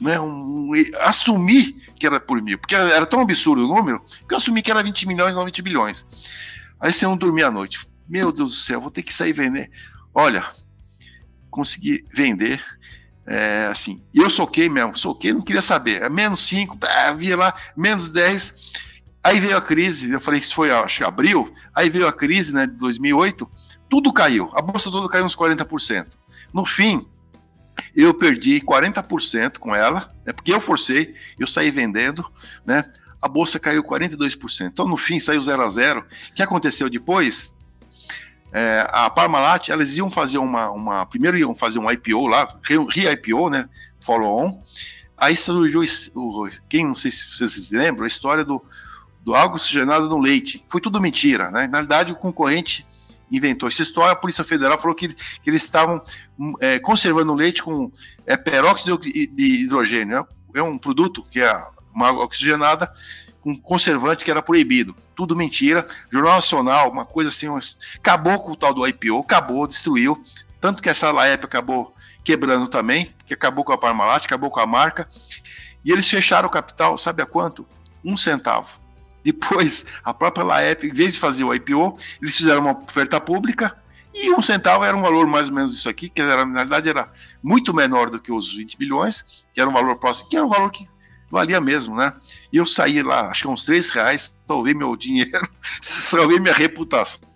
né, 0.00 0.18
um, 0.18 0.72
assumir 1.00 1.74
que 1.94 2.06
era 2.06 2.18
por 2.18 2.42
mil, 2.42 2.58
porque 2.58 2.74
era 2.74 3.06
tão 3.06 3.20
absurdo 3.20 3.64
o 3.64 3.68
número, 3.68 4.04
que 4.26 4.34
eu 4.34 4.38
assumi 4.38 4.62
que 4.62 4.70
era 4.70 4.82
20 4.82 5.06
milhões, 5.06 5.34
não 5.34 5.44
20 5.44 5.62
bilhões. 5.62 6.06
Aí 6.80 6.92
você 6.92 7.06
não 7.06 7.16
dormia 7.16 7.46
à 7.46 7.50
noite. 7.50 7.86
Meu 8.08 8.32
Deus 8.32 8.50
do 8.50 8.56
céu, 8.56 8.80
vou 8.80 8.90
ter 8.90 9.02
que 9.02 9.14
sair 9.14 9.32
vender. 9.32 9.70
Olha, 10.12 10.44
consegui 11.48 12.04
vender. 12.12 12.60
É, 13.26 13.68
assim, 13.70 14.04
eu 14.12 14.28
soquei 14.28 14.68
mesmo, 14.68 14.96
soquei, 14.96 15.32
não 15.32 15.42
queria 15.42 15.62
saber. 15.62 16.02
É 16.02 16.08
menos 16.08 16.46
5, 16.46 16.78
é, 16.84 17.14
via 17.14 17.36
lá, 17.36 17.54
menos 17.76 18.10
10. 18.10 18.72
Aí 19.22 19.38
veio 19.38 19.56
a 19.56 19.62
crise, 19.62 20.10
eu 20.10 20.20
falei 20.20 20.40
que 20.40 20.46
isso 20.46 20.54
foi, 20.54 20.70
acho 20.70 20.98
que 20.98 21.04
abril. 21.04 21.52
Aí 21.74 21.88
veio 21.88 22.06
a 22.06 22.12
crise, 22.12 22.52
né, 22.52 22.66
de 22.66 22.74
2008, 22.74 23.48
tudo 23.88 24.12
caiu, 24.12 24.50
a 24.54 24.60
bolsa 24.60 24.90
toda 24.90 25.08
caiu 25.08 25.24
uns 25.24 25.36
40%. 25.36 26.16
No 26.52 26.64
fim, 26.64 27.06
eu 27.94 28.12
perdi 28.12 28.60
40% 28.60 29.58
com 29.58 29.74
ela, 29.74 30.12
né, 30.26 30.32
porque 30.32 30.52
eu 30.52 30.60
forcei, 30.60 31.14
eu 31.38 31.46
saí 31.46 31.70
vendendo, 31.70 32.24
né? 32.66 32.84
A 33.20 33.28
bolsa 33.28 33.60
caiu 33.60 33.84
42%. 33.84 34.66
Então, 34.72 34.88
no 34.88 34.96
fim, 34.96 35.20
saiu 35.20 35.40
0 35.40 35.62
a 35.62 35.68
0. 35.68 36.00
O 36.00 36.34
que 36.34 36.42
aconteceu 36.42 36.90
depois? 36.90 37.54
É, 38.52 38.86
a 38.90 39.08
Parmalat, 39.08 39.70
elas 39.70 39.96
iam 39.96 40.10
fazer 40.10 40.38
uma, 40.38 40.70
uma. 40.70 41.06
Primeiro 41.06 41.38
iam 41.38 41.54
fazer 41.54 41.78
um 41.78 41.90
IPO 41.90 42.26
lá, 42.26 42.46
re-IPO, 42.62 43.48
né? 43.48 43.68
Follow-on. 44.00 44.60
Aí 45.16 45.34
surgiu, 45.36 45.82
o, 46.14 46.48
quem 46.68 46.84
não 46.84 46.94
sei 46.94 47.10
se 47.10 47.30
vocês 47.30 47.70
lembram, 47.70 48.04
a 48.04 48.08
história 48.08 48.44
do, 48.44 48.62
do 49.24 49.34
algo 49.34 49.56
oxigenado 49.56 50.08
no 50.08 50.18
leite. 50.18 50.64
Foi 50.68 50.80
tudo 50.80 51.00
mentira, 51.00 51.50
né? 51.50 51.66
Na 51.66 51.78
verdade, 51.78 52.12
o 52.12 52.16
concorrente 52.16 52.84
inventou 53.30 53.66
essa 53.66 53.80
história, 53.80 54.12
a 54.12 54.16
Polícia 54.16 54.44
Federal 54.44 54.78
falou 54.78 54.94
que, 54.94 55.08
que 55.08 55.48
eles 55.48 55.62
estavam 55.62 56.02
é, 56.60 56.78
conservando 56.78 57.32
o 57.32 57.36
leite 57.36 57.62
com 57.62 57.90
é, 58.26 58.36
peróxido 58.36 58.98
de 58.98 59.62
hidrogênio. 59.62 60.18
Né? 60.18 60.26
É 60.56 60.62
um 60.62 60.76
produto 60.76 61.24
que 61.30 61.40
é 61.40 61.64
uma 61.94 62.08
água 62.08 62.24
oxigenada 62.24 62.92
com 63.42 63.56
conservante 63.56 64.24
que 64.24 64.30
era 64.30 64.40
proibido. 64.40 64.94
Tudo 65.14 65.36
mentira. 65.36 65.86
Jornal 66.10 66.36
Nacional, 66.36 66.90
uma 66.90 67.04
coisa 67.04 67.28
assim, 67.28 67.48
acabou 67.98 68.38
com 68.38 68.52
o 68.52 68.56
tal 68.56 68.72
do 68.72 68.86
IPO, 68.86 69.18
acabou, 69.18 69.66
destruiu. 69.66 70.22
Tanto 70.60 70.82
que 70.82 70.88
essa 70.88 71.10
Laep 71.10 71.44
acabou 71.44 71.94
quebrando 72.24 72.68
também, 72.68 73.12
que 73.26 73.34
acabou 73.34 73.64
com 73.64 73.72
a 73.72 73.78
Parmalat, 73.78 74.24
acabou 74.24 74.50
com 74.50 74.60
a 74.60 74.66
marca. 74.66 75.08
E 75.84 75.90
eles 75.90 76.08
fecharam 76.08 76.48
o 76.48 76.52
capital, 76.52 76.96
sabe 76.96 77.20
a 77.20 77.26
quanto? 77.26 77.66
Um 78.04 78.16
centavo. 78.16 78.68
Depois, 79.24 79.84
a 80.04 80.14
própria 80.14 80.44
Laep, 80.44 80.84
em 80.84 80.94
vez 80.94 81.14
de 81.14 81.18
fazer 81.18 81.44
o 81.44 81.52
IPO, 81.52 81.98
eles 82.20 82.36
fizeram 82.36 82.60
uma 82.60 82.78
oferta 82.78 83.20
pública 83.20 83.76
e 84.14 84.30
um 84.30 84.42
centavo 84.42 84.84
era 84.84 84.96
um 84.96 85.00
valor 85.00 85.26
mais 85.26 85.48
ou 85.48 85.54
menos 85.54 85.74
isso 85.74 85.88
aqui, 85.88 86.08
que 86.08 86.20
era, 86.20 86.44
na 86.44 86.60
verdade 86.60 86.88
era 86.88 87.10
muito 87.42 87.72
menor 87.72 88.10
do 88.10 88.20
que 88.20 88.30
os 88.30 88.54
20 88.54 88.76
bilhões, 88.76 89.44
que 89.54 89.60
era 89.60 89.68
um 89.68 89.72
valor 89.72 89.96
próximo, 89.98 90.28
que 90.28 90.36
era 90.36 90.44
um 90.44 90.50
valor 90.50 90.70
que 90.70 90.86
valia 91.32 91.62
mesmo, 91.62 91.96
né? 91.96 92.12
E 92.52 92.58
eu 92.58 92.66
saí 92.66 93.02
lá, 93.02 93.30
acho 93.30 93.44
que 93.44 93.48
uns 93.48 93.64
3 93.64 93.88
reais, 93.88 94.36
salvei 94.46 94.74
meu 94.74 94.94
dinheiro, 94.94 95.48
salvei 95.80 96.38
minha 96.38 96.52
reputação. 96.52 97.26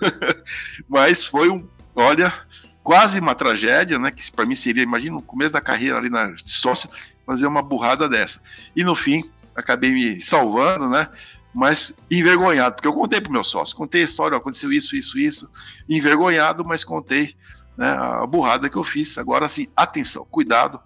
Mas 0.88 1.24
foi 1.24 1.50
um, 1.50 1.68
olha, 1.96 2.32
quase 2.80 3.18
uma 3.18 3.34
tragédia, 3.34 3.98
né? 3.98 4.12
Que 4.12 4.30
para 4.30 4.46
mim 4.46 4.54
seria, 4.54 4.84
imagina, 4.84 5.16
no 5.16 5.22
começo 5.22 5.52
da 5.52 5.60
carreira 5.60 5.98
ali 5.98 6.08
na 6.08 6.32
sócio, 6.36 6.88
fazer 7.26 7.48
uma 7.48 7.60
burrada 7.60 8.08
dessa. 8.08 8.40
E 8.76 8.84
no 8.84 8.94
fim, 8.94 9.28
acabei 9.52 9.92
me 9.92 10.20
salvando, 10.20 10.88
né? 10.88 11.08
Mas 11.52 11.98
envergonhado, 12.08 12.76
porque 12.76 12.88
eu 12.88 12.92
contei 12.92 13.20
para 13.20 13.30
o 13.30 13.32
meu 13.32 13.44
sócio, 13.44 13.76
contei 13.76 14.02
a 14.02 14.04
história, 14.04 14.36
aconteceu 14.36 14.72
isso, 14.72 14.96
isso, 14.96 15.18
isso, 15.18 15.50
envergonhado, 15.88 16.64
mas 16.64 16.84
contei 16.84 17.34
né, 17.76 17.88
a 17.90 18.26
burrada 18.26 18.68
que 18.68 18.76
eu 18.76 18.84
fiz. 18.84 19.18
Agora, 19.18 19.46
assim, 19.46 19.68
atenção, 19.76 20.24
cuidado, 20.24 20.80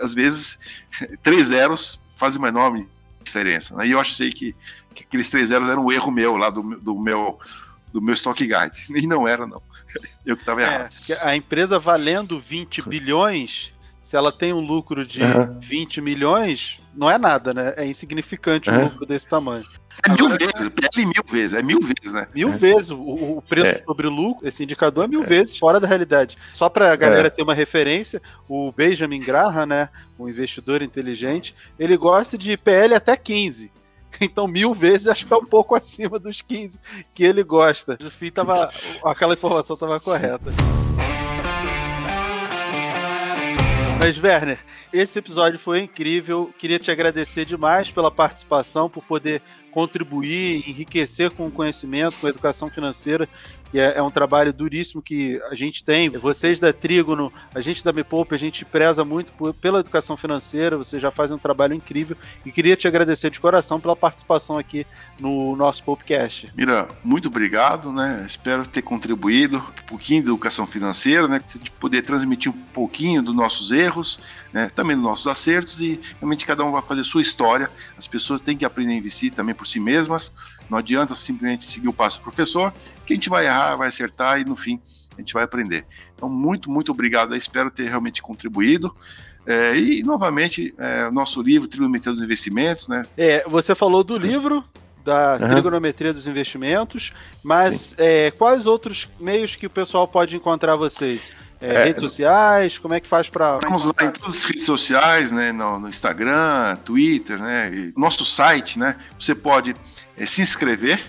às 0.00 0.14
vezes 0.14 0.58
três 1.22 1.48
zeros 1.48 2.00
fazem 2.16 2.38
uma 2.38 2.48
enorme 2.48 2.88
diferença. 3.22 3.74
Né? 3.76 3.88
E 3.88 3.90
eu 3.92 4.00
achei 4.00 4.30
que, 4.30 4.54
que 4.94 5.04
aqueles 5.04 5.28
três 5.28 5.48
zeros 5.48 5.68
eram 5.68 5.86
um 5.86 5.92
erro 5.92 6.10
meu 6.10 6.36
lá 6.36 6.50
do, 6.50 6.62
do 6.76 6.98
meu 6.98 7.38
do 7.92 8.02
meu 8.02 8.14
stock 8.14 8.44
guide. 8.44 8.86
E 9.00 9.06
não 9.06 9.26
era, 9.26 9.46
não. 9.46 9.62
Eu 10.26 10.36
que 10.36 10.42
estava 10.42 10.60
é, 10.60 10.64
errado. 10.64 10.94
A 11.22 11.36
empresa 11.36 11.78
valendo 11.78 12.40
20 12.40 12.88
bilhões, 12.88 13.72
se 14.04 14.18
ela 14.18 14.30
tem 14.30 14.52
um 14.52 14.60
lucro 14.60 15.06
de 15.06 15.22
uhum. 15.22 15.58
20 15.58 16.02
milhões, 16.02 16.78
não 16.94 17.10
é 17.10 17.16
nada, 17.16 17.54
né? 17.54 17.72
É 17.74 17.86
insignificante 17.86 18.68
uhum. 18.68 18.76
um 18.76 18.84
lucro 18.84 19.06
desse 19.06 19.26
tamanho. 19.26 19.64
É 20.06 20.10
mil 20.10 20.26
Agora, 20.26 20.38
vezes, 20.38 20.68
PL 20.68 21.06
mil 21.06 21.24
vezes, 21.26 21.56
é 21.56 21.62
mil 21.62 21.80
vezes, 21.80 22.12
né? 22.12 22.28
Mil 22.34 22.50
é. 22.50 22.52
vezes. 22.56 22.90
O, 22.90 23.38
o 23.38 23.42
preço 23.48 23.80
é. 23.80 23.82
sobre 23.82 24.06
lucro, 24.06 24.46
esse 24.46 24.62
indicador 24.62 25.04
é 25.04 25.08
mil 25.08 25.22
é. 25.22 25.26
vezes 25.26 25.56
fora 25.56 25.80
da 25.80 25.88
realidade. 25.88 26.36
Só 26.52 26.68
para 26.68 26.92
a 26.92 26.96
galera 26.96 27.28
é. 27.28 27.30
ter 27.30 27.42
uma 27.42 27.54
referência, 27.54 28.20
o 28.46 28.70
Benjamin 28.72 29.20
Graham, 29.20 29.64
né, 29.64 29.88
um 30.18 30.28
investidor 30.28 30.82
inteligente, 30.82 31.54
ele 31.78 31.96
gosta 31.96 32.36
de 32.36 32.58
PL 32.58 32.94
até 32.94 33.16
15. 33.16 33.72
Então, 34.20 34.46
mil 34.46 34.72
vezes 34.72 35.08
acho 35.08 35.24
que 35.24 35.30
tá 35.30 35.36
um 35.36 35.44
pouco 35.44 35.74
acima 35.74 36.20
dos 36.20 36.40
15 36.40 36.78
que 37.12 37.24
ele 37.24 37.42
gosta. 37.42 37.98
No 38.00 38.12
fim, 38.12 38.30
tava, 38.30 38.68
aquela 39.04 39.34
informação 39.34 39.74
estava 39.74 39.98
correta. 39.98 40.52
Mas, 44.04 44.22
Werner, 44.22 44.58
esse 44.92 45.18
episódio 45.18 45.58
foi 45.58 45.80
incrível. 45.80 46.52
Queria 46.58 46.78
te 46.78 46.90
agradecer 46.90 47.46
demais 47.46 47.90
pela 47.90 48.10
participação, 48.10 48.86
por 48.86 49.02
poder 49.02 49.40
contribuir, 49.74 50.68
enriquecer 50.68 51.32
com 51.32 51.48
o 51.48 51.50
conhecimento, 51.50 52.16
com 52.20 52.28
a 52.28 52.30
educação 52.30 52.68
financeira, 52.68 53.28
que 53.72 53.80
é, 53.80 53.98
é, 53.98 54.02
um 54.02 54.10
trabalho 54.10 54.52
duríssimo 54.52 55.02
que 55.02 55.42
a 55.50 55.54
gente 55.56 55.82
tem. 55.82 56.08
Vocês 56.08 56.60
da 56.60 56.72
Trígono, 56.72 57.32
a 57.52 57.60
gente 57.60 57.82
da 57.82 57.92
Me 57.92 58.04
a 58.30 58.36
gente 58.36 58.64
preza 58.64 59.04
muito 59.04 59.32
por, 59.32 59.52
pela 59.52 59.80
educação 59.80 60.16
financeira, 60.16 60.76
vocês 60.76 61.02
já 61.02 61.10
fazem 61.10 61.34
um 61.34 61.40
trabalho 61.40 61.74
incrível 61.74 62.16
e 62.46 62.52
queria 62.52 62.76
te 62.76 62.86
agradecer 62.86 63.30
de 63.30 63.40
coração 63.40 63.80
pela 63.80 63.96
participação 63.96 64.56
aqui 64.56 64.86
no 65.18 65.56
nosso 65.56 65.82
Popcast. 65.82 66.52
Mira, 66.56 66.86
muito 67.02 67.26
obrigado, 67.26 67.92
né? 67.92 68.22
Espero 68.24 68.64
ter 68.68 68.82
contribuído 68.82 69.56
um 69.56 69.86
pouquinho 69.88 70.22
de 70.22 70.28
educação 70.28 70.68
financeira, 70.68 71.26
né? 71.26 71.40
De 71.60 71.70
poder 71.72 72.02
transmitir 72.02 72.52
um 72.52 72.56
pouquinho 72.72 73.22
dos 73.22 73.34
nossos 73.34 73.72
erros, 73.72 74.20
né? 74.54 74.70
Também 74.72 74.94
dos 74.94 75.04
nossos 75.04 75.26
acertos 75.26 75.80
e 75.80 76.00
realmente 76.20 76.46
cada 76.46 76.64
um 76.64 76.70
vai 76.70 76.80
fazer 76.80 77.02
sua 77.02 77.20
história. 77.20 77.68
As 77.98 78.06
pessoas 78.06 78.40
têm 78.40 78.56
que 78.56 78.64
aprender 78.64 78.92
a 78.92 78.96
investir 78.96 79.32
também 79.32 79.52
por 79.52 79.66
si 79.66 79.80
mesmas. 79.80 80.32
Não 80.70 80.78
adianta 80.78 81.12
simplesmente 81.16 81.66
seguir 81.66 81.88
o 81.88 81.92
passo 81.92 82.20
do 82.20 82.22
professor, 82.22 82.72
que 83.04 83.12
a 83.12 83.16
gente 83.16 83.28
vai 83.28 83.46
errar, 83.46 83.74
vai 83.74 83.88
acertar 83.88 84.40
e 84.40 84.44
no 84.44 84.54
fim 84.54 84.80
a 85.16 85.20
gente 85.20 85.34
vai 85.34 85.42
aprender. 85.42 85.84
Então, 86.14 86.28
muito, 86.28 86.70
muito 86.70 86.92
obrigado. 86.92 87.34
espero 87.34 87.68
ter 87.68 87.88
realmente 87.88 88.22
contribuído. 88.22 88.94
É, 89.44 89.76
e, 89.76 90.04
novamente, 90.04 90.72
é, 90.78 91.08
o 91.08 91.12
nosso 91.12 91.42
livro, 91.42 91.66
Trigonometria 91.66 92.12
dos 92.12 92.22
Investimentos. 92.22 92.88
Né? 92.88 93.02
É, 93.16 93.44
você 93.48 93.74
falou 93.74 94.04
do 94.04 94.16
livro 94.16 94.64
da 95.04 95.36
uhum. 95.38 95.48
trigonometria 95.50 96.14
dos 96.14 96.26
investimentos, 96.26 97.12
mas 97.42 97.94
é, 97.98 98.30
quais 98.30 98.66
outros 98.66 99.06
meios 99.20 99.54
que 99.54 99.66
o 99.66 99.70
pessoal 99.70 100.08
pode 100.08 100.34
encontrar 100.34 100.76
vocês? 100.76 101.30
É, 101.64 101.74
é, 101.74 101.84
redes 101.84 102.00
sociais, 102.00 102.76
como 102.76 102.92
é 102.92 103.00
que 103.00 103.08
faz 103.08 103.30
para. 103.30 103.54
Estamos 103.54 103.84
lá 103.84 103.94
em 104.02 104.10
todas 104.10 104.36
as 104.36 104.44
redes 104.44 104.64
sociais, 104.64 105.32
né? 105.32 105.50
No, 105.50 105.80
no 105.80 105.88
Instagram, 105.88 106.76
Twitter, 106.84 107.38
né? 107.38 107.92
nosso 107.96 108.24
site, 108.24 108.78
né? 108.78 108.96
Você 109.18 109.34
pode 109.34 109.74
é, 110.16 110.26
se 110.26 110.42
inscrever. 110.42 111.02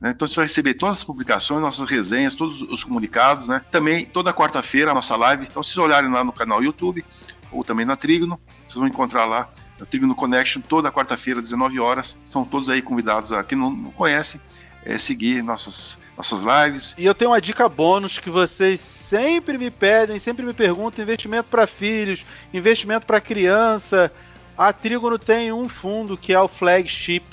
Né? 0.00 0.10
Então 0.10 0.26
você 0.26 0.36
vai 0.36 0.46
receber 0.46 0.74
todas 0.74 0.98
as 0.98 1.04
publicações, 1.04 1.60
nossas 1.60 1.88
resenhas, 1.88 2.34
todos 2.34 2.62
os 2.62 2.82
comunicados, 2.82 3.46
né? 3.46 3.62
Também 3.70 4.04
toda 4.04 4.32
quarta-feira 4.32 4.90
a 4.90 4.94
nossa 4.94 5.14
live. 5.14 5.46
Então, 5.48 5.62
se 5.62 5.74
vocês 5.74 5.84
olharem 5.84 6.10
lá 6.10 6.24
no 6.24 6.32
canal 6.32 6.62
YouTube 6.62 7.04
ou 7.52 7.62
também 7.62 7.86
na 7.86 7.94
Trígono, 7.94 8.40
vocês 8.66 8.74
vão 8.74 8.88
encontrar 8.88 9.26
lá 9.26 9.48
a 9.80 9.84
Trígono 9.84 10.14
Connection 10.14 10.60
toda 10.60 10.90
quarta-feira, 10.90 11.40
19 11.40 11.78
horas. 11.78 12.16
São 12.24 12.44
todos 12.44 12.68
aí 12.68 12.82
convidados 12.82 13.30
a 13.30 13.44
quem 13.44 13.56
não, 13.56 13.70
não 13.70 13.90
conhece, 13.92 14.40
é, 14.84 14.98
seguir 14.98 15.42
nossas 15.42 15.98
nossas 16.20 16.42
lives. 16.42 16.94
E 16.98 17.06
eu 17.06 17.14
tenho 17.14 17.30
uma 17.30 17.40
dica 17.40 17.66
bônus 17.68 18.18
que 18.18 18.28
vocês 18.28 18.78
sempre 18.78 19.56
me 19.56 19.70
pedem, 19.70 20.18
sempre 20.18 20.44
me 20.44 20.52
perguntam: 20.52 21.02
investimento 21.02 21.48
para 21.48 21.66
filhos, 21.66 22.26
investimento 22.52 23.06
para 23.06 23.20
criança. 23.20 24.12
A 24.56 24.72
Trígono 24.72 25.18
tem 25.18 25.52
um 25.52 25.68
fundo 25.68 26.18
que 26.18 26.34
é 26.34 26.40
o 26.40 26.46
Flagship, 26.46 27.24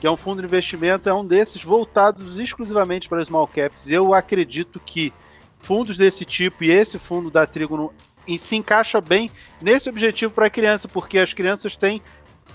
que 0.00 0.06
é 0.06 0.10
um 0.10 0.16
fundo 0.16 0.42
de 0.42 0.48
investimento, 0.48 1.08
é 1.08 1.14
um 1.14 1.24
desses 1.24 1.62
voltados 1.62 2.40
exclusivamente 2.40 3.08
para 3.08 3.24
small 3.24 3.46
caps. 3.46 3.88
Eu 3.88 4.12
acredito 4.12 4.80
que 4.80 5.12
fundos 5.60 5.96
desse 5.96 6.24
tipo 6.24 6.64
e 6.64 6.70
esse 6.70 6.98
fundo 6.98 7.30
da 7.30 7.46
Trígono 7.46 7.92
se 8.38 8.56
encaixa 8.56 9.00
bem 9.00 9.30
nesse 9.62 9.88
objetivo 9.88 10.32
para 10.32 10.46
a 10.46 10.50
criança, 10.50 10.88
porque 10.88 11.18
as 11.18 11.32
crianças 11.32 11.76
têm 11.76 12.02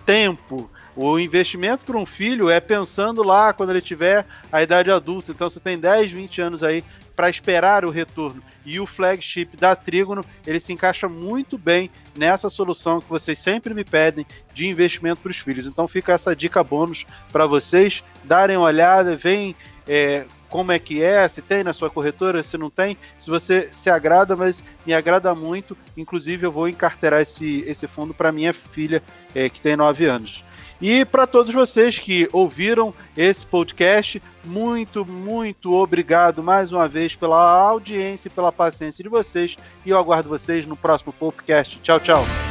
tempo, 0.06 0.70
o 1.04 1.20
investimento 1.20 1.84
para 1.84 1.98
um 1.98 2.06
filho 2.06 2.48
é 2.48 2.60
pensando 2.60 3.24
lá 3.24 3.54
quando 3.54 3.72
ele 3.72 3.82
tiver 3.82 4.24
a 4.52 4.62
idade 4.62 4.92
adulta. 4.92 5.32
Então 5.32 5.50
você 5.50 5.60
tem 5.60 5.76
10, 5.76 6.12
20 6.12 6.42
anos 6.42 6.64
aí 6.64 6.84
para 7.16 7.28
esperar 7.28 7.84
o 7.84 7.90
retorno. 7.90 8.42
E 8.64 8.80
o 8.80 8.86
flagship 8.86 9.58
da 9.58 9.76
Trígono, 9.76 10.24
ele 10.46 10.60
se 10.60 10.72
encaixa 10.72 11.10
muito 11.10 11.58
bem 11.58 11.90
nessa 12.16 12.50
solução 12.50 13.02
que 13.02 13.10
vocês 13.10 13.40
sempre 13.40 13.74
me 13.74 13.84
pedem 13.84 14.28
de 14.54 14.68
investimento 14.68 15.22
para 15.22 15.32
os 15.32 15.38
filhos. 15.38 15.66
Então 15.66 15.88
fica 15.88 16.14
essa 16.14 16.36
dica 16.36 16.64
bônus 16.64 17.08
para 17.32 17.48
vocês 17.48 18.04
darem 18.24 18.56
uma 18.56 18.68
olhada, 18.68 19.16
vem 19.16 19.56
é, 19.88 20.26
como 20.50 20.72
é 20.72 20.78
que 20.78 21.02
é, 21.02 21.28
se 21.28 21.42
tem 21.42 21.64
na 21.64 21.74
sua 21.74 21.90
corretora, 21.90 22.44
se 22.44 22.58
não 22.58 22.70
tem, 22.70 22.96
se 23.18 23.30
você 23.30 23.70
se 23.72 23.90
agrada, 23.90 24.36
mas 24.36 24.64
me 24.86 24.94
agrada 24.94 25.34
muito. 25.34 25.76
Inclusive, 25.98 26.46
eu 26.46 26.52
vou 26.52 26.68
encarterar 26.68 27.22
esse, 27.22 27.64
esse 27.66 27.88
fundo 27.88 28.14
para 28.14 28.32
minha 28.32 28.54
filha, 28.54 29.02
é, 29.34 29.50
que 29.50 29.60
tem 29.60 29.76
9 29.76 30.06
anos. 30.06 30.44
E 30.82 31.06
para 31.06 31.28
todos 31.28 31.54
vocês 31.54 32.00
que 32.00 32.28
ouviram 32.34 32.94
esse 33.16 33.46
podcast, 33.46 34.22
muito, 34.44 35.06
muito 35.06 35.74
obrigado 35.74 36.42
mais 36.42 36.72
uma 36.72 36.88
vez 36.88 37.16
pela 37.16 37.40
audiência 37.40 38.28
e 38.28 38.32
pela 38.32 38.52
paciência 38.52 39.04
de 39.04 39.10
vocês. 39.10 39.56
E 39.86 39.92
eu 39.92 39.98
aguardo 39.98 40.28
vocês 40.28 40.66
no 40.66 40.76
próximo 40.76 41.14
podcast. 41.14 41.80
Tchau, 41.84 42.00
tchau. 42.00 42.51